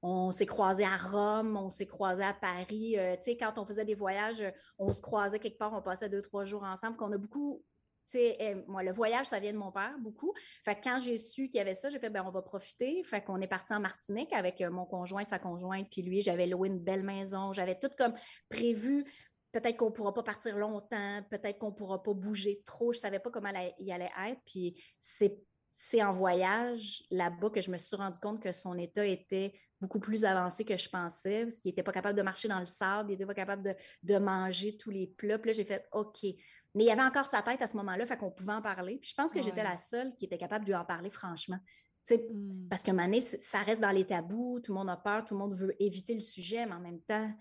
On, 0.06 0.32
s'est 0.32 0.46
croisés 0.46 0.84
à 0.84 0.98
Rome, 0.98 1.56
on 1.56 1.70
s'est 1.70 1.86
croisés 1.86 2.24
à 2.24 2.34
Paris. 2.34 2.96
Euh, 2.98 3.16
tu 3.16 3.24
sais, 3.24 3.38
quand 3.38 3.58
on 3.58 3.66
faisait 3.66 3.86
des 3.86 3.96
voyages, 3.96 4.44
on 4.78 4.92
se 4.92 5.02
croisait 5.02 5.40
quelque 5.40 5.58
part, 5.58 5.74
on 5.74 5.82
passait 5.82 6.10
deux, 6.10 6.22
trois 6.22 6.44
jours 6.44 6.64
ensemble. 6.64 6.98
Qu'on 6.98 7.12
a 7.14 7.18
beaucoup 7.18 7.64
moi, 8.68 8.84
le 8.84 8.92
voyage, 8.92 9.28
ça 9.28 9.40
vient 9.40 9.54
de 9.54 9.58
mon 9.58 9.72
père, 9.72 9.96
beaucoup. 10.00 10.34
Fait 10.64 10.78
quand 10.82 11.00
j'ai 11.00 11.18
su 11.18 11.50
qu'il 11.50 11.58
y 11.58 11.62
avait 11.62 11.74
ça, 11.74 11.90
j'ai 11.90 12.00
fait, 12.00 12.10
ben, 12.10 12.24
on 12.26 12.32
va 12.32 12.42
profiter. 12.42 13.04
Fait 13.04 13.24
qu'on 13.24 13.40
est 13.42 13.48
parti 13.48 13.74
en 13.74 13.80
Martinique 13.80 14.34
avec 14.34 14.62
euh, 14.62 14.70
mon 14.70 14.86
conjoint, 14.86 15.24
sa 15.24 15.40
conjointe, 15.40 15.88
puis 15.92 16.02
lui, 16.02 16.22
j'avais 16.22 16.48
loué 16.48 16.68
une 16.70 16.80
belle 16.80 17.04
maison. 17.04 17.54
J'avais 17.54 17.78
tout 17.78 17.90
comme 17.98 18.14
prévu. 18.50 19.06
Peut-être 19.52 19.78
qu'on 19.78 19.90
ne 19.90 19.92
pourra 19.92 20.14
pas 20.14 20.24
partir 20.24 20.58
longtemps, 20.58 21.22
peut-être 21.30 21.60
qu'on 21.60 21.70
ne 21.70 21.76
pourra 21.76 22.02
pas 22.02 22.14
bouger 22.14 22.62
trop. 22.66 22.92
Je 22.92 22.98
ne 22.98 23.02
savais 23.02 23.20
pas 23.20 23.30
comment 23.30 23.52
il 23.78 23.92
allait 23.92 24.12
être. 24.28 24.42
Puis 24.46 24.84
c'est 25.00 26.02
en 26.02 26.12
voyage 26.12 27.04
là-bas 27.12 27.50
que 27.52 27.62
je 27.62 27.70
me 27.70 27.78
suis 27.78 27.96
rendu 27.96 28.20
compte 28.20 28.42
que 28.42 28.52
son 28.52 28.78
état 28.78 29.06
était 29.06 29.54
beaucoup 29.84 30.00
plus 30.00 30.24
avancé 30.24 30.64
que 30.64 30.78
je 30.78 30.88
pensais, 30.88 31.44
parce 31.44 31.60
qu'il 31.60 31.70
n'était 31.70 31.84
pas 31.84 31.92
capable 31.92 32.18
de 32.18 32.24
marcher 32.24 32.48
dans 32.48 32.60
le 32.60 32.66
sable, 32.66 33.10
il 33.10 33.14
n'était 33.14 33.26
pas 33.26 33.34
capable 33.34 33.62
de, 33.62 33.76
de, 34.04 34.18
manger 34.18 34.78
tous 34.78 34.90
les 34.90 35.08
plats. 35.08 35.38
Puis 35.38 35.50
là, 35.50 35.54
j'ai 35.54 35.66
fait 35.66 35.86
OK, 35.92 36.26
mais 36.76 36.84
il 36.84 36.88
y 36.88 36.92
avait 36.92 37.04
encore 37.04 37.26
sa 37.26 37.42
tête 37.42 37.62
à 37.62 37.68
ce 37.68 37.78
moment-là, 37.78 38.06
fait 38.06 38.18
qu'on 38.18 38.32
pouvait 38.32 38.54
en 38.54 38.62
parler. 38.62 38.98
Puis 38.98 39.12
je 39.12 39.16
pense 39.16 39.32
que 39.32 39.42
j'étais 39.42 39.64
la 39.64 39.78
seule 39.78 40.14
qui 40.16 40.26
était 40.26 40.38
capable 40.38 40.66
de 40.66 40.72
lui 40.72 40.78
en 40.78 40.86
parler 40.86 41.10
franchement. 41.10 41.60
Mmh. 42.10 42.68
Parce 42.70 42.84
que 42.84 42.92
année, 42.92 43.22
ça 43.22 43.60
reste 43.60 43.82
dans 43.82 43.92
les 43.92 44.06
tabous, 44.06 44.60
tout 44.60 44.74
le 44.74 44.78
monde 44.80 44.90
a 44.90 44.98
peur, 44.98 45.24
tout 45.24 45.36
le 45.36 45.40
monde 45.40 45.54
veut 45.54 45.74
éviter 45.82 46.14
le 46.14 46.20
sujet, 46.20 46.66
mais 46.66 46.74
en 46.74 46.80
même 46.80 47.02
temps, 47.02 47.28
il 47.28 47.36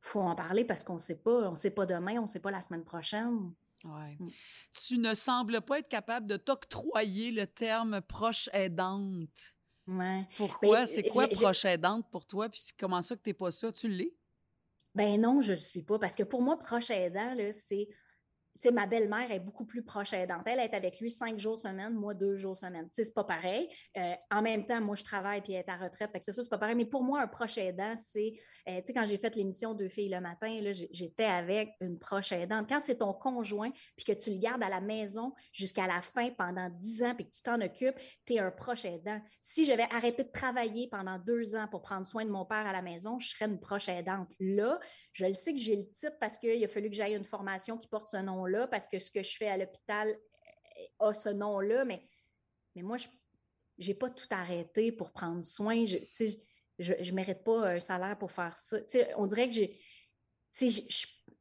faut 0.00 0.20
en 0.20 0.34
parler 0.34 0.64
parce 0.64 0.84
qu'on 0.84 0.94
ne 0.94 0.98
sait 0.98 1.18
pas. 1.18 1.48
On 1.48 1.52
ne 1.52 1.56
sait 1.56 1.70
pas 1.70 1.86
demain, 1.86 2.18
on 2.18 2.22
ne 2.22 2.26
sait 2.26 2.40
pas 2.40 2.50
la 2.50 2.60
semaine 2.60 2.84
prochaine. 2.84 3.52
Ouais. 3.84 4.16
Mmh. 4.18 4.28
Tu 4.72 4.98
ne 4.98 5.14
sembles 5.14 5.60
pas 5.60 5.78
être 5.78 5.88
capable 5.88 6.26
de 6.26 6.36
t'octroyer 6.36 7.30
le 7.30 7.46
terme 7.46 8.00
proche 8.00 8.50
aidante. 8.52 9.54
Ouais. 9.86 10.26
Pourquoi? 10.36 10.86
C'est 10.86 11.08
quoi 11.08 11.28
proche 11.28 11.64
aidante 11.64 12.10
pour 12.10 12.26
toi? 12.26 12.48
Puis 12.48 12.62
comment 12.78 13.02
ça 13.02 13.14
que 13.16 13.22
tu 13.22 13.30
n'es 13.30 13.34
pas 13.34 13.50
ça? 13.50 13.70
Tu 13.70 13.88
l'es? 13.88 14.14
Ben 14.94 15.20
non, 15.20 15.40
je 15.40 15.52
ne 15.52 15.56
le 15.56 15.62
suis 15.62 15.82
pas. 15.82 15.98
Parce 15.98 16.16
que 16.16 16.24
pour 16.24 16.42
moi, 16.42 16.58
proche 16.58 16.90
aidant, 16.90 17.36
c'est 17.52 17.88
sais, 18.60 18.70
ma 18.70 18.86
belle-mère 18.86 19.30
est 19.30 19.40
beaucoup 19.40 19.64
plus 19.64 19.82
proche 19.82 20.12
aidante. 20.12 20.42
Elle 20.46 20.60
est 20.60 20.74
avec 20.74 21.00
lui 21.00 21.10
cinq 21.10 21.38
jours 21.38 21.58
semaine, 21.58 21.94
moi 21.94 22.14
deux 22.14 22.36
jours 22.36 22.56
semaine. 22.56 22.88
Tu 22.88 22.96
sais, 22.96 23.04
c'est 23.04 23.14
pas 23.14 23.24
pareil. 23.24 23.68
Euh, 23.96 24.14
en 24.30 24.42
même 24.42 24.64
temps, 24.64 24.80
moi, 24.80 24.94
je 24.94 25.04
travaille 25.04 25.40
puis 25.42 25.52
elle 25.52 25.60
est 25.60 25.70
à 25.70 25.76
retraite. 25.76 26.10
Fait 26.12 26.18
que 26.18 26.24
c'est 26.24 26.32
ça, 26.32 26.42
c'est 26.42 26.48
pas 26.48 26.58
pareil. 26.58 26.74
Mais 26.74 26.84
pour 26.84 27.02
moi, 27.02 27.20
un 27.20 27.26
proche 27.26 27.58
aidant, 27.58 27.94
c'est, 27.96 28.34
euh, 28.68 28.80
tu 28.80 28.86
sais, 28.86 28.92
quand 28.92 29.06
j'ai 29.06 29.16
fait 29.16 29.34
l'émission 29.36 29.74
Deux 29.74 29.88
filles 29.88 30.08
le 30.08 30.20
matin, 30.20 30.60
là, 30.62 30.72
j'étais 30.72 31.24
avec 31.24 31.70
une 31.80 31.98
proche 31.98 32.32
aidante. 32.32 32.68
Quand 32.68 32.80
c'est 32.80 32.98
ton 32.98 33.12
conjoint 33.12 33.70
puis 33.96 34.04
que 34.04 34.12
tu 34.12 34.30
le 34.30 34.38
gardes 34.38 34.62
à 34.62 34.68
la 34.68 34.80
maison 34.80 35.32
jusqu'à 35.52 35.86
la 35.86 36.00
fin 36.00 36.30
pendant 36.30 36.68
dix 36.70 37.02
ans 37.02 37.14
puis 37.14 37.26
que 37.26 37.30
tu 37.30 37.42
t'en 37.42 37.60
occupes, 37.60 37.96
tu 38.26 38.34
es 38.34 38.38
un 38.38 38.50
proche 38.50 38.84
aidant. 38.84 39.20
Si 39.40 39.64
j'avais 39.64 39.86
arrêté 39.90 40.24
de 40.24 40.30
travailler 40.30 40.88
pendant 40.88 41.18
deux 41.18 41.54
ans 41.54 41.66
pour 41.70 41.82
prendre 41.82 42.06
soin 42.06 42.24
de 42.24 42.30
mon 42.30 42.44
père 42.44 42.66
à 42.66 42.72
la 42.72 42.82
maison, 42.82 43.18
je 43.18 43.30
serais 43.30 43.46
une 43.46 43.60
proche 43.60 43.88
aidante. 43.88 44.28
Là, 44.40 44.78
je 45.12 45.26
le 45.26 45.34
sais 45.34 45.52
que 45.52 45.60
j'ai 45.60 45.76
le 45.76 45.88
titre 45.90 46.16
parce 46.20 46.38
qu'il 46.38 46.62
a 46.62 46.68
fallu 46.68 46.90
que 46.90 46.96
j'aille 46.96 47.14
une 47.14 47.24
formation 47.24 47.76
qui 47.76 47.88
porte 47.88 48.08
ce 48.08 48.16
nom 48.16 48.44
là 48.48 48.66
parce 48.66 48.86
que 48.86 48.98
ce 48.98 49.10
que 49.10 49.22
je 49.22 49.36
fais 49.36 49.48
à 49.48 49.56
l'hôpital 49.56 50.08
euh, 50.08 51.08
a 51.08 51.12
ce 51.12 51.28
nom-là, 51.28 51.84
mais, 51.84 52.02
mais 52.74 52.82
moi, 52.82 52.96
je 52.96 53.08
n'ai 53.86 53.94
pas 53.94 54.10
tout 54.10 54.26
arrêté 54.30 54.92
pour 54.92 55.12
prendre 55.12 55.42
soin. 55.42 55.84
Je 55.84 55.96
ne 56.78 57.12
mérite 57.12 57.44
pas 57.44 57.70
un 57.70 57.80
salaire 57.80 58.18
pour 58.18 58.32
faire 58.32 58.56
ça. 58.56 58.78
on 59.16 59.26
dirait 59.26 59.48
que 59.48 59.54
j'ai. 59.54 59.80
Je 60.60 60.66
ne 60.66 60.70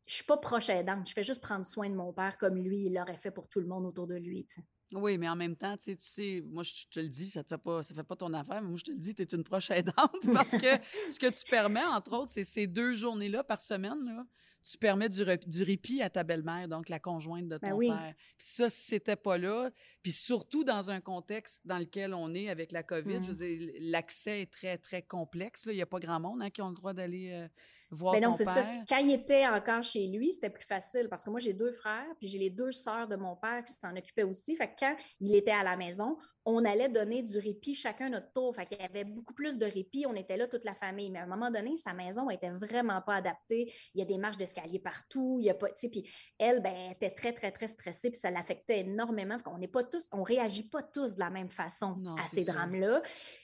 suis 0.07 0.23
pas 0.25 0.37
proche 0.37 0.69
aidante. 0.69 1.07
Je 1.07 1.13
fais 1.13 1.23
juste 1.23 1.41
prendre 1.41 1.65
soin 1.65 1.89
de 1.89 1.95
mon 1.95 2.13
père 2.13 2.37
comme 2.37 2.57
lui, 2.57 2.85
il 2.85 2.93
l'aurait 2.93 3.17
fait 3.17 3.31
pour 3.31 3.47
tout 3.47 3.59
le 3.59 3.67
monde 3.67 3.85
autour 3.85 4.07
de 4.07 4.15
lui. 4.15 4.45
Oui, 4.93 5.17
mais 5.17 5.27
en 5.27 5.35
même 5.35 5.55
temps, 5.55 5.75
tu 5.75 5.95
sais, 5.99 6.41
moi, 6.45 6.63
je 6.63 6.85
te 6.89 6.99
le 6.99 7.09
dis, 7.09 7.29
ça 7.29 7.41
ne 7.41 7.45
fait, 7.45 7.57
pas, 7.57 7.83
ça 7.83 7.93
fait 7.93 8.03
pas 8.03 8.15
ton 8.15 8.33
affaire, 8.33 8.61
mais 8.61 8.69
moi, 8.69 8.77
je 8.77 8.85
te 8.85 8.91
le 8.91 8.97
dis, 8.97 9.13
tu 9.13 9.21
es 9.21 9.25
une 9.25 9.43
proche 9.43 9.69
aidante 9.69 9.95
parce 10.33 10.51
que 10.51 10.77
ce 11.11 11.19
que 11.19 11.29
tu 11.29 11.49
permets, 11.49 11.83
entre 11.83 12.13
autres, 12.13 12.31
c'est 12.31 12.45
ces 12.45 12.67
deux 12.67 12.93
journées-là 12.93 13.43
par 13.43 13.59
semaine, 13.59 14.05
là, 14.05 14.25
tu 14.63 14.77
permets 14.77 15.09
du, 15.09 15.23
du 15.45 15.63
répit 15.63 16.01
à 16.01 16.09
ta 16.09 16.23
belle-mère, 16.23 16.67
donc 16.67 16.89
la 16.89 16.99
conjointe 16.99 17.47
de 17.47 17.57
ben 17.57 17.71
ton 17.71 17.79
père. 17.79 18.13
Puis 18.37 18.47
ça, 18.47 18.69
si 18.69 18.87
c'était 18.87 19.15
pas 19.15 19.37
là, 19.37 19.69
puis 20.01 20.11
surtout 20.11 20.63
dans 20.63 20.91
un 20.91 20.99
contexte 20.99 21.65
dans 21.65 21.79
lequel 21.79 22.13
on 22.13 22.33
est 22.33 22.49
avec 22.49 22.71
la 22.71 22.83
COVID, 22.83 23.19
mmh. 23.19 23.71
l'accès 23.79 24.41
est 24.41 24.51
très, 24.51 24.77
très 24.77 25.01
complexe. 25.01 25.67
Il 25.69 25.75
n'y 25.75 25.81
a 25.81 25.85
pas 25.85 25.99
grand 25.99 26.19
monde 26.19 26.41
hein, 26.41 26.49
qui 26.49 26.61
ont 26.61 26.69
le 26.69 26.75
droit 26.75 26.93
d'aller... 26.93 27.31
Euh, 27.31 27.47
voir 27.89 28.13
ben 28.13 28.23
non, 28.23 28.31
ton 28.31 28.37
père. 28.37 28.53
ça. 28.53 28.65
Quand 28.87 28.97
il 28.97 29.11
était 29.11 29.47
encore 29.47 29.83
chez 29.83 30.07
lui, 30.07 30.31
c'était 30.31 30.49
plus 30.49 30.65
facile 30.65 31.07
parce 31.09 31.23
que 31.23 31.29
moi, 31.29 31.39
j'ai 31.39 31.53
deux 31.53 31.71
frères, 31.71 32.07
puis 32.17 32.27
j'ai 32.27 32.37
les 32.37 32.49
deux 32.49 32.71
sœurs 32.71 33.07
de 33.07 33.15
mon 33.15 33.35
père 33.35 33.63
qui 33.63 33.73
s'en 33.73 33.95
occupaient 33.95 34.23
aussi. 34.23 34.55
Fait 34.55 34.67
que 34.67 34.73
quand 34.79 34.95
il 35.19 35.35
était 35.35 35.51
à 35.51 35.63
la 35.63 35.77
maison, 35.77 36.17
on 36.49 36.63
allait 36.63 36.87
donner 36.87 37.23
du 37.23 37.37
répit 37.39 37.75
chacun 37.75 38.09
notre 38.09 38.31
tour. 38.31 38.55
Fait 38.55 38.65
qu'il 38.65 38.79
y 38.79 38.81
avait 38.81 39.03
beaucoup 39.03 39.33
plus 39.33 39.57
de 39.57 39.65
répit. 39.65 40.05
On 40.07 40.15
était 40.15 40.37
là 40.37 40.47
toute 40.47 40.63
la 40.63 40.73
famille. 40.75 41.09
Mais 41.09 41.19
à 41.19 41.23
un 41.23 41.27
moment 41.27 41.51
donné, 41.51 41.75
sa 41.75 41.93
maison 41.93 42.29
était 42.29 42.49
vraiment 42.49 43.01
pas 43.01 43.15
adaptée. 43.15 43.73
Il 43.93 43.99
y 43.99 44.01
a 44.01 44.05
des 44.05 44.17
marches 44.17 44.37
d'escalier 44.37 44.79
partout. 44.79 45.37
Il 45.39 45.45
y 45.45 45.49
a 45.49 45.53
pas, 45.53 45.67
puis 45.75 46.09
elle, 46.39 46.61
ben, 46.61 46.91
était 46.91 47.09
très, 47.09 47.33
très, 47.33 47.51
très 47.51 47.67
stressée, 47.67 48.09
puis 48.09 48.19
ça 48.19 48.31
l'affectait 48.31 48.79
énormément. 48.79 49.35
On 49.45 49.57
n'est 49.57 49.67
pas 49.67 49.83
tous, 49.83 50.07
on 50.13 50.23
réagit 50.23 50.69
pas 50.69 50.81
tous 50.81 51.15
de 51.15 51.19
la 51.19 51.29
même 51.29 51.49
façon 51.49 51.97
Non, 51.97 52.15
à 52.15 52.21
ces 52.21 52.45
drames-là. 52.45 53.01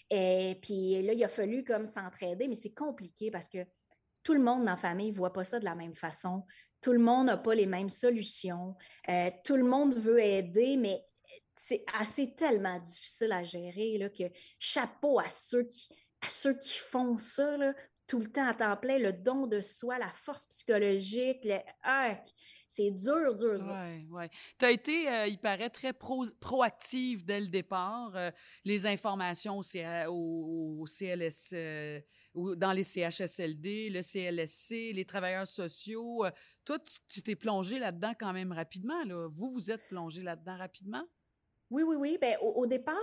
Et 0.09 0.57
puis 0.61 1.01
là, 1.01 1.11
il 1.11 1.23
a 1.25 1.27
fallu 1.27 1.65
comme 1.65 1.85
s'entraider, 1.85 2.47
mais 2.47 2.55
c'est 2.55 2.73
compliqué 2.73 3.31
parce 3.31 3.49
que 3.49 3.65
tout 4.23 4.33
le 4.33 4.41
monde 4.41 4.65
dans 4.65 4.71
la 4.71 4.77
famille 4.77 5.11
ne 5.11 5.15
voit 5.15 5.33
pas 5.33 5.43
ça 5.43 5.59
de 5.59 5.65
la 5.65 5.75
même 5.75 5.95
façon. 5.95 6.45
Tout 6.81 6.93
le 6.93 6.99
monde 6.99 7.27
n'a 7.27 7.37
pas 7.37 7.55
les 7.55 7.65
mêmes 7.65 7.89
solutions. 7.89 8.75
Euh, 9.09 9.29
tout 9.43 9.55
le 9.55 9.63
monde 9.63 9.95
veut 9.95 10.19
aider, 10.19 10.77
mais 10.77 11.05
c'est 11.55 11.83
assez 11.99 12.33
tellement 12.35 12.79
difficile 12.79 13.31
à 13.31 13.43
gérer 13.43 13.97
là, 13.97 14.09
que 14.09 14.23
chapeau 14.59 15.19
à 15.19 15.29
ceux 15.29 15.63
qui, 15.63 15.89
à 16.21 16.27
ceux 16.27 16.57
qui 16.57 16.77
font 16.77 17.15
ça 17.15 17.57
tout 18.07 18.19
le 18.19 18.27
temps 18.27 18.47
à 18.47 18.53
temps 18.53 18.75
plein, 18.77 18.97
le 18.97 19.13
don 19.13 19.47
de 19.47 19.61
soi, 19.61 19.97
la 19.97 20.09
force 20.09 20.45
psychologique, 20.47 21.47
ah, 21.83 22.19
c'est 22.67 22.91
dur, 22.91 23.33
dur, 23.35 23.57
dur. 23.57 23.67
Oui, 23.69 24.07
oui. 24.11 24.23
Tu 24.59 24.65
as 24.65 24.71
été, 24.71 25.09
euh, 25.09 25.27
il 25.27 25.37
paraît, 25.39 25.69
très 25.69 25.93
pro- 25.93 26.25
proactive 26.39 27.23
dès 27.25 27.39
le 27.39 27.47
départ. 27.47 28.11
euh, 28.15 28.29
les 28.65 28.85
informations 28.85 29.57
au, 29.57 29.63
CA 29.63 30.11
au- 30.11 30.85
CLS, 30.85 31.51
euh, 31.53 32.01
dans 32.33 32.73
les 32.73 32.83
CHSLD, 32.83 33.89
le 33.89 34.01
CLSC, 34.01 34.91
les 34.93 35.05
travailleurs 35.05 35.47
sociaux. 35.47 36.25
euh, 36.25 36.31
toi, 36.65 36.77
tu- 37.07 37.21
t'es 37.21 37.35
plongé 37.35 37.79
là-dedans 37.79 38.13
quand 38.19 38.33
même 38.33 38.51
rapidement. 38.51 39.01
Vous, 39.31 39.49
vous 39.49 39.71
êtes 39.71 39.87
plongé 39.87 40.21
là-dedans 40.23 40.57
rapidement? 40.57 41.03
Oui, 41.73 41.81
oui, 41.81 41.95
oui. 41.95 42.17
Ben, 42.21 42.37
au, 42.39 42.67
départ, 42.67 42.93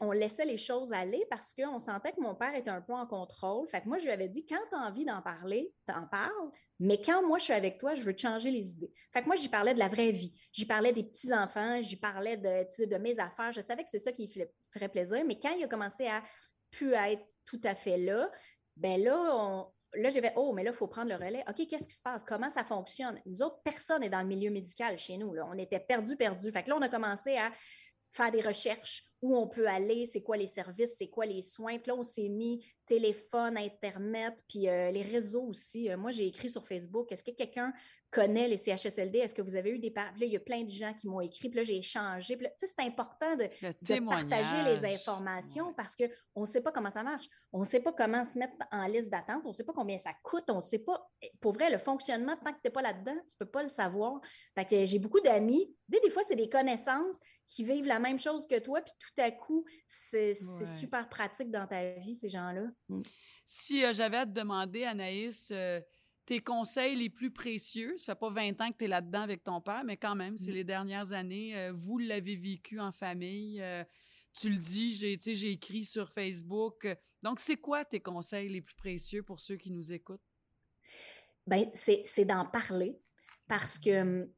on 0.00 0.12
laissait 0.12 0.44
les 0.44 0.56
choses 0.56 0.92
aller 0.92 1.26
parce 1.28 1.52
qu'on 1.52 1.80
sentait 1.80 2.12
que 2.12 2.20
mon 2.20 2.36
père 2.36 2.54
était 2.54 2.70
un 2.70 2.80
peu 2.80 2.92
en 2.92 3.04
contrôle. 3.04 3.66
Fait 3.66 3.80
que 3.80 3.88
moi, 3.88 3.98
je 3.98 4.04
lui 4.04 4.12
avais 4.12 4.28
dit, 4.28 4.46
quand 4.46 4.60
tu 4.68 4.76
as 4.76 4.78
envie 4.78 5.04
d'en 5.04 5.20
parler, 5.20 5.74
t'en 5.84 6.06
parles. 6.06 6.52
Mais 6.78 7.00
quand 7.02 7.26
moi, 7.26 7.38
je 7.38 7.44
suis 7.44 7.52
avec 7.52 7.78
toi, 7.78 7.96
je 7.96 8.04
veux 8.04 8.16
changer 8.16 8.52
les 8.52 8.74
idées. 8.74 8.92
Fait 9.12 9.22
que 9.22 9.26
moi, 9.26 9.34
j'y 9.34 9.48
parlais 9.48 9.74
de 9.74 9.80
la 9.80 9.88
vraie 9.88 10.12
vie. 10.12 10.32
J'y 10.52 10.64
parlais 10.64 10.92
des 10.92 11.02
petits-enfants, 11.02 11.82
j'y 11.82 11.96
parlais 11.96 12.36
de, 12.36 12.98
mes 12.98 13.18
affaires. 13.18 13.50
Je 13.50 13.62
savais 13.62 13.82
que 13.82 13.90
c'est 13.90 13.98
ça 13.98 14.12
qui 14.12 14.28
ferait, 14.28 14.88
plaisir. 14.88 15.24
Mais 15.26 15.36
quand 15.36 15.52
il 15.56 15.64
a 15.64 15.68
commencé 15.68 16.06
à 16.06 16.22
plus 16.70 16.92
être 16.92 17.26
tout 17.46 17.60
à 17.64 17.74
fait 17.74 17.98
là, 17.98 18.30
ben 18.76 19.02
là, 19.02 19.18
on, 19.34 19.66
Là, 19.94 20.08
j'avais, 20.08 20.32
oh, 20.36 20.52
mais 20.52 20.62
là, 20.62 20.70
il 20.70 20.76
faut 20.76 20.86
prendre 20.86 21.08
le 21.08 21.16
relais. 21.16 21.42
OK, 21.48 21.66
qu'est-ce 21.68 21.88
qui 21.88 21.96
se 21.96 22.00
passe? 22.00 22.22
Comment 22.22 22.48
ça 22.48 22.62
fonctionne? 22.62 23.20
Nous 23.26 23.42
autres, 23.42 23.60
personne 23.64 24.02
n'est 24.02 24.08
dans 24.08 24.20
le 24.20 24.28
milieu 24.28 24.48
médical 24.48 24.96
chez 24.96 25.16
nous. 25.16 25.34
On 25.44 25.58
était 25.58 25.80
perdus, 25.80 26.16
perdus. 26.16 26.52
Fait 26.52 26.62
que 26.62 26.68
là, 26.68 26.76
on 26.76 26.82
a 26.82 26.88
commencé 26.88 27.36
à 27.36 27.50
faire 28.12 28.30
des 28.30 28.40
recherches, 28.40 29.04
où 29.22 29.36
on 29.36 29.46
peut 29.46 29.68
aller, 29.68 30.06
c'est 30.06 30.22
quoi 30.22 30.36
les 30.36 30.46
services, 30.46 30.94
c'est 30.96 31.08
quoi 31.08 31.26
les 31.26 31.42
soins. 31.42 31.78
Puis 31.78 31.88
là, 31.88 31.96
on 31.96 32.02
s'est 32.02 32.28
mis 32.28 32.64
téléphone, 32.90 33.56
Internet, 33.56 34.42
puis 34.48 34.68
euh, 34.68 34.90
les 34.90 35.02
réseaux 35.02 35.44
aussi. 35.44 35.88
Euh, 35.88 35.96
moi, 35.96 36.10
j'ai 36.10 36.26
écrit 36.26 36.48
sur 36.48 36.66
Facebook, 36.66 37.12
est-ce 37.12 37.22
que 37.22 37.30
quelqu'un 37.30 37.72
connaît 38.10 38.48
les 38.48 38.56
CHSLD? 38.56 39.20
Est-ce 39.20 39.34
que 39.34 39.42
vous 39.42 39.54
avez 39.54 39.70
eu 39.70 39.78
des... 39.78 39.92
Puis 39.92 40.02
là, 40.02 40.26
il 40.26 40.32
y 40.32 40.36
a 40.36 40.40
plein 40.40 40.64
de 40.64 40.68
gens 40.68 40.92
qui 40.92 41.06
m'ont 41.06 41.20
écrit, 41.20 41.48
puis 41.48 41.58
là, 41.58 41.62
j'ai 41.62 41.76
échangé. 41.76 42.36
Puis 42.36 42.44
là, 42.44 42.50
tu 42.58 42.66
sais, 42.66 42.74
c'est 42.76 42.84
important 42.84 43.36
de, 43.36 44.04
partager 44.08 44.62
les 44.64 44.84
informations 44.84 45.68
Ouais. 45.68 45.74
parce 45.76 45.94
qu'on 45.94 46.40
ne 46.40 46.46
sait 46.46 46.62
pas 46.62 46.72
comment 46.72 46.90
ça 46.90 47.04
marche. 47.04 47.28
On 47.52 47.60
ne 47.60 47.64
sait 47.64 47.80
pas 47.80 47.92
comment 47.92 48.24
se 48.24 48.38
mettre 48.38 48.54
en 48.72 48.86
liste 48.88 49.10
d'attente. 49.10 49.42
On 49.44 49.50
ne 49.50 49.54
sait 49.54 49.64
pas 49.64 49.72
combien 49.72 49.96
ça 49.96 50.10
coûte. 50.24 50.44
On 50.48 50.56
ne 50.56 50.60
sait 50.60 50.80
pas. 50.80 51.08
Pour 51.40 51.52
vrai, 51.52 51.70
le 51.70 51.78
fonctionnement, 51.78 52.34
tant 52.36 52.50
que 52.50 52.56
tu 52.56 52.62
n'es 52.64 52.70
pas 52.70 52.82
là-dedans, 52.82 53.14
tu 53.28 53.34
ne 53.34 53.44
peux 53.44 53.50
pas 53.50 53.62
le 53.62 53.68
savoir. 53.68 54.20
Fait 54.56 54.64
que 54.64 54.84
j'ai 54.84 54.98
beaucoup 54.98 55.20
d'amis. 55.20 55.72
Des, 55.88 56.00
des 56.00 56.10
fois, 56.10 56.22
c'est 56.26 56.36
des 56.36 56.48
connaissances 56.48 57.20
qui 57.46 57.64
vivent 57.64 57.86
la 57.86 57.98
même 57.98 58.18
chose 58.18 58.46
que 58.46 58.58
toi, 58.58 58.80
puis 58.80 58.92
tout 58.98 59.09
à 59.18 59.30
coup, 59.30 59.64
c'est 59.86 60.30
Ouais. 60.40 60.64
super 60.66 61.08
pratique 61.08 61.50
dans 61.50 61.66
ta 61.66 61.92
vie, 61.94 62.14
ces 62.14 62.28
gens-là? 62.28 62.66
Mm. 62.88 63.02
Si 63.44 63.84
euh, 63.84 63.92
j'avais 63.92 64.18
à 64.18 64.26
te 64.26 64.30
demander, 64.32 64.84
Anaïs, 64.84 65.50
euh, 65.52 65.80
tes 66.26 66.40
conseils 66.40 66.94
les 66.96 67.10
plus 67.10 67.32
précieux, 67.32 67.96
ça 67.98 68.14
fait 68.14 68.20
pas 68.20 68.30
20 68.30 68.60
ans 68.60 68.70
que 68.70 68.76
tu 68.78 68.84
es 68.84 68.88
là-dedans 68.88 69.22
avec 69.22 69.42
ton 69.42 69.60
père, 69.60 69.82
mais 69.84 69.96
quand 69.96 70.14
même, 70.14 70.36
c'est 70.36 70.52
Mm. 70.52 70.54
les 70.54 70.64
dernières 70.64 71.12
années, 71.12 71.56
euh, 71.58 71.72
vous 71.74 71.98
l'avez 71.98 72.36
vécu 72.36 72.78
en 72.80 72.92
famille. 72.92 73.60
euh, 73.60 73.84
tu 74.38 74.48
le 74.48 74.56
dis, 74.56 74.94
j'ai 74.94 75.50
écrit 75.50 75.84
sur 75.84 76.08
Facebook. 76.12 76.86
donc, 77.22 77.40
c'est 77.40 77.56
quoi 77.56 77.84
tes 77.84 77.98
conseils 78.00 78.48
les 78.48 78.60
plus 78.60 78.76
précieux 78.76 79.24
pour 79.24 79.40
ceux 79.40 79.56
qui 79.56 79.72
nous 79.72 79.92
écoutent? 79.92 80.22
Ben, 81.48 81.68
c'est 81.74 82.24
d'en 82.24 82.44
parler 82.46 82.96
parce 83.48 83.78
que 83.78 84.02
hum, 84.02 84.32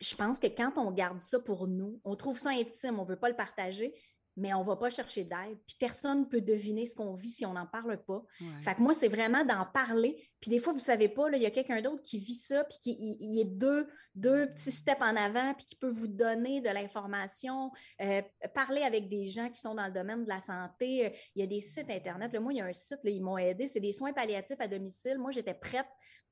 je 0.00 0.14
pense 0.14 0.38
que 0.38 0.46
quand 0.46 0.72
on 0.76 0.90
garde 0.92 1.20
ça 1.20 1.40
pour 1.40 1.68
nous, 1.68 2.00
on 2.04 2.16
trouve 2.16 2.38
ça 2.38 2.50
intime, 2.50 2.98
on 2.98 3.04
ne 3.04 3.08
veut 3.08 3.18
pas 3.18 3.28
le 3.30 3.36
partager, 3.36 3.94
mais 4.36 4.54
on 4.54 4.60
ne 4.60 4.66
va 4.66 4.76
pas 4.76 4.90
chercher 4.90 5.24
d'aide. 5.24 5.58
Puis 5.66 5.76
personne 5.78 6.20
ne 6.20 6.24
peut 6.24 6.40
deviner 6.40 6.86
ce 6.86 6.94
qu'on 6.94 7.14
vit 7.14 7.28
si 7.28 7.44
on 7.44 7.52
n'en 7.52 7.66
parle 7.66 8.02
pas. 8.04 8.22
Ouais. 8.40 8.62
Fait 8.62 8.74
que 8.74 8.80
moi, 8.80 8.92
c'est 8.92 9.08
vraiment 9.08 9.44
d'en 9.44 9.66
parler. 9.66 10.30
Puis 10.40 10.50
des 10.50 10.58
fois, 10.58 10.72
vous 10.72 10.78
ne 10.78 10.84
savez 10.84 11.08
pas, 11.08 11.28
il 11.32 11.42
y 11.42 11.46
a 11.46 11.50
quelqu'un 11.50 11.82
d'autre 11.82 12.02
qui 12.02 12.18
vit 12.18 12.34
ça, 12.34 12.64
puis 12.64 12.78
qui 12.80 12.96
il, 12.98 13.16
il 13.20 13.40
est 13.40 13.44
deux, 13.44 13.86
deux 14.14 14.46
petits 14.48 14.70
steps 14.70 15.00
en 15.00 15.16
avant, 15.16 15.54
puis 15.54 15.66
qui 15.66 15.76
peut 15.76 15.90
vous 15.90 16.08
donner 16.08 16.60
de 16.60 16.70
l'information. 16.70 17.70
Euh, 18.00 18.22
parler 18.54 18.82
avec 18.82 19.08
des 19.08 19.26
gens 19.26 19.50
qui 19.50 19.60
sont 19.60 19.74
dans 19.74 19.86
le 19.86 19.92
domaine 19.92 20.24
de 20.24 20.28
la 20.28 20.40
santé. 20.40 21.06
Euh, 21.06 21.10
Il 21.34 21.40
y 21.40 21.44
a 21.44 21.46
des 21.46 21.60
sites 21.60 21.90
Internet. 21.90 22.32
Là, 22.32 22.40
moi, 22.40 22.52
il 22.52 22.58
y 22.58 22.60
a 22.60 22.66
un 22.66 22.72
site, 22.72 23.04
là, 23.04 23.10
ils 23.10 23.22
m'ont 23.22 23.38
aidé. 23.38 23.66
C'est 23.66 23.80
des 23.80 23.92
soins 23.92 24.12
palliatifs 24.12 24.60
à 24.60 24.68
domicile. 24.68 25.18
Moi, 25.18 25.30
j'étais 25.30 25.54
prête 25.54 25.88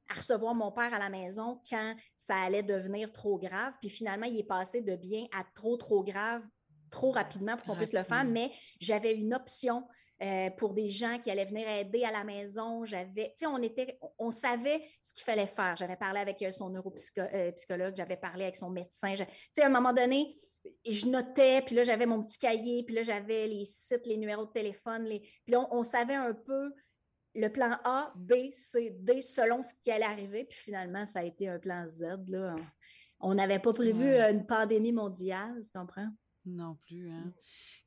à 0.09 0.15
recevoir 0.15 0.55
mon 0.55 0.73
père 0.73 0.95
à 0.95 0.99
la 0.99 1.11
maison 1.11 1.61
quand 1.69 1.95
ça 2.17 2.37
allait 2.37 2.63
devenir 2.63 3.13
trop 3.13 3.39
grave. 3.39 3.75
Puis 3.81 3.91
finalement, 3.91 4.27
il 4.27 4.39
est 4.39 4.45
passé 4.45 4.81
de 4.81 4.97
bien 4.97 5.27
à 5.39 5.45
trop, 5.55 5.77
trop 5.77 6.03
grave 6.03 6.43
trop 6.91 7.11
rapidement 7.11 7.57
pour 7.57 7.67
qu'on 7.67 7.77
puisse 7.77 7.93
le 7.93 8.03
faire, 8.03 8.25
mais 8.25 8.51
j'avais 8.81 9.15
une 9.15 9.35
option 9.35 9.87
euh, 10.21 10.51
pour 10.51 10.75
des 10.75 10.89
gens 10.89 11.19
qui 11.19 11.31
allaient 11.31 11.45
venir 11.45 11.69
aider 11.69 12.03
à 12.03 12.11
la 12.11 12.25
maison. 12.25 12.85
J'avais, 12.85 13.27
tu 13.37 13.45
sais, 13.45 13.47
on 13.47 13.63
était, 13.63 14.01
on, 14.19 14.31
savait 14.31 14.83
ce 15.01 15.13
qu'il 15.13 15.25
fallait 15.25 15.47
faire. 15.47 15.77
J'avais 15.77 15.95
parlé 15.97 16.19
avec 16.19 16.43
euh, 16.43 16.51
son 16.51 16.71
neuropsychologue, 16.71 17.95
j'avais 17.97 18.17
parlé 18.17 18.45
avec 18.45 18.57
son 18.57 18.69
médecin. 18.69 19.15
Tu 19.15 19.25
sais, 19.53 19.63
à 19.63 19.67
un 19.67 19.71
moment 19.71 19.93
donné, 19.93 20.35
je 20.85 21.07
notais, 21.07 21.63
puis 21.63 21.77
là, 21.77 21.85
j'avais 21.85 22.07
mon 22.07 22.25
petit 22.25 22.39
cahier, 22.39 22.83
puis 22.83 22.97
là, 22.97 23.05
j'avais 23.05 23.47
les 23.47 23.65
sites, 23.65 24.07
les 24.07 24.17
numéros 24.17 24.47
de 24.47 24.51
téléphone, 24.51 25.05
les... 25.05 25.21
puis 25.21 25.53
là, 25.53 25.61
on, 25.71 25.79
on 25.79 25.83
savait 25.85 26.17
un 26.17 26.35
peu 26.35 26.73
le 27.35 27.49
plan 27.51 27.77
A, 27.85 28.13
B, 28.17 28.51
C, 28.51 28.97
D 28.99 29.21
selon 29.21 29.63
ce 29.63 29.73
qui 29.81 29.91
allait 29.91 30.05
arriver. 30.05 30.45
Puis 30.45 30.59
finalement, 30.59 31.07
ça 31.07 31.21
a 31.21 31.23
été 31.23 31.49
un 31.49 31.59
plan 31.59 31.87
Z. 31.87 32.29
Là. 32.29 32.57
On 33.21 33.35
n'avait 33.35 33.59
pas 33.59 33.73
prévu 33.73 34.05
Ouais. 34.05 34.21
euh, 34.21 34.33
une 34.33 34.47
pandémie 34.47 34.93
mondiale, 34.93 35.63
tu 35.65 35.71
comprends? 35.71 36.09
Non 36.49 36.75
plus, 36.77 37.11
hein? 37.11 37.33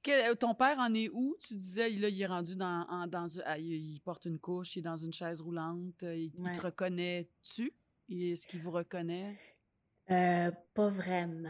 Que- 0.03 0.31
euh, 0.31 0.35
ton 0.35 0.53
père 0.55 0.77
en 0.79 0.93
est 0.93 1.09
où? 1.09 1.35
Tu 1.39 1.55
disais, 1.55 1.89
là, 1.89 2.09
il 2.09 2.21
est 2.21 2.25
rendu 2.25 2.55
dans... 2.55 2.85
en- 2.89 3.07
dans 3.07 3.25
ah, 3.45 3.57
il, 3.57 3.73
il 3.73 3.99
porte 4.01 4.25
une 4.25 4.39
couche, 4.39 4.75
il 4.75 4.79
est 4.79 4.83
dans 4.83 4.97
une 4.97 5.13
chaise 5.13 5.41
roulante. 5.41 6.03
euh, 6.03 6.15
Il, 6.15 6.31
il 6.35 6.41
Ouais. 6.41 6.51
te 6.51 6.61
reconnaît-tu? 6.61 7.73
Est-ce 8.09 8.45
qu'il 8.47 8.59
vous 8.61 8.71
reconnaît? 8.71 9.37
Euh, 10.09 10.51
pas 10.73 10.89
vraiment, 10.89 11.49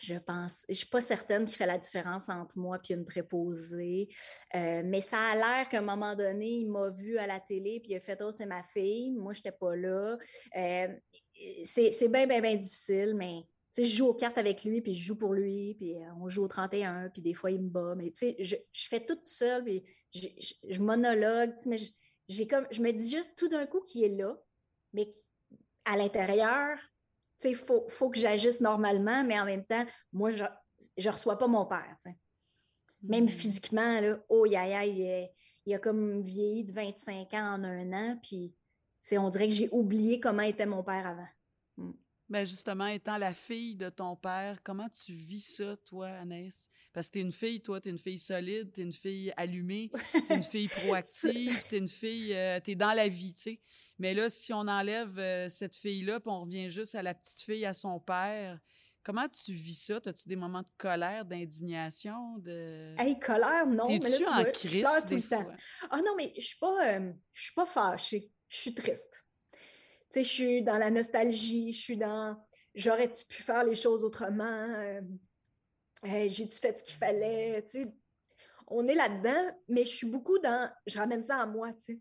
je 0.00 0.14
pense. 0.14 0.64
Je 0.68 0.74
suis 0.74 0.86
pas 0.86 1.00
certaine 1.00 1.44
qu'il 1.44 1.56
fait 1.56 1.66
la 1.66 1.76
différence 1.76 2.30
entre 2.30 2.56
moi 2.56 2.78
et 2.88 2.94
une 2.94 3.04
préposée. 3.04 4.08
Euh, 4.54 4.82
mais 4.84 5.00
ça 5.00 5.18
a 5.18 5.34
l'air 5.34 5.68
qu'à 5.68 5.78
un 5.80 5.82
moment 5.82 6.14
donné, 6.16 6.60
il 6.60 6.70
m'a 6.70 6.88
vu 6.88 7.18
à 7.18 7.26
la 7.26 7.38
télé 7.40 7.80
puis 7.80 7.92
il 7.92 7.96
a 7.96 8.00
fait 8.00 8.18
Oh, 8.22 8.30
c'est 8.30 8.46
ma 8.46 8.62
fille. 8.62 9.10
Moi, 9.10 9.34
je 9.34 9.40
n'étais 9.40 9.52
pas 9.52 9.76
là. 9.76 10.16
Euh, 10.56 10.96
c'est 11.64 12.08
bien, 12.08 12.26
bien, 12.26 12.40
bien 12.40 12.56
difficile, 12.56 13.14
mais 13.14 13.42
je 13.76 13.84
joue 13.84 14.06
aux 14.06 14.14
cartes 14.14 14.38
avec 14.38 14.64
lui, 14.64 14.80
puis 14.80 14.94
je 14.94 15.04
joue 15.04 15.16
pour 15.16 15.32
lui, 15.34 15.74
puis 15.74 15.96
euh, 15.96 16.06
on 16.20 16.28
joue 16.28 16.44
au 16.44 16.48
31, 16.48 17.10
puis 17.10 17.22
des 17.22 17.34
fois, 17.34 17.50
il 17.50 17.60
me 17.62 17.68
bat. 17.68 17.94
Mais 17.96 18.10
tu 18.10 18.18
sais, 18.18 18.36
je, 18.38 18.56
je 18.72 18.88
fais 18.88 19.04
tout 19.04 19.18
seul, 19.24 19.64
puis 19.64 19.84
je, 20.14 20.26
je- 20.38 20.54
je 20.74 20.80
monologue, 20.80 21.54
mais 21.66 21.78
je- 21.78 21.90
j'ai 22.28 22.46
comme, 22.46 22.66
je 22.70 22.82
me 22.82 22.92
dis 22.92 23.10
juste 23.10 23.34
tout 23.36 23.48
d'un 23.48 23.66
coup 23.66 23.80
qu'il 23.82 24.04
est 24.04 24.08
là, 24.16 24.36
mais 24.92 25.10
à 25.84 25.96
l'intérieur, 25.96 26.78
tu 26.78 26.84
sais, 27.38 27.50
il 27.50 27.56
faut, 27.56 27.86
faut 27.88 28.10
que 28.10 28.18
j'agisse 28.18 28.60
normalement, 28.60 29.24
mais 29.24 29.38
en 29.38 29.44
même 29.44 29.64
temps, 29.64 29.84
moi, 30.12 30.30
je 30.30 30.44
ne 30.44 31.10
reçois 31.10 31.38
pas 31.38 31.46
mon 31.46 31.64
père. 31.66 31.96
Même 33.02 33.24
Hmm. 33.24 33.28
physiquement, 33.28 34.00
là, 34.00 34.18
oh, 34.28 34.44
il, 34.44 34.54
est- 34.54 35.32
il 35.66 35.74
a 35.74 35.78
comme 35.78 36.22
vieilli 36.22 36.64
de 36.64 36.72
25 36.72 37.32
ans 37.34 37.54
en 37.54 37.64
un 37.64 37.92
an, 37.92 38.18
puis 38.22 38.54
on 39.12 39.28
dirait 39.30 39.48
que 39.48 39.54
j'ai 39.54 39.68
oublié 39.70 40.18
comment 40.20 40.42
était 40.42 40.66
mon 40.66 40.82
père 40.82 41.06
avant. 41.06 41.92
Ben 42.28 42.44
justement, 42.44 42.86
étant 42.86 43.16
la 43.16 43.32
fille 43.32 43.74
de 43.74 43.88
ton 43.88 44.14
père, 44.14 44.62
comment 44.62 44.88
tu 44.90 45.12
vis 45.12 45.40
ça, 45.56 45.76
toi, 45.78 46.08
Anaïs? 46.08 46.68
Parce 46.92 47.06
que 47.08 47.12
t'es 47.12 47.20
une 47.20 47.32
fille, 47.32 47.62
toi, 47.62 47.80
t'es 47.80 47.88
une 47.88 47.98
fille 47.98 48.18
solide, 48.18 48.70
t'es 48.70 48.82
une 48.82 48.92
fille 48.92 49.32
allumée, 49.38 49.90
t'es 50.26 50.34
une 50.34 50.42
fille 50.42 50.68
proactive, 50.68 51.64
t'es 51.70 51.78
une 51.78 51.88
fille, 51.88 52.34
euh, 52.34 52.60
t'es 52.60 52.74
dans 52.74 52.92
la 52.92 53.08
vie, 53.08 53.32
tu 53.32 53.42
sais. 53.42 53.60
Mais 53.98 54.12
là, 54.12 54.28
si 54.28 54.52
on 54.52 54.60
enlève 54.68 55.18
euh, 55.18 55.48
cette 55.48 55.74
fille-là, 55.74 56.20
puis 56.20 56.30
on 56.30 56.42
revient 56.42 56.68
juste 56.70 56.94
à 56.94 57.02
la 57.02 57.14
petite 57.14 57.40
fille, 57.40 57.64
à 57.64 57.72
son 57.72 57.98
père, 57.98 58.60
comment 59.02 59.26
tu 59.28 59.54
vis 59.54 59.86
ça? 59.86 59.96
As-tu 60.04 60.28
des 60.28 60.36
moments 60.36 60.62
de 60.62 60.68
colère, 60.76 61.24
d'indignation, 61.24 62.36
de... 62.40 62.94
Hey, 62.98 63.18
colère, 63.18 63.66
non, 63.66 63.88
mais 63.88 63.98
là, 64.00 64.16
tu 64.16 64.26
en 64.26 64.34
vois, 64.34 64.44
je 64.44 64.50
crise 64.50 64.80
pleure 64.82 65.00
tout 65.00 65.08
des 65.08 65.16
le 65.16 65.22
temps. 65.22 65.44
fois? 65.44 65.54
Ah 65.90 66.00
non, 66.04 66.14
mais 66.14 66.34
je 66.36 66.44
suis 66.46 66.58
pas, 66.58 66.94
euh, 66.94 67.12
je 67.32 67.42
suis 67.42 67.54
pas 67.54 67.66
fâchée. 67.66 68.30
Je 68.48 68.56
suis 68.58 68.74
triste. 68.74 69.24
Sais, 70.10 70.22
je 70.22 70.28
suis 70.28 70.62
dans 70.62 70.78
la 70.78 70.90
nostalgie, 70.90 71.72
je 71.72 71.80
suis 71.80 71.96
dans 71.96 72.36
j'aurais-tu 72.74 73.24
pu 73.26 73.42
faire 73.42 73.64
les 73.64 73.74
choses 73.74 74.04
autrement? 74.04 74.44
Euh, 74.44 75.00
j'ai-tu 76.04 76.58
fait 76.58 76.78
ce 76.78 76.84
qu'il 76.84 76.96
fallait? 76.96 77.62
Tu 77.64 77.82
sais, 77.82 77.92
on 78.68 78.86
est 78.86 78.94
là-dedans, 78.94 79.56
mais 79.68 79.84
je 79.84 79.94
suis 79.94 80.08
beaucoup 80.08 80.38
dans 80.38 80.70
je 80.86 80.98
ramène 80.98 81.24
ça 81.24 81.38
à 81.38 81.46
moi, 81.46 81.72
tu 81.72 81.80
sais. 81.80 82.00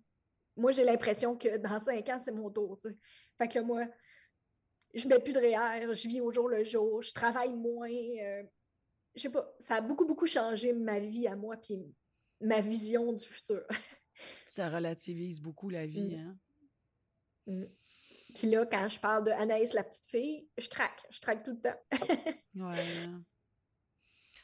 Moi, 0.55 0.71
j'ai 0.71 0.83
l'impression 0.83 1.37
que 1.37 1.57
dans 1.57 1.79
cinq 1.79 2.09
ans, 2.09 2.19
c'est 2.19 2.31
mon 2.31 2.49
tour, 2.49 2.77
tu 2.77 2.89
sais. 2.89 2.95
Fait 3.37 3.47
que 3.47 3.59
moi, 3.59 3.85
je 4.93 5.07
mets 5.07 5.19
plus 5.19 5.33
de 5.33 5.39
REER, 5.39 5.93
je 5.93 6.07
vis 6.07 6.21
au 6.21 6.31
jour 6.31 6.49
le 6.49 6.63
jour, 6.63 7.01
je 7.01 7.13
travaille 7.13 7.53
moins. 7.53 7.89
Euh, 7.89 8.43
je 9.15 9.21
sais 9.21 9.29
pas, 9.29 9.51
ça 9.59 9.75
a 9.75 9.81
beaucoup, 9.81 10.05
beaucoup 10.05 10.27
changé 10.27 10.73
ma 10.73 10.99
vie 10.99 11.27
à 11.27 11.35
moi, 11.35 11.57
puis 11.57 11.79
ma 12.41 12.61
vision 12.61 13.13
du 13.13 13.25
futur. 13.25 13.65
ça 14.47 14.69
relativise 14.69 15.41
beaucoup 15.41 15.69
la 15.69 15.85
vie, 15.85 16.15
mm. 16.15 16.19
hein? 16.19 16.37
Mm. 17.47 17.65
Puis 18.37 18.47
là, 18.51 18.67
quand 18.67 18.87
je 18.87 18.99
parle 18.99 19.23
de 19.23 19.31
Anaïs, 19.31 19.73
la 19.73 19.83
petite 19.83 20.05
fille, 20.05 20.47
je 20.59 20.69
craque. 20.69 21.03
Je 21.09 21.19
craque 21.19 21.43
tout 21.43 21.53
le 21.53 21.59
temps. 21.59 21.79
ouais. 22.55 23.07
Hein. 23.07 23.23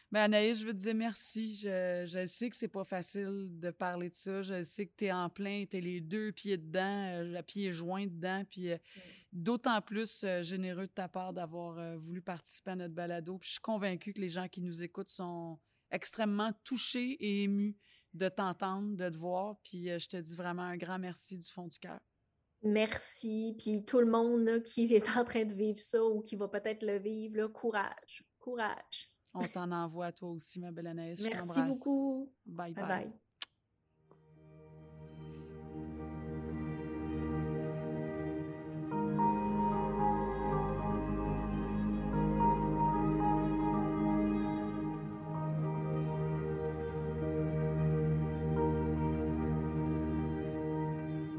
Mais 0.10 0.20
Anaïs, 0.20 0.60
je 0.60 0.66
veux 0.66 0.74
te 0.74 0.80
dire 0.80 0.96
merci. 0.96 1.56
Je, 1.56 2.26
sais 2.28 2.50
que 2.50 2.56
c'est 2.56 2.68
pas 2.68 2.84
facile 2.84 3.50
de 3.60 3.70
parler 3.70 4.10
de 4.10 4.16
ça. 4.16 4.41
Je 4.41 4.64
sais 4.64 4.88
que 4.88 4.94
tu 4.98 5.06
es 5.06 5.12
en 5.12 5.30
plein, 5.30 5.66
tu 5.70 5.78
es 5.78 5.82
les 5.82 6.02
deux 6.02 6.32
pieds 6.32 6.58
dedans, 6.58 7.24
la 7.24 7.39
euh, 7.39 7.41
pied 7.44 7.72
joint 7.72 8.08
dedans. 8.08 8.44
Puis 8.50 8.72
euh, 8.72 8.78
d'autant 9.32 9.80
plus 9.82 10.24
euh, 10.24 10.41
généreux 10.41 10.88
de 10.88 10.91
ta 10.91 11.08
part 11.08 11.32
d'avoir 11.34 11.98
voulu 12.00 12.22
participer 12.22 12.72
à 12.72 12.76
notre 12.76 12.96
balado. 12.96 13.38
Puis 13.38 13.50
je 13.50 13.54
suis 13.54 13.62
convaincue 13.62 14.14
que 14.14 14.22
les 14.22 14.30
gens 14.30 14.48
qui 14.48 14.62
nous 14.62 14.82
écoutent 14.82 15.10
sont 15.10 15.60
extrêmement 15.91 16.52
touchés 16.64 17.12
et 17.20 17.44
émus 17.44 17.78
de 18.16 18.28
t'entendre, 18.28 18.96
de 18.96 19.10
te 19.10 19.18
voir. 19.18 19.58
Puis 19.64 19.88
je 20.00 20.08
te 20.08 20.18
dis 20.18 20.36
vraiment 20.36 20.64
un 20.64 20.78
grand 20.78 20.98
merci 20.98 21.38
du 21.38 21.48
fond 21.48 21.68
du 21.68 21.78
cœur. 21.78 22.00
Merci. 22.64 23.55
Puis 23.57 23.84
tout 23.86 23.99
le 23.99 24.05
monde 24.05 24.64
qui 24.64 24.93
est 24.93 25.18
en 25.18 25.24
train 25.24 25.45
de 25.45 25.53
vivre 25.53 25.80
ça 25.80 26.03
ou 26.03 26.22
qui 26.22 26.36
va 26.36 26.47
peut-être 26.47 26.86
le 26.86 26.97
vivre, 26.97 27.47
courage, 27.47 28.26
courage. 28.39 29.09
On 29.34 29.41
t'en 29.47 29.72
envoie 29.72 30.07
à 30.07 30.11
toi 30.11 30.30
aussi, 30.30 30.59
ma 30.59 30.72
belle 30.72 30.88
Anaïs. 30.88 31.22
Merci 31.24 31.61
beaucoup. 31.64 32.32
bye. 32.45 32.74
bye. 32.74 32.88
bye. 32.88 33.14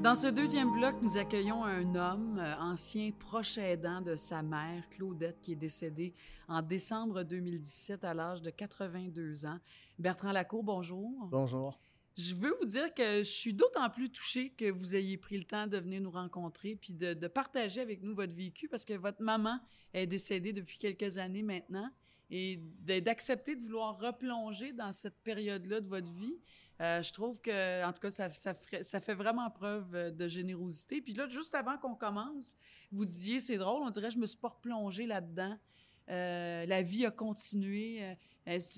Dans 0.05 0.15
ce 0.15 0.27
deuxième 0.27 0.71
bloc, 0.71 0.97
nous 1.01 1.17
accueillons 1.17 1.65
un 1.65 1.95
homme, 1.95 2.39
euh, 2.39 2.55
ancien 2.59 3.11
proche 3.11 3.57
aidant 3.57 4.03
de 4.03 4.17
sa 4.17 4.43
mère, 4.43 4.87
Claudette, 4.91 5.41
qui 5.41 5.53
est 5.53 5.57
décédée 5.57 6.13
en 6.47 6.61
décembre 6.61 7.23
2017 7.23 8.05
à 8.05 8.13
l'âge 8.13 8.43
de 8.43 8.51
82 8.51 9.47
ans. 9.47 9.59
Bertrand 9.99 10.31
Lacour, 10.33 10.63
bonjour. 10.63 11.11
Bonjour. 11.31 11.81
Je 12.19 12.35
veux 12.35 12.55
vous 12.61 12.67
dire 12.67 12.93
que 12.93 13.21
je 13.21 13.31
suis 13.31 13.55
d'autant 13.55 13.89
plus 13.89 14.11
touchée 14.11 14.51
que 14.51 14.71
vous 14.71 14.95
ayez 14.95 15.17
pris 15.17 15.39
le 15.39 15.45
temps 15.45 15.67
de 15.67 15.79
venir 15.79 16.03
nous 16.03 16.11
rencontrer 16.11 16.77
puis 16.77 16.93
de, 16.93 17.15
de 17.15 17.27
partager 17.27 17.81
avec 17.81 18.03
nous 18.03 18.15
votre 18.15 18.35
vécu 18.35 18.69
parce 18.69 18.85
que 18.85 18.93
votre 18.93 19.23
maman 19.23 19.59
est 19.95 20.07
décédée 20.07 20.53
depuis 20.53 20.77
quelques 20.77 21.17
années 21.17 21.43
maintenant 21.43 21.89
et 22.31 22.61
d'accepter 22.87 23.57
de 23.57 23.63
vouloir 23.63 23.99
replonger 23.99 24.73
dans 24.73 24.93
cette 24.93 25.17
période-là 25.23 25.81
de 25.81 25.89
votre 25.89 26.13
vie. 26.13 26.39
Euh, 26.85 27.03
je 27.03 27.12
trouve 27.12 27.41
que, 27.41 27.85
en 27.85 27.93
tout 27.93 28.01
cas, 28.01 28.11
ça, 28.11 28.28
ça, 28.30 29.01
fait 29.01 29.14
vraiment 29.14 29.51
preuve 29.51 29.95
euh, 29.95 30.11
de 30.11 30.28
générosité. 30.28 31.01
Puis 31.01 31.14
là, 31.14 31.28
juste 31.28 31.55
avant 31.55 31.78
qu'on 31.78 31.95
commence, 31.95 32.57
vous 32.91 33.05
disiez, 33.05 33.41
c'est 33.41 33.57
drôle, 33.57 33.82
on 33.82 33.91
dirait, 33.91 34.11
je 34.11 34.18
me 34.18 34.26
suis 34.26 34.39
pas 34.39 34.49
replongée 34.49 35.07
là-dedans. 35.07 35.57
Euh, 36.11 36.66
la 36.66 36.82
vie 36.82 37.07
a 37.07 37.11
continué. 37.11 38.16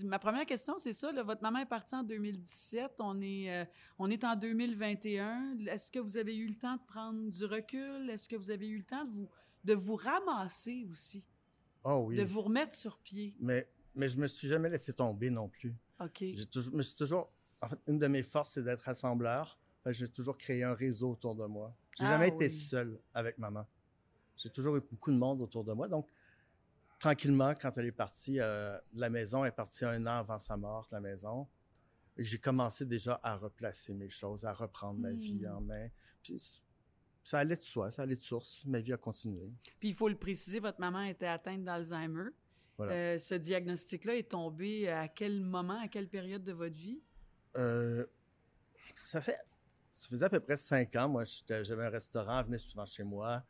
ma 0.05 0.19
première 0.21 0.47
question, 0.47 0.79
c'est 0.79 0.93
ça. 0.93 1.11
votre 1.25 1.43
maman 1.43 1.59
est 1.59 1.67
partie 1.67 1.97
en 1.97 2.05
2017. 2.05 2.93
On 3.01 3.21
est, 3.21 3.69
on 3.99 4.09
est 4.09 4.23
en 4.23 4.37
2021. 4.37 5.57
Est-ce 5.67 5.91
que 5.91 5.99
vous 5.99 6.17
avez 6.19 6.37
eu 6.37 6.47
le 6.47 6.55
temps 6.55 6.77
de 6.77 6.83
prendre 6.87 7.29
du 7.29 7.45
recul? 7.45 8.09
Est-ce 8.09 8.29
que 8.29 8.37
vous 8.37 8.53
avez 8.53 8.69
eu 8.69 8.79
le 8.79 8.85
temps 8.85 9.05
de 9.05 9.11
vous, 9.11 9.29
de 9.65 9.75
vous 9.75 9.97
ramasser 9.97 10.87
aussi? 10.89 11.27
Oh 11.83 12.05
oui. 12.07 12.17
De 12.17 12.23
vous 12.23 12.43
remettre 12.43 12.75
sur 12.75 12.99
pied? 12.99 13.35
Mais, 13.41 13.69
mais 13.97 14.09
je 14.09 14.19
me 14.19 14.29
suis 14.29 14.47
jamais 14.47 14.69
laissé 14.69 14.93
tomber 14.93 15.31
non 15.31 15.49
plus. 15.49 15.75
OK. 15.99 16.23
je 16.23 16.71
me 16.71 16.83
suis 16.83 16.95
toujours 16.95 17.33
en 17.67 17.69
fait, 17.69 17.81
une 17.89 17.99
de 17.99 18.07
mes 18.07 18.23
forces, 18.23 18.51
c'est 18.51 18.63
d'être 18.63 18.83
rassembleur. 18.83 19.59
j'ai 19.87 20.09
toujours 20.09 20.39
créé 20.39 20.63
un 20.63 20.75
réseau 20.75 21.11
autour 21.11 21.35
de 21.35 21.47
moi. 21.47 21.77
J'ai 21.99 22.05
n'ai 22.05 22.11
jamais 22.11 22.31
ah 22.31 22.35
été 22.35 22.49
seul 22.49 23.01
avec 23.13 23.39
maman. 23.39 23.67
J'ai 24.37 24.51
toujours 24.51 24.77
eu 24.77 24.81
beaucoup 24.81 25.11
de 25.11 25.19
monde 25.19 25.43
autour 25.43 25.65
de 25.65 25.73
moi. 25.73 25.89
Donc, 25.89 26.09
tranquillement, 27.01 27.55
quand 27.61 27.77
elle 27.77 27.87
est 27.87 27.93
partie 27.93 28.39
euh, 28.39 28.79
de 28.93 29.01
la 29.01 29.11
maison, 29.11 29.45
elle 29.45 29.49
est 29.49 29.57
partie 29.57 29.85
un 29.85 30.01
an 30.07 30.19
avant 30.21 30.39
sa 30.39 30.57
mort 30.57 30.87
la 30.93 31.01
maison. 31.01 31.49
Et 32.17 32.23
j'ai 32.23 32.39
commencé 32.39 32.87
déjà 32.87 33.19
à 33.21 33.37
replacer 33.37 33.95
mes 33.95 34.11
choses, 34.11 34.45
à 34.45 34.53
reprendre 34.53 35.01
ma 35.01 35.11
vie 35.11 35.41
hmm. 35.45 35.57
en 35.57 35.61
main. 35.63 35.89
Puis 36.23 36.63
ça 37.25 37.41
allait 37.41 37.57
de 37.57 37.63
soi, 37.65 37.91
ça 37.91 38.03
allait 38.03 38.15
de 38.15 38.23
source. 38.23 38.65
Ma 38.65 38.81
vie 38.81 38.93
a 38.93 38.97
continué. 38.97 39.53
Puis 39.81 39.89
il 39.89 39.95
faut 39.95 40.09
le 40.09 40.17
préciser, 40.17 40.61
votre 40.61 40.79
maman 40.79 41.03
était 41.03 41.27
atteinte 41.27 41.65
d'Alzheimer. 41.65 42.31
Euh, 42.79 43.19
ce 43.19 43.35
diagnostic-là 43.35 44.17
est 44.17 44.31
tombé 44.31 44.89
à 44.89 45.09
quel 45.09 45.41
moment, 45.41 45.81
à 45.81 45.89
quelle 45.89 46.09
période 46.09 46.45
de 46.45 46.53
votre 46.53 46.77
vie? 46.77 47.01
Euh, 47.57 48.07
ça 48.95 49.21
fait. 49.21 49.39
Ça 49.93 50.09
faisait 50.09 50.27
à 50.27 50.31
peu 50.31 50.41
près 50.41 50.57
cinq 50.57 50.95
ans. 50.97 51.09
Moi, 51.09 51.25
j'avais 51.49 51.85
un 51.85 51.91
restaurant, 51.91 52.41
elle 52.41 52.47
venait 52.47 52.59
souvent 52.59 52.85
chez 52.85 53.03
moi. 53.03 53.43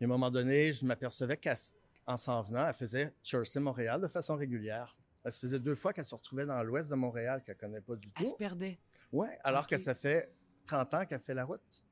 Et 0.00 0.04
à 0.04 0.06
un 0.06 0.08
moment 0.08 0.30
donné, 0.30 0.72
je 0.72 0.84
m'apercevais 0.84 1.36
qu'en 1.36 2.16
s'en 2.16 2.42
venant, 2.42 2.66
elle 2.66 2.74
faisait 2.74 3.14
Churchill-Montréal 3.22 4.00
de 4.00 4.08
façon 4.08 4.34
régulière. 4.34 4.96
Elle 5.24 5.30
se 5.30 5.38
faisait 5.38 5.60
deux 5.60 5.76
fois 5.76 5.92
qu'elle 5.92 6.04
se 6.04 6.16
retrouvait 6.16 6.46
dans 6.46 6.60
l'ouest 6.64 6.90
de 6.90 6.96
Montréal, 6.96 7.44
qu'elle 7.44 7.54
ne 7.54 7.60
connaît 7.60 7.80
pas 7.80 7.94
du 7.94 8.08
tout. 8.08 8.14
Elle 8.18 8.26
se 8.26 8.34
perdait. 8.34 8.80
Oui, 9.12 9.28
alors 9.44 9.68
que 9.68 9.76
ça 9.76 9.94
fait 9.94 10.34
30 10.64 10.94
ans 10.94 11.04
qu'elle 11.04 11.20
fait 11.20 11.34
la 11.34 11.44
route. 11.44 11.84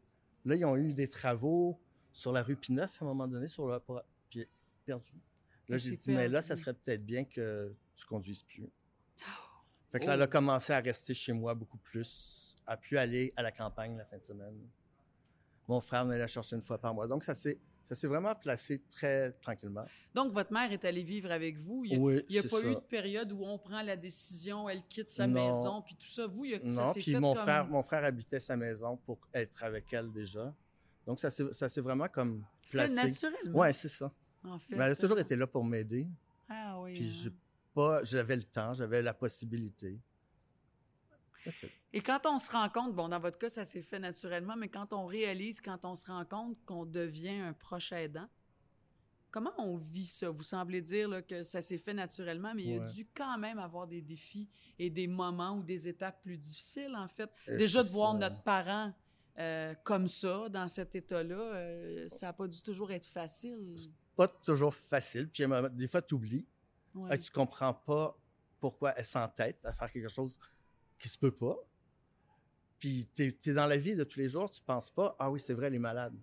Là, 0.44 0.56
ils 0.56 0.64
ont 0.64 0.76
eu 0.76 0.92
des 0.92 1.06
travaux 1.06 1.80
sur 2.12 2.32
la 2.32 2.42
rue 2.42 2.56
Pineuf 2.56 3.00
à 3.00 3.04
un 3.04 3.08
moment 3.08 3.28
donné, 3.28 3.46
sur 3.46 3.68
le. 3.68 3.78
Puis 4.28 4.48
perdu. 4.84 5.12
Là, 5.68 5.76
j'ai 5.76 5.96
dit, 5.96 6.10
mais 6.10 6.28
là, 6.28 6.42
ça 6.42 6.56
serait 6.56 6.74
peut-être 6.74 7.04
bien 7.04 7.24
que 7.24 7.72
tu 7.94 8.04
conduises 8.06 8.42
plus. 8.42 8.68
Fait 9.90 9.98
que 9.98 10.06
là, 10.06 10.14
elle 10.14 10.22
a 10.22 10.26
commencé 10.26 10.72
à 10.72 10.80
rester 10.80 11.14
chez 11.14 11.32
moi 11.32 11.54
beaucoup 11.54 11.78
plus. 11.78 12.56
Elle 12.66 12.74
a 12.74 12.76
pu 12.76 12.96
aller 12.96 13.32
à 13.36 13.42
la 13.42 13.50
campagne 13.50 13.96
la 13.96 14.04
fin 14.04 14.18
de 14.18 14.24
semaine. 14.24 14.56
Mon 15.66 15.80
frère 15.80 16.04
venait 16.04 16.18
la 16.18 16.28
chercher 16.28 16.56
une 16.56 16.62
fois 16.62 16.78
par 16.78 16.94
mois. 16.94 17.08
Donc, 17.08 17.24
ça 17.24 17.34
s'est, 17.34 17.58
ça 17.84 17.96
s'est 17.96 18.06
vraiment 18.06 18.34
placé 18.36 18.82
très 18.88 19.32
tranquillement. 19.32 19.84
Donc, 20.14 20.30
votre 20.32 20.52
mère 20.52 20.70
est 20.70 20.84
allée 20.84 21.02
vivre 21.02 21.32
avec 21.32 21.58
vous. 21.58 21.84
Il 21.84 21.98
n'y 21.98 22.38
a, 22.38 22.42
pas 22.42 22.62
eu 22.62 22.74
de 22.74 22.80
période 22.80 23.32
où 23.32 23.42
on 23.44 23.58
prend 23.58 23.82
la 23.82 23.96
décision, 23.96 24.68
elle 24.68 24.82
quitte 24.88 25.08
sa 25.08 25.26
maison, 25.26 25.82
puis 25.82 25.96
tout 25.96 26.08
ça. 26.08 26.26
Vous, 26.28 26.44
il 26.44 26.50
y 26.52 26.54
a, 26.54 26.60
non, 26.60 26.86
ça 26.86 26.92
puis 26.94 27.16
mon, 27.16 27.34
frère, 27.34 27.66
mon 27.66 27.82
frère 27.82 28.04
habitait 28.04 28.40
sa 28.40 28.56
maison 28.56 28.96
pour 28.96 29.18
être 29.34 29.64
avec 29.64 29.92
elle 29.92 30.12
déjà. 30.12 30.54
Donc, 31.04 31.18
ça 31.18 31.30
s'est, 31.30 31.80
vraiment 31.80 32.06
comme 32.06 32.44
placé. 32.70 32.94
naturellement. 32.94 33.60
Oui, 33.60 33.74
c'est 33.74 33.88
ça. 33.88 34.12
En 34.44 34.58
fait, 34.58 34.76
Mais 34.76 34.84
elle 34.84 34.92
a 34.92 34.96
toujours 34.96 35.18
été 35.18 35.34
là 35.34 35.48
pour 35.48 35.64
m'aider. 35.64 36.08
Ah 36.48 36.80
oui. 36.80 36.94
Puis 36.94 37.24
hein 37.26 37.30
pas, 37.80 38.04
j'avais 38.04 38.36
le 38.36 38.44
temps, 38.44 38.74
j'avais 38.74 39.02
la 39.02 39.14
possibilité. 39.14 39.98
Et 41.92 42.00
quand 42.02 42.20
on 42.26 42.38
se 42.38 42.50
rend 42.50 42.68
compte, 42.68 42.94
bon, 42.94 43.08
dans 43.08 43.18
votre 43.18 43.38
cas, 43.38 43.48
ça 43.48 43.64
s'est 43.64 43.82
fait 43.82 43.98
naturellement, 43.98 44.56
mais 44.56 44.68
quand 44.68 44.92
on 44.92 45.06
réalise, 45.06 45.60
quand 45.60 45.84
on 45.84 45.96
se 45.96 46.06
rend 46.06 46.24
compte 46.24 46.58
qu'on 46.64 46.84
devient 46.84 47.40
un 47.40 47.52
proche 47.52 47.92
aidant, 47.92 48.28
comment 49.30 49.52
on 49.58 49.76
vit 49.76 50.06
ça? 50.06 50.30
Vous 50.30 50.42
semblez 50.42 50.82
dire 50.82 51.26
que 51.26 51.42
ça 51.42 51.62
s'est 51.62 51.78
fait 51.78 51.94
naturellement, 51.94 52.52
mais 52.54 52.62
il 52.62 52.70
y 52.70 52.76
a 52.76 52.80
dû 52.80 53.08
quand 53.14 53.38
même 53.38 53.58
avoir 53.58 53.86
des 53.86 54.02
défis 54.02 54.48
et 54.78 54.90
des 54.90 55.06
moments 55.06 55.56
ou 55.56 55.62
des 55.62 55.88
étapes 55.88 56.20
plus 56.22 56.36
difficiles, 56.36 56.94
en 56.94 57.08
fait. 57.08 57.30
Déjà, 57.46 57.82
de 57.82 57.88
voir 57.88 58.14
notre 58.14 58.42
parent 58.42 58.92
euh, 59.38 59.74
comme 59.84 60.08
ça, 60.08 60.48
dans 60.50 60.68
cet 60.68 60.94
état-là, 60.94 61.40
euh, 61.40 62.08
ça 62.10 62.26
n'a 62.26 62.32
pas 62.34 62.46
dû 62.46 62.60
toujours 62.62 62.92
être 62.92 63.06
facile. 63.06 63.76
Pas 64.16 64.28
toujours 64.28 64.74
facile, 64.74 65.28
puis 65.28 65.44
des 65.72 65.88
fois, 65.88 66.02
tu 66.02 66.14
oublies. 66.14 66.46
Ouais. 66.94 67.18
tu 67.18 67.30
comprends 67.30 67.74
pas 67.74 68.16
pourquoi 68.58 68.92
elle 68.96 69.04
s'entête 69.04 69.64
à 69.64 69.72
faire 69.72 69.90
quelque 69.90 70.08
chose 70.08 70.38
qui 70.98 71.08
se 71.08 71.18
peut 71.18 71.34
pas. 71.34 71.56
Puis 72.78 73.08
tu 73.14 73.34
es, 73.46 73.52
dans 73.52 73.66
la 73.66 73.76
vie 73.76 73.94
de 73.94 74.04
tous 74.04 74.18
les 74.18 74.28
jours, 74.28 74.50
tu 74.50 74.62
penses 74.62 74.90
pas, 74.90 75.14
ah 75.18 75.30
oui, 75.30 75.38
c'est 75.38 75.54
vrai, 75.54 75.66
elle 75.66 75.74
est 75.74 75.78
malade. 75.78 76.14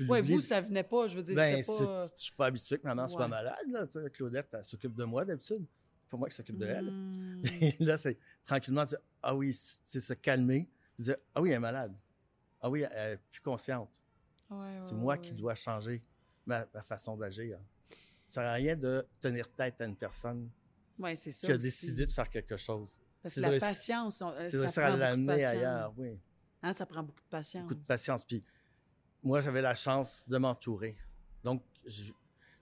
Oui, 0.00 0.22
vous, 0.22 0.40
ça 0.40 0.60
venait 0.60 0.84
pas, 0.84 1.06
je 1.06 1.16
veux 1.16 1.22
dire, 1.22 1.34
ben, 1.34 1.62
pas... 1.64 2.06
Je 2.16 2.22
suis 2.22 2.32
pas 2.32 2.46
habitué 2.46 2.78
que 2.78 2.84
maman 2.84 3.06
soit 3.08 3.28
malade, 3.28 3.66
là. 3.68 3.86
Claudette, 4.10 4.48
elle 4.52 4.64
s'occupe 4.64 4.94
de 4.94 5.04
moi 5.04 5.24
d'habitude. 5.24 5.66
C'est 6.02 6.10
pas 6.10 6.16
moi 6.16 6.28
qui 6.28 6.34
s'occupe 6.34 6.56
de 6.56 6.66
elle. 6.66 6.90
Hmm. 6.90 7.42
là, 7.80 7.98
c'est 7.98 8.18
tranquillement 8.42 8.84
dire, 8.84 8.98
ah 9.22 9.34
oui, 9.34 9.54
c'est 9.82 10.00
se 10.00 10.14
calmer. 10.14 10.70
Dire, 10.98 11.16
ah 11.34 11.42
oui, 11.42 11.50
elle 11.50 11.56
est 11.56 11.60
malade. 11.60 11.94
Ah 12.60 12.70
oui, 12.70 12.84
elle 12.90 13.14
est 13.14 13.20
plus 13.30 13.42
consciente. 13.42 14.00
c'est 14.78 14.94
moi 14.94 15.18
qui 15.18 15.34
dois 15.34 15.54
changer 15.54 16.02
ma 16.46 16.64
façon 16.80 17.16
d'agir. 17.16 17.58
Ça 18.32 18.40
sert 18.40 18.50
à 18.50 18.54
rien 18.54 18.76
de 18.76 19.06
tenir 19.20 19.46
tête 19.52 19.82
à 19.82 19.84
une 19.84 19.94
personne 19.94 20.48
qui 20.96 21.52
a 21.52 21.58
décidé 21.58 22.06
de 22.06 22.12
faire 22.12 22.30
quelque 22.30 22.56
chose. 22.56 22.98
Parce 23.22 23.34
que 23.34 23.40
la 23.40 23.58
patience, 23.58 24.22
euh, 24.22 24.46
ça 24.46 24.88
prend 24.88 24.96
l'amener 24.96 25.44
ailleurs, 25.44 25.92
oui. 25.98 26.18
Hein, 26.62 26.72
ça 26.72 26.86
prend 26.86 27.02
beaucoup 27.02 27.20
de 27.20 27.28
patience. 27.28 27.62
Beaucoup 27.64 27.74
de 27.74 27.84
patience. 27.84 28.24
Puis 28.24 28.42
moi, 29.22 29.42
j'avais 29.42 29.60
la 29.60 29.74
chance 29.74 30.26
de 30.30 30.38
m'entourer. 30.38 30.96
Donc, 31.44 31.62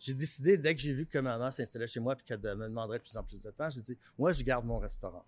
j'ai 0.00 0.12
décidé, 0.12 0.58
dès 0.58 0.74
que 0.74 0.80
j'ai 0.80 0.92
vu 0.92 1.06
que 1.06 1.18
maman 1.18 1.52
s'installait 1.52 1.86
chez 1.86 2.00
moi 2.00 2.16
et 2.18 2.22
qu'elle 2.24 2.40
me 2.40 2.64
demanderait 2.66 2.98
de 2.98 3.04
plus 3.04 3.16
en 3.16 3.22
plus 3.22 3.40
de 3.40 3.52
temps, 3.52 3.70
j'ai 3.70 3.82
dit, 3.82 3.96
moi, 4.18 4.32
je 4.32 4.42
garde 4.42 4.66
mon 4.66 4.80
restaurant. 4.80 5.24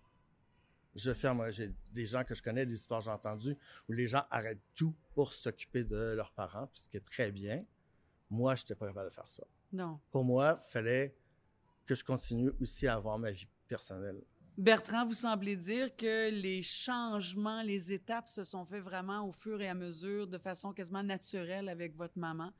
Je 0.96 1.12
ferme, 1.12 1.52
j'ai 1.52 1.70
des 1.92 2.06
gens 2.06 2.24
que 2.24 2.34
je 2.34 2.42
connais, 2.42 2.66
des 2.66 2.74
histoires 2.74 2.98
que 2.98 3.04
j'ai 3.04 3.12
entendues, 3.12 3.56
où 3.88 3.92
les 3.92 4.08
gens 4.08 4.24
arrêtent 4.28 4.58
tout 4.74 4.96
pour 5.14 5.34
s'occuper 5.34 5.84
de 5.84 6.14
leurs 6.16 6.32
parents, 6.32 6.68
ce 6.74 6.88
qui 6.88 6.96
est 6.96 7.06
très 7.06 7.30
bien. 7.30 7.64
Moi, 8.28 8.56
je 8.56 8.62
n'étais 8.62 8.74
pas 8.74 8.88
capable 8.88 9.08
de 9.08 9.14
faire 9.14 9.30
ça. 9.30 9.44
Non. 9.72 9.98
Pour 10.10 10.24
moi, 10.24 10.58
il 10.58 10.72
fallait 10.72 11.14
que 11.86 11.94
je 11.94 12.04
continue 12.04 12.50
aussi 12.60 12.86
à 12.86 12.94
avoir 12.94 13.18
ma 13.18 13.30
vie 13.30 13.46
personnelle. 13.68 14.22
Bertrand, 14.58 15.06
vous 15.06 15.14
semblez 15.14 15.56
dire 15.56 15.96
que 15.96 16.30
les 16.30 16.62
changements, 16.62 17.62
les 17.62 17.92
étapes 17.92 18.28
se 18.28 18.44
sont 18.44 18.66
faits 18.66 18.82
vraiment 18.82 19.26
au 19.26 19.32
fur 19.32 19.60
et 19.62 19.68
à 19.68 19.74
mesure, 19.74 20.26
de 20.26 20.36
façon 20.36 20.72
quasiment 20.72 21.02
naturelle 21.02 21.70
avec 21.70 21.96
votre 21.96 22.18
maman. 22.18 22.52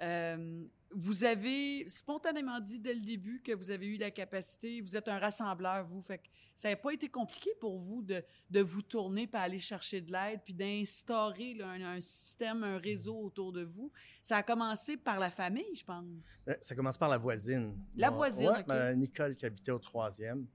Euh, 0.00 0.64
vous 0.94 1.24
avez 1.24 1.88
spontanément 1.88 2.60
dit 2.60 2.80
dès 2.80 2.94
le 2.94 3.00
début 3.00 3.40
que 3.40 3.52
vous 3.52 3.70
avez 3.70 3.86
eu 3.86 3.96
la 3.96 4.10
capacité, 4.10 4.80
vous 4.80 4.96
êtes 4.96 5.08
un 5.08 5.18
rassembleur, 5.18 5.84
vous, 5.84 6.00
fait 6.00 6.18
que 6.18 6.28
ça 6.54 6.68
n'a 6.68 6.76
pas 6.76 6.92
été 6.92 7.08
compliqué 7.08 7.50
pour 7.60 7.78
vous 7.78 8.02
de, 8.02 8.22
de 8.50 8.60
vous 8.60 8.82
tourner 8.82 9.26
puis 9.26 9.40
aller 9.40 9.58
chercher 9.58 10.00
de 10.00 10.12
l'aide 10.12 10.40
puis 10.44 10.54
d'instaurer 10.54 11.56
un, 11.62 12.00
système, 12.00 12.62
un 12.64 12.78
réseau 12.78 13.16
autour 13.18 13.52
de 13.52 13.62
vous. 13.62 13.90
Ça 14.20 14.38
a 14.38 14.42
commencé 14.42 14.96
par 14.96 15.18
la 15.18 15.30
famille, 15.30 15.74
je 15.74 15.84
pense. 15.84 16.44
Euh, 16.48 16.54
ça 16.60 16.74
commence 16.74 16.98
par 16.98 17.08
la 17.08 17.18
voisine. 17.18 17.74
La 17.96 18.10
voisine, 18.10 18.50
ouais, 18.68 18.96
Nicole 18.96 19.36
qui 19.36 19.46
habitait 19.46 19.72
au 19.72 19.78
troisième, 19.78 20.46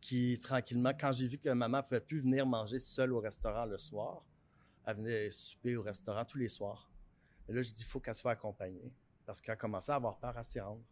qui 0.00 0.38
tranquillement, 0.38 0.92
quand 0.98 1.12
j'ai 1.12 1.26
vu 1.26 1.38
que 1.38 1.48
maman 1.50 1.78
ne 1.78 1.82
pouvait 1.82 2.00
plus 2.00 2.20
venir 2.20 2.46
manger 2.46 2.78
seule 2.78 3.12
au 3.12 3.20
restaurant 3.20 3.64
le 3.64 3.78
soir, 3.78 4.24
elle 4.86 4.96
venait 4.96 5.30
souper 5.30 5.76
au 5.76 5.82
restaurant 5.82 6.24
tous 6.24 6.38
les 6.38 6.48
soirs. 6.48 6.90
Là, 7.48 7.62
je 7.62 7.72
dis, 7.72 7.82
il 7.82 7.86
faut 7.86 8.00
qu'elle 8.00 8.14
soit 8.14 8.32
accompagnée 8.32 8.92
parce 9.26 9.40
qu'elle 9.40 9.54
a 9.54 9.56
commencé 9.56 9.92
à 9.92 9.96
avoir 9.96 10.18
peur 10.18 10.36
à 10.36 10.42
s'y 10.42 10.60
rendre. 10.60 10.82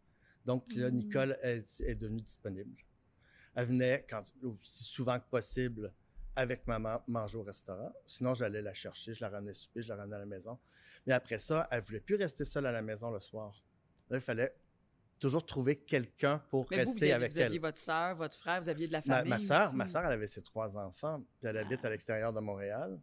Donc 0.44 0.72
là, 0.74 0.90
mm. 0.90 0.94
Nicole 0.94 1.36
est, 1.42 1.94
devenue 1.94 2.20
disponible. 2.20 2.74
Elle 3.54 3.66
venait 3.66 4.04
quand, 4.08 4.22
aussi 4.42 4.84
souvent 4.84 5.18
que 5.18 5.28
possible 5.28 5.92
avec 6.34 6.66
maman 6.66 7.02
manger 7.06 7.38
au 7.38 7.42
restaurant. 7.42 7.92
Sinon, 8.06 8.32
j'allais 8.34 8.62
la 8.62 8.72
chercher, 8.72 9.12
je 9.12 9.20
la 9.20 9.28
ramenais 9.28 9.52
souper, 9.52 9.82
je 9.82 9.88
la 9.88 9.96
ramenais 9.96 10.16
à 10.16 10.20
la 10.20 10.26
maison. 10.26 10.58
Mais 11.06 11.12
après 11.12 11.38
ça, 11.38 11.68
elle 11.70 11.82
voulait 11.82 12.00
plus 12.00 12.16
rester 12.16 12.44
seule 12.44 12.66
à 12.66 12.72
la 12.72 12.80
maison 12.80 13.10
le 13.10 13.20
soir. 13.20 13.62
Là, 14.08 14.16
il 14.16 14.22
fallait 14.22 14.54
toujours 15.18 15.44
trouver 15.44 15.76
quelqu'un 15.76 16.38
pour 16.48 16.68
rester 16.68 17.12
avec 17.12 17.30
elle. 17.32 17.36
Vous 17.36 17.46
aviez 17.46 17.58
votre 17.58 17.78
soeur, 17.78 18.14
votre 18.16 18.36
frère, 18.36 18.60
vous 18.60 18.68
aviez 18.68 18.88
de 18.88 18.92
la 18.92 19.02
famille. 19.02 19.28
Ma, 19.28 19.38
soeur, 19.38 19.74
ma 19.74 19.86
soeur, 19.86 20.04
elle 20.04 20.12
avait 20.12 20.26
ses 20.26 20.42
trois 20.42 20.76
enfants, 20.76 21.20
puis 21.38 21.48
elle 21.48 21.58
habite 21.58 21.84
à 21.84 21.90
l'extérieur 21.90 22.32
de 22.32 22.40
Montréal. 22.40 22.98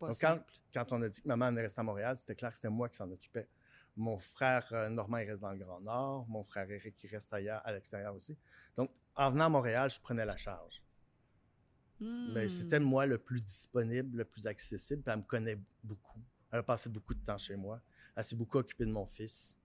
Donc, 0.00 0.16
quand, 0.20 0.38
quand, 0.72 0.92
on 0.92 1.02
a 1.02 1.08
dit 1.08 1.20
que 1.20 1.28
maman 1.28 1.46
allait 1.46 1.62
rester 1.62 1.80
à 1.80 1.84
Montréal, 1.84 2.16
c'était 2.16 2.34
clair 2.34 2.50
que 2.50 2.56
c'était 2.56 2.70
moi 2.70 2.88
qui 2.88 2.96
s'en 2.96 3.10
occupais. 3.10 3.48
Mon 3.96 4.18
frère 4.18 4.68
euh, 4.72 4.88
Normand, 4.90 5.18
il 5.18 5.28
reste 5.30 5.40
dans 5.40 5.52
le 5.52 5.58
Grand 5.58 5.80
Nord. 5.80 6.26
Mon 6.28 6.42
frère 6.42 6.70
Eric, 6.70 7.02
il 7.02 7.10
reste 7.10 7.32
ailleurs, 7.32 7.62
à 7.64 7.72
l'extérieur 7.72 8.14
aussi. 8.14 8.36
Donc, 8.76 8.90
en 9.14 9.30
venant 9.30 9.46
à 9.46 9.48
Montréal, 9.48 9.90
je 9.90 9.98
prenais 10.00 10.26
la 10.26 10.36
charge. 10.36 10.82
Mais 11.98 12.44
hmm. 12.44 12.48
c'était 12.48 12.80
moi 12.80 13.06
le 13.06 13.16
plus 13.16 13.40
disponible, 13.40 14.18
le 14.18 14.24
plus 14.26 14.46
accessible. 14.46 15.02
Puis 15.02 15.12
elle 15.12 15.20
me 15.20 15.24
connaît 15.24 15.58
beaucoup. 15.82 16.20
Elle 16.52 16.58
a 16.58 16.62
passé 16.62 16.90
beaucoup 16.90 17.14
de 17.14 17.24
temps 17.24 17.38
chez 17.38 17.56
moi. 17.56 17.80
Elle 18.14 18.24
s'est 18.24 18.36
beaucoup 18.36 18.58
occupée 18.58 18.84
de 18.84 18.92
mon 18.92 19.06
fils. 19.06 19.56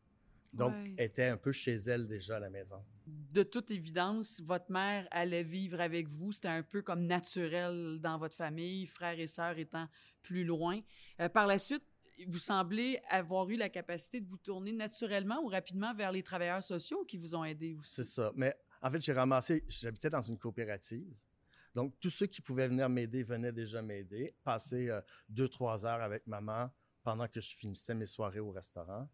Donc, 0.54 0.74
elle 0.98 1.06
était 1.06 1.28
un 1.28 1.38
peu 1.38 1.52
chez 1.52 1.76
elle 1.76 2.08
déjà 2.08 2.36
à 2.36 2.40
la 2.40 2.50
maison. 2.50 2.84
De 3.08 3.44
toute 3.44 3.72
évidence, 3.72 4.42
votre 4.42 4.70
mère 4.72 5.08
allait 5.12 5.44
vivre 5.44 5.80
avec 5.80 6.08
vous. 6.08 6.32
C'était 6.32 6.50
un 6.50 6.64
peu 6.64 6.82
comme 6.82 7.06
naturel 7.06 8.00
dans 8.02 8.18
votre 8.18 8.36
famille, 8.36 8.86
frères 8.86 9.20
et 9.20 9.28
sœurs 9.28 9.58
étant 9.58 9.88
plus 10.22 10.44
loin. 10.44 10.82
Euh, 11.20 11.30
par 11.30 11.48
la 11.48 11.58
suite, 11.58 11.84
vous 12.28 12.38
semblez 12.38 13.00
avoir 13.10 13.50
eu 13.50 13.56
la 13.56 13.70
capacité 13.70 14.20
de 14.20 14.28
vous 14.28 14.38
tourner 14.38 14.74
naturellement 14.74 15.42
ou 15.42 15.48
rapidement 15.48 15.94
vers 15.94 16.12
les 16.12 16.24
travailleurs 16.24 16.64
sociaux 16.64 17.06
qui 17.06 17.18
vous 17.18 17.34
ont 17.36 17.46
aidé 17.46 17.76
aussi? 17.76 17.96
C'est 17.96 18.04
ça. 18.04 18.32
Mais 18.36 18.54
en 18.82 18.92
fait, 18.92 19.02
j'ai 19.02 19.14
ramassé, 19.14 19.64
j'habitais 19.70 20.10
dans 20.10 20.22
une 20.22 20.38
coopérative. 20.38 21.16
Donc, 21.74 21.98
tous 22.00 22.10
ceux 22.10 22.28
qui 22.28 22.42
pouvaient 22.42 22.68
venir 22.68 22.90
m'aider 22.90 23.24
venaient 23.24 23.54
déjà 23.54 23.82
m'aider, 23.82 24.36
passer 24.44 24.90
euh, 24.90 25.00
deux, 25.30 25.48
trois 25.48 25.86
heures 25.86 26.02
avec 26.02 26.28
maman 26.28 26.70
pendant 27.02 27.28
que 27.28 27.40
je 27.40 27.56
finissais 27.56 27.96
mes 27.96 28.06
soirées 28.06 28.42
au 28.42 28.52
restaurant. 28.52 29.08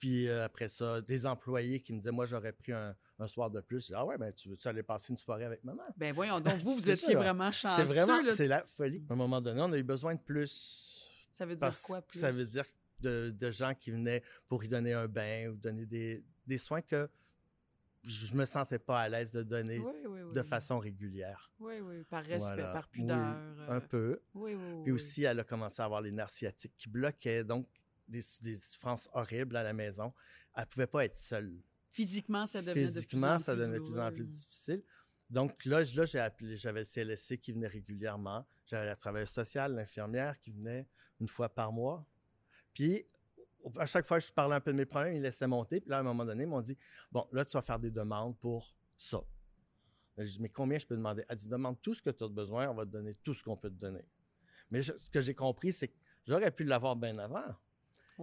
Puis 0.00 0.28
euh, 0.28 0.44
après 0.46 0.66
ça, 0.66 1.02
des 1.02 1.26
employés 1.26 1.80
qui 1.80 1.92
me 1.92 1.98
disaient, 1.98 2.10
moi, 2.10 2.24
j'aurais 2.24 2.52
pris 2.52 2.72
un, 2.72 2.96
soir 3.26 3.50
de 3.50 3.60
plus. 3.60 3.92
ah 3.94 4.04
ouais, 4.06 4.16
ben 4.16 4.32
tu 4.32 4.48
veux 4.48 4.56
aller 4.64 4.82
passer 4.82 5.12
une 5.12 5.18
soirée 5.18 5.44
avec 5.44 5.62
maman? 5.62 5.82
Ben 5.98 6.14
voyons, 6.14 6.40
donc 6.40 6.54
vous, 6.60 6.74
vous 6.80 6.90
étiez 6.90 7.14
vraiment 7.14 7.52
chanceux. 7.52 7.76
C'est 7.76 7.84
vraiment, 7.84 8.32
c'est 8.32 8.48
la 8.48 8.64
folie. 8.64 9.04
À 9.10 9.12
un 9.12 9.16
moment 9.16 9.40
donné, 9.40 9.60
on 9.60 9.70
a 9.70 9.78
eu 9.78 9.82
besoin 9.82 10.14
de 10.14 10.20
plus. 10.20 11.12
Ça 11.30 11.44
veut 11.44 11.54
dire 11.54 11.70
quoi, 11.84 12.00
plus? 12.00 12.18
Ça 12.18 12.32
veut 12.32 12.46
dire 12.46 12.64
de, 13.00 13.50
gens 13.50 13.74
qui 13.74 13.90
venaient 13.90 14.22
pour 14.48 14.64
y 14.64 14.68
donner 14.68 14.94
un 14.94 15.06
bain 15.06 15.48
ou 15.50 15.56
donner 15.56 15.84
des, 15.84 16.58
soins 16.58 16.80
que 16.80 17.08
je 18.02 18.34
me 18.34 18.46
sentais 18.46 18.78
pas 18.78 19.00
à 19.00 19.08
l'aise 19.10 19.30
de 19.30 19.42
donner 19.42 19.82
de 20.32 20.42
façon 20.42 20.78
régulière. 20.78 21.52
Oui, 21.60 21.80
oui, 21.80 22.04
par 22.04 22.24
respect, 22.24 22.62
par 22.62 22.88
pudeur. 22.88 23.18
un 23.68 23.76
euh, 23.76 23.80
peu. 23.80 24.22
Oui, 24.32 24.54
oui, 24.54 24.82
Puis 24.82 24.92
aussi, 24.92 25.24
elle 25.24 25.40
a 25.40 25.44
commencé 25.44 25.82
à 25.82 25.84
avoir 25.84 26.00
les 26.00 26.10
nerfs 26.10 26.30
sciatiques 26.30 26.74
qui 26.78 26.88
bloquaient. 26.88 27.44
Donc, 27.44 27.68
des, 28.10 28.22
des 28.42 28.56
souffrances 28.56 29.08
horribles 29.12 29.56
à 29.56 29.62
la 29.62 29.72
maison. 29.72 30.12
Elle 30.54 30.66
pouvait 30.66 30.86
pas 30.86 31.04
être 31.04 31.16
seule. 31.16 31.62
Physiquement, 31.90 32.46
ça 32.46 32.62
devenait 32.62 32.86
Physiquement, 32.86 33.38
ça 33.38 33.56
devenait 33.56 33.78
de 33.78 33.84
plus 33.84 33.98
en 33.98 34.10
plus 34.12 34.24
difficile. 34.24 34.82
Donc 35.28 35.64
là, 35.64 35.82
là 35.94 36.04
j'ai 36.04 36.18
appelé, 36.18 36.56
j'avais 36.56 36.80
le 36.80 36.84
CLSC 36.84 37.38
qui 37.38 37.52
venait 37.52 37.68
régulièrement. 37.68 38.46
J'avais 38.66 38.86
la 38.86 38.96
travailleuse 38.96 39.30
sociale, 39.30 39.74
l'infirmière 39.74 40.38
qui 40.40 40.50
venait 40.52 40.86
une 41.20 41.28
fois 41.28 41.48
par 41.48 41.72
mois. 41.72 42.04
Puis, 42.74 43.04
à 43.76 43.86
chaque 43.86 44.06
fois 44.06 44.18
que 44.18 44.26
je 44.26 44.32
parlais 44.32 44.54
un 44.54 44.60
peu 44.60 44.72
de 44.72 44.76
mes 44.76 44.86
problèmes, 44.86 45.14
ils 45.14 45.22
laissaient 45.22 45.46
monter. 45.46 45.80
Puis 45.80 45.90
là, 45.90 45.98
à 45.98 46.00
un 46.00 46.04
moment 46.04 46.24
donné, 46.24 46.44
ils 46.44 46.48
m'ont 46.48 46.60
dit 46.60 46.76
Bon, 47.10 47.26
là, 47.32 47.44
tu 47.44 47.52
vas 47.52 47.62
faire 47.62 47.78
des 47.78 47.90
demandes 47.90 48.38
pour 48.38 48.74
ça. 48.96 49.20
Je 50.18 50.24
dis 50.24 50.40
Mais 50.40 50.48
combien 50.48 50.78
je 50.78 50.86
peux 50.86 50.96
demander 50.96 51.24
Elle 51.28 51.36
dit 51.36 51.48
Demande 51.48 51.80
tout 51.80 51.94
ce 51.94 52.02
que 52.02 52.10
tu 52.10 52.24
as 52.24 52.28
besoin, 52.28 52.68
on 52.68 52.74
va 52.74 52.84
te 52.84 52.90
donner 52.90 53.14
tout 53.14 53.34
ce 53.34 53.42
qu'on 53.42 53.56
peut 53.56 53.70
te 53.70 53.80
donner. 53.80 54.04
Mais 54.70 54.82
ce 54.82 55.10
que 55.10 55.20
j'ai 55.20 55.34
compris, 55.34 55.72
c'est 55.72 55.88
que 55.88 55.96
j'aurais 56.24 56.50
pu 56.50 56.64
l'avoir 56.64 56.94
bien 56.96 57.18
avant. 57.18 57.56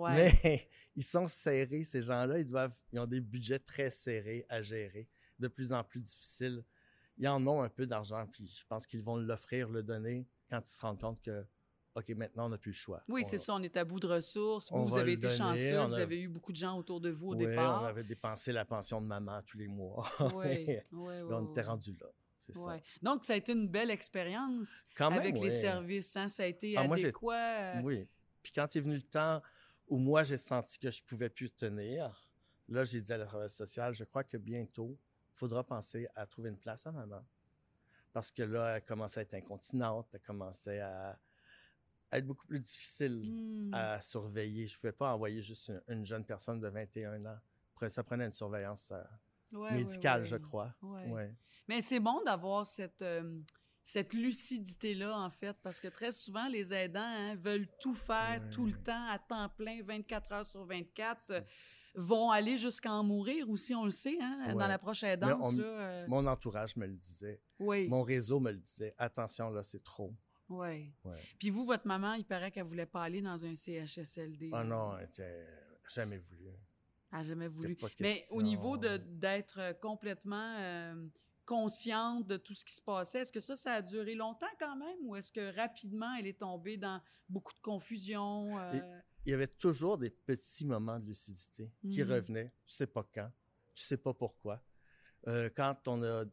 Mais 0.06 0.70
ils 0.96 1.04
sont 1.04 1.28
serrés, 1.28 1.84
ces 1.84 2.04
gens-là. 2.04 2.40
Ils 2.40 2.46
doivent, 2.46 2.78
ils 2.92 3.00
ont 3.00 3.06
des 3.06 3.22
budgets 3.22 3.60
très 3.60 3.90
serrés 3.90 4.46
à 4.50 4.62
gérer, 4.62 5.08
de 5.40 5.48
plus 5.48 5.74
en 5.74 5.84
plus 5.84 6.02
difficiles. 6.02 6.64
Ils 7.18 7.28
en 7.28 7.46
ont 7.48 7.62
un 7.64 7.70
peu 7.70 7.86
d'argent, 7.86 8.28
puis 8.32 8.48
je 8.48 8.66
pense 8.68 8.86
qu'ils 8.86 9.02
vont 9.02 9.18
l'offrir, 9.18 9.70
le 9.70 9.82
donner 9.82 10.28
quand 10.50 10.62
ils 10.66 10.72
se 10.72 10.82
rendent 10.82 11.02
compte 11.02 11.22
que, 11.22 11.46
OK, 11.96 12.10
maintenant, 12.10 12.46
on 12.46 12.50
n'a 12.50 12.58
plus 12.60 12.72
le 12.72 12.76
choix. 12.76 13.04
Oui, 13.08 13.24
c'est 13.28 13.40
ça. 13.40 13.56
On 13.56 13.64
est 13.64 13.76
à 13.76 13.84
bout 13.84 14.00
de 14.00 14.08
ressources. 14.08 14.72
Vous, 14.72 14.88
vous 14.88 14.98
avez 14.98 15.14
été 15.14 15.30
chanceux. 15.32 15.80
Vous 15.88 15.94
avez 15.96 16.22
eu 16.22 16.28
beaucoup 16.28 16.52
de 16.52 16.58
gens 16.58 16.78
autour 16.78 17.02
de 17.02 17.10
vous 17.10 17.30
au 17.30 17.36
oui, 17.36 17.48
départ. 17.48 17.82
on 17.82 17.86
avait 17.86 18.04
dépensé 18.04 18.52
la 18.52 18.66
pension 18.66 19.02
de 19.02 19.08
maman 19.08 19.42
tous 19.48 19.58
les 19.58 19.68
mois. 19.68 20.08
Oui, 20.36 20.68
oui, 20.92 21.14
là, 21.28 21.40
on 21.40 21.46
était 21.46 21.62
rendu 21.62 21.98
là. 22.00 22.08
Ça. 22.54 22.80
Donc, 23.02 23.26
ça 23.26 23.34
a 23.34 23.36
été 23.36 23.52
une 23.52 23.68
belle 23.68 23.92
expérience 23.92 24.86
avec 25.00 25.38
les 25.40 25.52
services. 25.52 26.16
Hein? 26.16 26.30
Ça 26.30 26.44
a 26.44 26.46
été 26.46 26.78
ah, 26.78 26.82
adéquat. 26.82 27.34
Euh, 27.36 27.82
oui. 27.84 28.08
Puis 28.42 28.54
quand 28.54 28.74
est 28.76 28.80
venu 28.80 28.96
le 28.96 29.02
temps 29.02 29.42
où 29.88 29.98
moi, 29.98 30.24
j'ai 30.24 30.38
senti 30.38 30.80
que 30.80 30.92
je 30.92 31.02
pouvais 31.04 31.30
plus 31.30 31.50
tenir. 31.50 32.28
Là, 32.68 32.84
j'ai 32.84 33.02
dit 33.02 33.14
à 33.14 33.18
la 33.18 33.26
travail 33.26 33.50
sociale, 33.50 33.94
je 33.94 34.04
crois 34.04 34.24
que 34.24 34.38
bientôt, 34.38 34.98
il 35.34 35.38
faudra 35.38 35.64
penser 35.64 36.08
à 36.16 36.26
trouver 36.26 36.50
une 36.50 36.58
place 36.58 36.86
à 36.86 36.92
maman. 36.92 37.24
Parce 38.12 38.32
que 38.32 38.44
là, 38.44 38.78
elle 38.78 38.86
commençait 38.86 39.22
à 39.22 39.24
être 39.24 39.36
incontinente, 39.36 40.08
elle 40.14 40.22
commençait 40.22 40.82
à, 40.82 41.18
être 42.12 42.26
beaucoup 42.26 42.48
plus 42.48 42.60
difficile 42.60 43.22
hmm. 43.24 43.74
à 43.74 44.02
surveiller. 44.02 44.68
Je 44.68 44.76
ne 44.76 44.80
pouvais 44.80 44.94
pas 44.94 45.14
envoyer 45.14 45.42
juste 45.42 45.72
une, 45.88 46.06
jeune 46.06 46.26
personne 46.26 46.60
de 46.60 46.68
21 46.68 47.26
ans. 47.26 47.40
Ça 47.90 48.04
prenait 48.04 48.26
une 48.26 48.32
surveillance 48.32 48.92
euh, 48.92 49.72
médicale, 49.72 50.24
je 50.24 50.38
crois. 50.38 50.74
Mais 51.68 51.82
c'est 51.82 52.00
bon 52.00 52.24
d'avoir 52.24 52.66
cette... 52.66 53.02
Euh, 53.02 53.40
cette 53.88 54.12
lucidité-là, 54.12 55.18
en 55.18 55.30
fait, 55.30 55.56
parce 55.64 55.80
que 55.80 55.88
très 55.88 56.12
souvent, 56.12 56.50
les 56.50 56.74
aidants 56.74 57.00
hein, 57.00 57.36
veulent 57.38 57.70
tout 57.80 57.94
faire 57.94 58.42
tout 58.52 58.66
le 58.66 58.74
temps, 58.74 59.08
à 59.08 59.18
temps 59.18 59.48
plein, 59.48 59.82
24 59.82 60.32
heures 60.34 60.46
sur 60.46 60.66
24, 60.66 61.32
euh, 61.32 61.42
vont 61.96 62.30
aller 62.30 62.58
jusqu'à 62.58 62.92
en 62.92 63.02
mourir 63.02 63.50
aussi, 63.50 63.74
on 63.74 63.86
le 63.86 63.92
sait, 63.92 64.18
hein, 64.22 64.54
dans 64.56 64.68
l'approche 64.68 65.04
aidance. 65.04 65.56
là, 65.56 65.64
euh. 65.64 66.06
Mon 66.10 66.28
entourage 66.28 66.76
me 66.76 66.86
le 66.86 66.98
disait. 66.98 67.40
Oui. 67.60 67.88
Mon 67.88 68.04
réseau 68.04 68.42
me 68.42 68.52
le 68.52 68.58
disait. 68.58 68.94
Attention, 68.98 69.52
là, 69.52 69.64
c'est 69.64 69.82
trop. 69.82 70.14
Oui. 70.50 70.92
Ouais. 71.06 71.22
Puis 71.40 71.50
vous, 71.50 71.66
votre 71.66 71.88
maman, 71.88 72.16
il 72.16 72.26
paraît 72.26 72.52
qu'elle 72.52 72.66
voulait 72.66 72.86
pas 72.86 73.04
aller 73.04 73.22
dans 73.22 73.46
un 73.46 73.56
CHSLD. 73.56 74.50
Ah 74.52 74.66
non, 74.66 74.98
elle 74.98 75.10
n'a 75.18 75.46
jamais 75.88 76.18
voulu. 76.18 76.50
Elle 77.14 77.20
n'a 77.20 77.24
jamais 77.24 77.48
voulu. 77.48 77.78
Mais 78.02 78.22
au 78.32 78.42
niveau 78.42 78.76
d'être 78.76 79.80
complètement... 79.80 80.58
Euh, 80.60 81.08
consciente 81.48 82.28
de 82.28 82.38
tout 82.38 82.54
ce 82.54 82.64
qui 82.64 82.76
se 82.76 82.82
passait? 82.82 83.22
Est-ce 83.22 83.32
que 83.32 83.40
ça, 83.40 83.56
ça 83.56 83.74
a 83.74 83.82
duré 83.82 84.14
longtemps 84.14 84.46
quand 84.60 84.76
même 84.76 84.98
ou 85.04 85.16
est-ce 85.16 85.32
que 85.32 85.56
rapidement 85.56 86.14
elle 86.20 86.28
est 86.28 86.40
tombée 86.40 86.78
dans 86.78 87.02
beaucoup 87.30 87.54
de 87.54 87.60
confusion? 87.60 88.60
Euh? 88.60 88.80
Il 89.26 89.32
y 89.32 89.34
avait 89.34 89.48
toujours 89.48 89.98
des 89.98 90.12
petits 90.12 90.66
moments 90.66 91.00
de 91.00 91.06
lucidité 91.06 91.72
qui 91.90 92.04
mhm. 92.04 92.12
revenaient. 92.12 92.54
Tu 92.66 92.74
sais 92.74 92.88
pas 92.88 93.10
quand, 93.14 93.32
tu 93.74 93.82
sais 93.82 93.98
pas 93.98 94.14
pourquoi. 94.14 94.62
Euh, 95.28 95.50
quand 95.56 95.88
on 95.88 96.04
a 96.04 96.26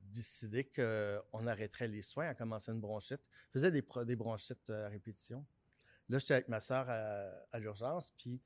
décidé 0.00 0.64
qu'on 0.64 1.46
arrêterait 1.46 1.88
les 1.88 2.02
soins, 2.02 2.26
à 2.26 2.34
commencer 2.34 2.72
une 2.72 2.80
bronchite, 2.80 3.22
faisait 3.52 3.70
des, 3.70 3.84
des 4.04 4.16
bronchites 4.16 4.70
à 4.70 4.88
répétition. 4.88 5.46
Là, 6.08 6.18
j'étais 6.18 6.34
avec 6.34 6.48
ma 6.48 6.60
soeur 6.60 6.86
à, 6.88 7.58
l'urgence, 7.58 8.12
puis 8.18 8.42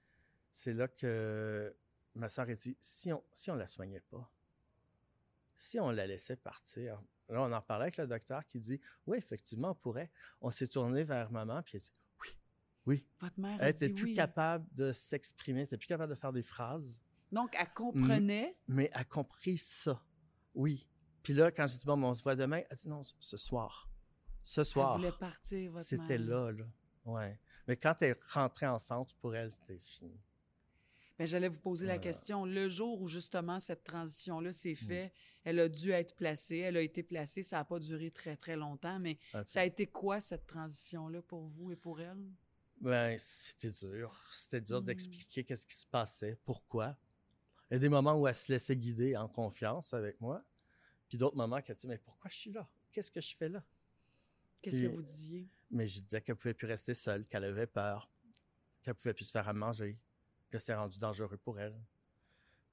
c'est 0.51 0.74
là 0.74 0.89
que 0.89 1.74
ma 2.14 2.29
soeur 2.29 2.49
a 2.49 2.55
dit 2.55 2.77
si 2.81 3.12
on 3.12 3.22
si 3.33 3.51
on 3.51 3.57
la 3.57 3.66
soignait 3.66 4.01
pas, 4.01 4.31
si 5.57 5.80
on 5.80 5.90
la 5.90 6.07
laissait 6.07 6.36
partir? 6.36 7.02
Là, 7.28 7.42
on 7.42 7.52
en 7.52 7.61
parlait 7.61 7.86
avec 7.86 7.96
le 7.96 8.07
docteur 8.07 8.46
qui 8.46 8.61
dit 8.61 8.80
oui, 9.07 9.18
effectivement, 9.18 9.70
on 9.70 9.74
pourrait. 9.74 10.11
On 10.40 10.50
s'est 10.50 10.68
tourné 10.68 11.02
vers 11.04 11.30
maman, 11.32 11.62
puis 11.62 11.76
elle 11.76 11.80
dit 11.80 11.92
oui, 12.20 12.28
oui. 12.86 13.09
Votre 13.20 13.40
mère 13.40 13.59
Elle 13.61 13.70
était 13.70 13.88
plus 13.88 14.12
capable 14.12 14.66
de 14.74 14.92
s'exprimer, 14.92 15.61
elle 15.61 15.64
était 15.64 15.76
plus 15.76 15.88
capable 15.88 16.14
de 16.14 16.18
faire 16.18 16.32
des 16.32 16.42
phrases. 16.42 17.00
Donc, 17.32 17.57
elle 17.59 17.72
comprenait. 17.72 18.57
Mais 18.68 18.90
elle 18.94 19.00
a 19.00 19.04
compris 19.04 19.59
ça. 19.59 20.00
Oui. 20.54 20.88
Puis 21.22 21.34
là, 21.34 21.50
quand 21.50 21.66
j'ai 21.66 21.78
dit, 21.78 21.84
bon, 21.84 22.00
on 22.04 22.14
se 22.14 22.22
voit 22.22 22.36
demain, 22.36 22.62
elle 22.70 22.76
dit 22.76 22.88
non, 22.88 23.02
ce 23.02 23.36
soir. 23.36 23.90
Ce 24.44 24.62
soir. 24.62 24.94
Elle 24.94 25.00
voulait 25.00 25.18
partir, 25.18 25.72
votre 25.72 25.84
C'était 25.84 26.18
là, 26.18 26.52
là. 26.52 26.64
Ouais. 27.04 27.40
Mais 27.66 27.76
quand 27.76 28.00
elle 28.00 28.16
rentrée 28.32 28.66
en 28.66 28.78
centre, 28.78 29.14
pour 29.16 29.34
elle, 29.34 29.50
c'était 29.50 29.78
fini. 29.78 30.20
Mais 31.18 31.26
j'allais 31.26 31.48
vous 31.48 31.60
poser 31.60 31.86
la 31.86 31.98
question. 31.98 32.44
Le 32.44 32.68
jour 32.68 33.00
où 33.00 33.08
justement 33.08 33.58
cette 33.58 33.84
transition-là 33.84 34.52
s'est 34.52 34.72
mm. 34.72 34.88
faite, 34.88 35.12
elle 35.44 35.60
a 35.60 35.68
dû 35.68 35.90
être 35.90 36.14
placée, 36.14 36.58
elle 36.58 36.76
a 36.76 36.82
été 36.82 37.02
placée, 37.02 37.42
ça 37.42 37.56
n'a 37.56 37.64
pas 37.64 37.78
duré 37.78 38.10
très, 38.10 38.36
très 38.36 38.56
longtemps, 38.56 38.98
mais 38.98 39.18
ça 39.44 39.60
a 39.60 39.64
été 39.64 39.86
quoi 39.86 40.20
cette 40.20 40.46
transition-là 40.46 41.22
pour 41.22 41.46
vous 41.46 41.72
et 41.72 41.76
pour 41.76 42.00
elle? 42.00 42.30
Ben, 42.80 43.16
c'était 43.18 43.70
dur. 43.70 44.20
C'était 44.30 44.60
dur 44.60 44.82
mm. 44.82 44.84
d'expliquer 44.84 45.44
qu'est-ce 45.44 45.66
qui 45.66 45.76
se 45.76 45.86
passait, 45.86 46.38
pourquoi. 46.44 46.96
Il 47.70 47.74
y 47.74 47.76
a 47.76 47.80
des 47.80 47.88
moments 47.88 48.14
où 48.14 48.28
elle 48.28 48.34
se 48.34 48.52
laissait 48.52 48.76
guider 48.76 49.16
en 49.16 49.28
confiance 49.28 49.94
avec 49.94 50.20
moi, 50.20 50.44
puis 51.08 51.18
d'autres 51.18 51.36
moments 51.36 51.60
qu'elle 51.62 51.76
dit 51.76 51.86
Mais 51.86 51.98
pourquoi 51.98 52.30
je 52.30 52.36
suis 52.36 52.52
là? 52.52 52.68
Qu'est-ce 52.92 53.10
que 53.10 53.20
je 53.20 53.34
fais 53.34 53.48
là 53.48 53.64
Qu'est-ce 54.62 54.82
que 54.82 54.86
vous 54.86 55.02
disiez? 55.02 55.48
Mais 55.70 55.88
je 55.88 56.00
disais 56.00 56.20
qu'elle 56.20 56.36
pouvait 56.36 56.54
plus 56.54 56.66
rester 56.66 56.94
seule, 56.94 57.26
qu'elle 57.26 57.44
avait 57.44 57.66
peur, 57.66 58.10
qu'elle 58.82 58.94
pouvait 58.94 59.14
plus 59.14 59.24
se 59.24 59.32
faire 59.32 59.48
à 59.48 59.52
manger, 59.52 59.98
que 60.57 60.62
c'était 60.62 60.74
rendu 60.74 60.98
dangereux 60.98 61.36
pour 61.38 61.59
elle. 61.59 61.74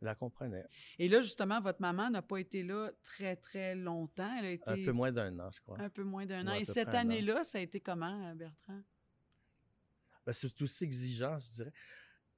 Elle 0.01 0.07
la 0.07 0.15
comprenait. 0.15 0.65
Et 0.99 1.07
là, 1.07 1.21
justement, 1.21 1.61
votre 1.61 1.81
maman 1.81 2.09
n'a 2.09 2.21
pas 2.21 2.37
été 2.37 2.63
là 2.63 2.91
très, 3.03 3.35
très 3.35 3.75
longtemps. 3.75 4.29
Elle 4.37 4.45
a 4.45 4.51
été... 4.51 4.69
Un 4.69 4.83
peu 4.83 4.91
moins 4.91 5.11
d'un 5.11 5.39
an, 5.39 5.49
je 5.51 5.61
crois. 5.61 5.79
Un 5.79 5.89
peu 5.89 6.03
moins 6.03 6.25
d'un 6.25 6.47
an. 6.47 6.53
Et 6.53 6.65
cette 6.65 6.89
année-là, 6.89 7.43
ça 7.43 7.59
a 7.59 7.61
été 7.61 7.79
comment, 7.79 8.35
Bertrand? 8.35 8.81
Ben, 10.25 10.33
c'est 10.33 10.61
aussi 10.61 10.83
exigeant, 10.83 11.37
je 11.39 11.51
dirais. 11.51 11.73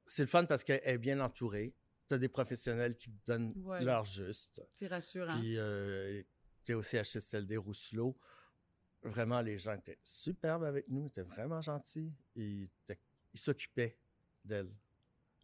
C'est 0.06 0.24
le 0.24 0.28
fun 0.28 0.46
parce 0.46 0.64
qu'elle 0.64 0.82
est 0.84 0.98
bien 0.98 1.20
entourée 1.20 1.76
tu 2.08 2.14
as 2.14 2.18
des 2.18 2.30
professionnels 2.30 2.98
qui 2.98 3.12
te 3.12 3.32
donnent 3.32 3.54
leur 3.82 4.06
juste. 4.06 4.62
C'est 4.74 4.88
rassurant. 4.88 5.40
Puis, 5.40 5.58
euh, 5.58 6.22
tu 6.64 6.72
es 6.72 6.76
au 6.76 6.82
CHSLD 6.82 7.58
Rousselot. 7.58 8.18
Vraiment, 9.04 9.42
les 9.42 9.58
gens 9.58 9.74
étaient 9.74 10.00
superbes 10.04 10.64
avec 10.64 10.88
nous, 10.90 11.08
étaient 11.08 11.22
vraiment 11.22 11.62
gentils. 11.62 12.12
Ils 12.36 12.70
s'occupaient 13.34 13.98
d'elle. 14.44 14.72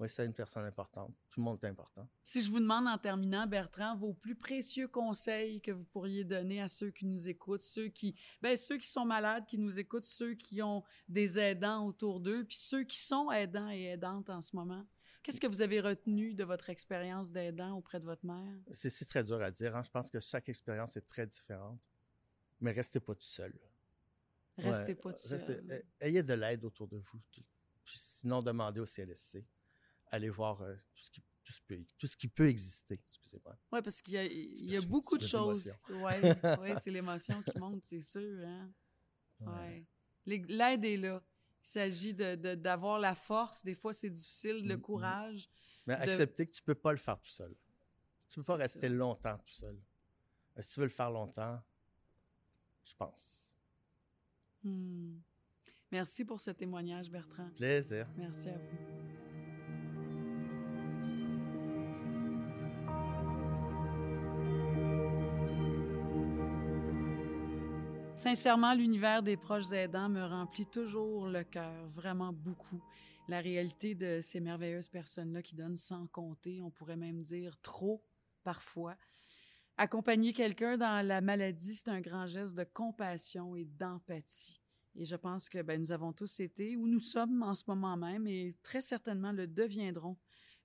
Oui, 0.02 0.10
c'est 0.10 0.26
une 0.26 0.34
personne 0.34 0.66
importante. 0.66 1.14
Tout 1.30 1.42
le 1.42 1.44
monde 1.44 1.64
est 1.64 1.68
important. 1.68 2.10
Si 2.24 2.42
je 2.42 2.50
vous 2.50 2.60
demande 2.60 2.88
en 2.88 2.98
terminant, 2.98 3.46
Bertrand, 3.46 3.96
vos 3.96 4.14
plus 4.16 4.34
précieux 4.34 4.88
conseils 4.88 5.62
que 5.62 5.70
vous 5.70 5.84
pourriez 5.84 6.24
donner 6.24 6.60
à 6.60 6.68
ceux 6.68 6.90
qui 6.90 7.06
nous 7.06 7.30
écoutent, 7.30 7.62
ceux 7.62 7.90
qui, 7.90 8.16
ben, 8.42 8.58
ceux 8.58 8.80
qui 8.80 8.88
sont 8.88 9.06
malades, 9.06 9.46
qui 9.46 9.60
nous 9.60 9.78
écoutent, 9.78 10.04
ceux 10.04 10.34
qui 10.34 10.64
ont 10.64 10.84
des 11.08 11.38
aidants 11.38 11.86
autour 11.86 12.20
d'eux, 12.20 12.44
puis 12.46 12.58
ceux 12.58 12.84
qui 12.84 12.98
sont 12.98 13.30
aidants 13.30 13.70
et 13.70 13.92
aidantes 13.92 14.32
en 14.32 14.42
ce 14.42 14.56
moment. 14.56 14.88
Qu'est-ce 15.22 15.40
que 15.40 15.46
vous 15.46 15.62
avez 15.62 15.80
retenu 15.80 16.34
de 16.34 16.44
votre 16.44 16.72
expérience 16.72 17.32
d'aidant 17.32 17.78
auprès 17.78 18.00
de 18.00 18.06
votre 18.06 18.26
mère? 18.26 18.58
C'est 18.72 19.06
très 19.06 19.24
dur 19.24 19.40
à 19.40 19.52
dire. 19.52 19.76
Hein. 19.76 19.84
Je 19.84 19.92
pense 19.92 20.10
que 20.10 20.20
chaque 20.20 20.50
expérience 20.50 20.98
est 20.98 21.06
très 21.06 21.28
différente. 21.28 21.92
Mais 22.60 22.72
restez 22.72 23.00
pas 23.00 23.14
tout 23.14 23.22
seul. 23.22 23.54
Restez 24.58 24.96
pas 24.96 25.14
tout 25.14 25.28
seul. 25.28 25.84
ayez 26.00 26.24
de 26.24 26.34
l'aide 26.34 26.66
autour 26.66 26.88
de 26.88 26.98
vous. 26.98 27.22
sinon, 27.86 28.42
demandez 28.42 28.80
au 28.80 28.86
CLSC. 28.86 29.46
Allez 30.12 30.30
voir 30.30 30.62
euh, 30.62 30.76
tout, 30.94 31.02
ce 31.02 31.10
qui, 31.10 31.22
tout, 31.44 31.54
ce 31.54 31.62
peut, 31.62 31.80
tout, 31.98 32.08
ce 32.08 32.18
qui, 32.18 32.28
peut, 32.28 32.48
exister. 32.48 33.00
Excusez-moi. 33.06 33.58
Oui, 33.72 33.82
parce 33.82 34.02
qu'il 34.02 34.14
y 34.14 34.18
a, 34.18 34.26
il 34.26 34.70
y 34.70 34.78
a 34.78 34.82
beaucoup 34.82 35.18
de 35.18 35.26
choses. 35.26 35.74
Oui, 35.90 36.02
ouais, 36.60 36.76
c'est 36.80 36.92
l'émotion 36.92 37.42
qui 37.42 37.58
monte, 37.60 37.86
c'est 37.86 38.02
sûr. 38.02 38.46
Hein? 38.46 38.72
Ouais. 39.40 39.86
L'aide 40.26 40.86
est 40.86 40.98
là. 40.98 41.24
Il 41.64 41.68
s'agit 41.68 42.14
d'avoir 42.14 42.98
de, 42.98 43.04
la 43.04 43.16
force. 43.16 43.64
Des 43.64 43.76
fois, 43.76 43.94
c'est 43.94 44.10
difficile, 44.10 44.68
le 44.68 44.76
mm, 44.76 44.80
mm. 44.80 44.82
courage. 44.82 45.50
Mais 45.88 45.94
accepter 45.94 46.46
que 46.46 46.52
tu 46.52 46.62
peux 46.62 46.76
pas 46.76 46.92
le 46.92 46.98
faire 46.98 47.20
tout 47.20 47.30
seul. 47.30 47.56
Tu 48.28 48.40
peux 48.40 48.46
pas 48.46 48.56
rester 48.56 48.90
longtemps 48.90 49.38
tout 49.38 49.54
seul. 49.54 49.78
si 50.60 50.74
tu 50.74 50.80
veux 50.80 50.86
le 50.86 50.92
faire 50.92 51.12
longtemps, 51.12 51.62
je 52.84 52.94
pense. 52.96 53.56
Hmm. 54.64 55.20
Merci 55.92 56.24
pour 56.24 56.40
ce 56.40 56.52
témoignage, 56.52 57.10
Bertrand. 57.12 57.50
Plaisir. 57.56 58.08
Merci 58.16 58.50
à 58.50 58.58
vous. 58.58 59.21
Sincèrement, 68.22 68.76
l'univers 68.76 69.24
des 69.24 69.36
proches 69.36 69.72
aidants 69.72 70.08
me 70.08 70.24
remplit 70.24 70.68
toujours 70.68 71.26
le 71.26 71.44
cœur, 71.44 71.88
vraiment 71.88 72.32
beaucoup. 72.32 72.80
La 73.28 73.40
réalité 73.40 73.96
de 73.96 74.20
ces 74.22 74.40
merveilleuses 74.40 74.90
personnes-là 74.90 75.42
qui 75.42 75.56
donnent 75.56 75.76
sans 75.76 76.06
compter, 76.06 76.62
on 76.62 76.70
pourrait 76.70 76.98
même 76.98 77.24
dire 77.24 77.60
trop 77.64 78.06
parfois. 78.44 78.96
Accompagner 79.76 80.34
quelqu'un 80.34 80.78
dans 80.78 81.04
la 81.04 81.20
maladie, 81.20 81.74
c'est 81.74 81.90
un 81.90 82.00
grand 82.00 82.28
geste 82.28 82.54
de 82.54 82.64
compassion 82.64 83.56
et 83.56 83.66
d'empathie. 83.66 84.62
Et 84.94 85.04
je 85.04 85.16
pense 85.16 85.50
que 85.50 85.64
ben, 85.64 85.80
nous 85.80 85.92
avons 85.92 86.14
tous 86.14 86.42
été, 86.42 86.76
où 86.76 86.86
nous 86.86 87.00
sommes 87.00 87.42
en 87.42 87.56
ce 87.56 87.64
moment 87.66 87.98
même, 87.98 88.28
et 88.28 88.56
très 88.62 88.82
certainement 88.82 89.32
le 89.32 89.48
deviendront 89.48 90.16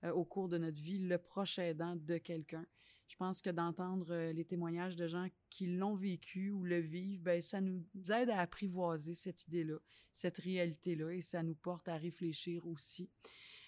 euh, 0.05 0.13
au 0.13 0.27
cours 0.27 0.51
de 0.51 0.59
notre 0.59 0.83
vie, 0.83 0.99
le 0.99 1.17
proche 1.17 1.59
aidant 1.59 1.97
de 1.97 2.19
quelqu'un 2.19 2.67
je 3.09 3.17
pense 3.17 3.41
que 3.41 3.51
d'entendre 3.51 4.13
euh, 4.13 4.33
les 4.33 4.45
témoignages 4.45 4.97
de 4.97 5.07
gens 5.07 5.29
qui 5.51 5.67
l'ont 5.67 5.95
vécu 5.95 6.51
ou 6.51 6.65
le 6.65 6.79
vivent, 6.79 7.23
ben 7.23 7.41
ça 7.41 7.61
nous 7.61 7.85
aide 8.11 8.31
à 8.31 8.41
apprivoiser 8.41 9.15
cette 9.15 9.47
idée-là, 9.47 9.79
cette 10.11 10.39
réalité-là, 10.39 11.11
et 11.13 11.21
ça 11.21 11.43
nous 11.43 11.55
porte 11.55 11.89
à 11.89 11.97
réfléchir 11.97 12.67
aussi. 12.67 13.11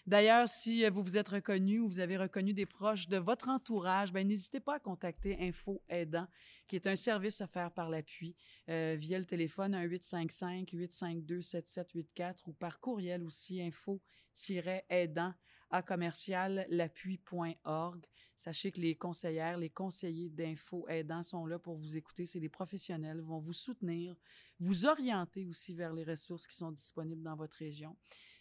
D'ailleurs, 0.08 0.48
si 0.48 0.84
euh, 0.86 0.90
vous 0.90 1.02
vous 1.02 1.18
êtes 1.18 1.28
reconnu 1.28 1.80
ou 1.80 1.86
vous 1.86 2.00
avez 2.00 2.16
reconnu 2.16 2.54
des 2.54 2.64
proches 2.64 3.08
de 3.08 3.18
votre 3.18 3.50
entourage, 3.50 4.10
ben 4.10 4.26
n'hésitez 4.26 4.58
pas 4.58 4.76
à 4.76 4.78
contacter 4.78 5.36
Info 5.38 5.82
Aidant, 5.90 6.26
qui 6.66 6.76
est 6.76 6.86
un 6.86 6.96
service 6.96 7.42
offert 7.42 7.70
par 7.70 7.90
l'appui 7.90 8.34
euh, 8.70 8.96
via 8.98 9.18
le 9.18 9.26
téléphone 9.26 9.76
1-855-852-7784 9.76 12.36
ou 12.46 12.54
par 12.54 12.80
courriel 12.80 13.22
aussi 13.22 13.60
info-aidant 13.60 15.34
à 15.68 15.82
commercial 15.82 16.66
l'appui.org. 16.70 18.06
Sachez 18.34 18.72
que 18.72 18.80
les 18.80 18.96
conseillères, 18.96 19.58
les 19.58 19.68
conseillers 19.68 20.30
d'info 20.30 20.88
aidants 20.88 21.22
sont 21.22 21.44
là 21.44 21.58
pour 21.58 21.76
vous 21.76 21.98
écouter. 21.98 22.24
C'est 22.24 22.40
des 22.40 22.48
professionnels, 22.48 23.20
vont 23.20 23.40
vous 23.40 23.52
soutenir, 23.52 24.16
vous 24.58 24.86
orienter 24.86 25.44
aussi 25.44 25.74
vers 25.74 25.92
les 25.92 26.04
ressources 26.04 26.46
qui 26.46 26.56
sont 26.56 26.72
disponibles 26.72 27.22
dans 27.22 27.36
votre 27.36 27.58
région. 27.58 27.94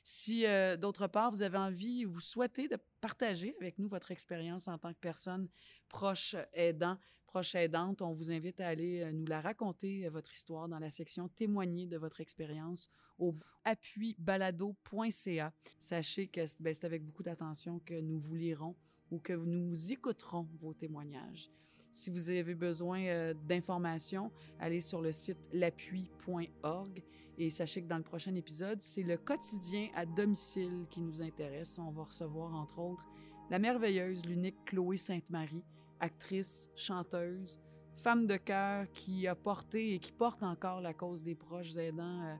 Si, 0.10 0.46
euh, 0.46 0.78
d'autre 0.78 1.08
part, 1.08 1.32
vous 1.32 1.42
avez 1.42 1.58
envie, 1.58 2.06
vous 2.06 2.22
souhaitez 2.22 2.70
de 2.70 2.78
partager 3.02 3.54
avec 3.60 3.78
nous 3.78 3.90
votre 3.90 4.10
expérience 4.10 4.70
en 4.70 4.78
tant 4.78 4.94
que 4.94 5.00
personne 5.02 5.50
proche 5.90 6.34
aidant, 6.54 6.98
proche 7.26 7.56
aidante, 7.56 8.02
on 8.02 8.14
vous 8.14 8.32
invite 8.32 8.62
à 8.62 8.70
aller 8.70 9.02
euh, 9.02 9.12
nous 9.12 9.26
la 9.26 9.42
raconter, 9.42 10.06
euh, 10.06 10.10
votre 10.10 10.32
histoire, 10.32 10.70
dans 10.70 10.80
la 10.80 10.90
section 10.90 11.28
témoigner 11.28 11.88
de 11.88 11.98
votre 11.98 12.22
expérience 12.22 12.90
au 13.20 13.36
appuibalado.ca. 13.66 15.52
Sachez 15.78 16.28
que 16.28 16.46
ben, 16.62 16.74
c'est 16.74 16.86
avec 16.86 17.04
beaucoup 17.04 17.24
d'attention 17.24 17.80
que 17.80 18.00
nous 18.00 18.18
vous 18.18 18.36
lirons 18.36 18.78
ou 19.12 19.20
que 19.20 19.34
nous 19.34 19.92
écouterons 19.92 20.48
vos 20.62 20.74
témoignages. 20.74 21.50
Si 21.92 22.10
vous 22.12 22.30
avez 22.30 22.56
besoin 22.56 23.34
d'informations, 23.34 24.32
allez 24.58 24.80
sur 24.80 25.02
le 25.02 25.12
site 25.12 25.38
l'appui.org 25.52 27.04
et 27.38 27.50
sachez 27.50 27.84
que 27.84 27.88
dans 27.88 27.98
le 27.98 28.04
prochain 28.04 28.34
épisode, 28.36 28.82
c'est 28.82 29.04
le 29.04 29.18
quotidien 29.18 29.90
à 29.96 30.06
domicile 30.06 30.88
qui 30.90 31.02
nous 31.02 31.22
intéresse. 31.22 31.78
On 31.78 31.92
va 31.92 32.04
recevoir 32.04 32.54
entre 32.56 32.80
autres 32.80 33.06
la 33.50 33.60
merveilleuse, 33.60 34.26
l'unique 34.26 34.66
Chloé 34.66 34.98
Sainte-Marie, 34.98 35.64
actrice, 36.00 36.70
chanteuse, 36.76 37.60
femme 37.94 38.28
de 38.28 38.38
cœur 38.38 38.86
qui 38.92 39.28
a 39.28 39.36
porté 39.36 39.94
et 39.94 40.00
qui 40.00 40.12
porte 40.12 40.44
encore 40.44 40.82
la 40.82 40.94
cause 40.94 41.24
des 41.24 41.36
proches 41.36 41.78
aidants 41.78 42.24
euh, 42.24 42.36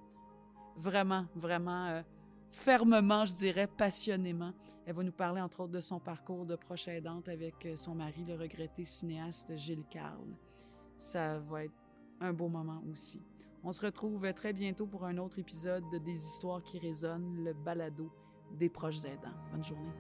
vraiment, 0.76 1.26
vraiment 1.36 1.88
euh, 1.88 2.02
fermement, 2.50 3.26
je 3.26 3.36
dirais, 3.36 3.68
passionnément. 3.68 4.54
Elle 4.86 4.96
va 4.96 5.04
nous 5.04 5.12
parler, 5.12 5.42
entre 5.42 5.62
autres, 5.62 5.74
de 5.74 5.82
son 5.82 6.00
parcours 6.00 6.46
de 6.46 6.56
proche 6.56 6.88
aidante 6.88 7.28
avec 7.28 7.66
euh, 7.66 7.76
son 7.76 7.96
mari, 7.96 8.26
le 8.26 8.36
regretté 8.36 8.84
cinéaste 8.84 9.56
Gilles 9.56 9.86
Carle. 9.90 10.36
Ça 10.96 11.40
va 11.40 11.66
être 11.66 11.74
un 12.20 12.34
beau 12.34 12.48
moment 12.48 12.82
aussi. 12.92 13.22
On 13.64 13.72
se 13.72 13.86
retrouve 13.86 14.32
très 14.34 14.54
bientôt 14.54 14.86
pour 14.86 15.06
un 15.06 15.18
autre 15.18 15.40
épisode 15.40 15.84
de 15.92 15.98
Des 15.98 16.26
histoires 16.26 16.62
qui 16.62 16.80
résonnent, 16.80 17.44
le 17.44 17.54
balado 17.54 18.12
des 18.52 18.70
proches 18.70 19.04
aidants. 19.06 19.34
Bonne 19.52 19.64
journée. 19.64 19.92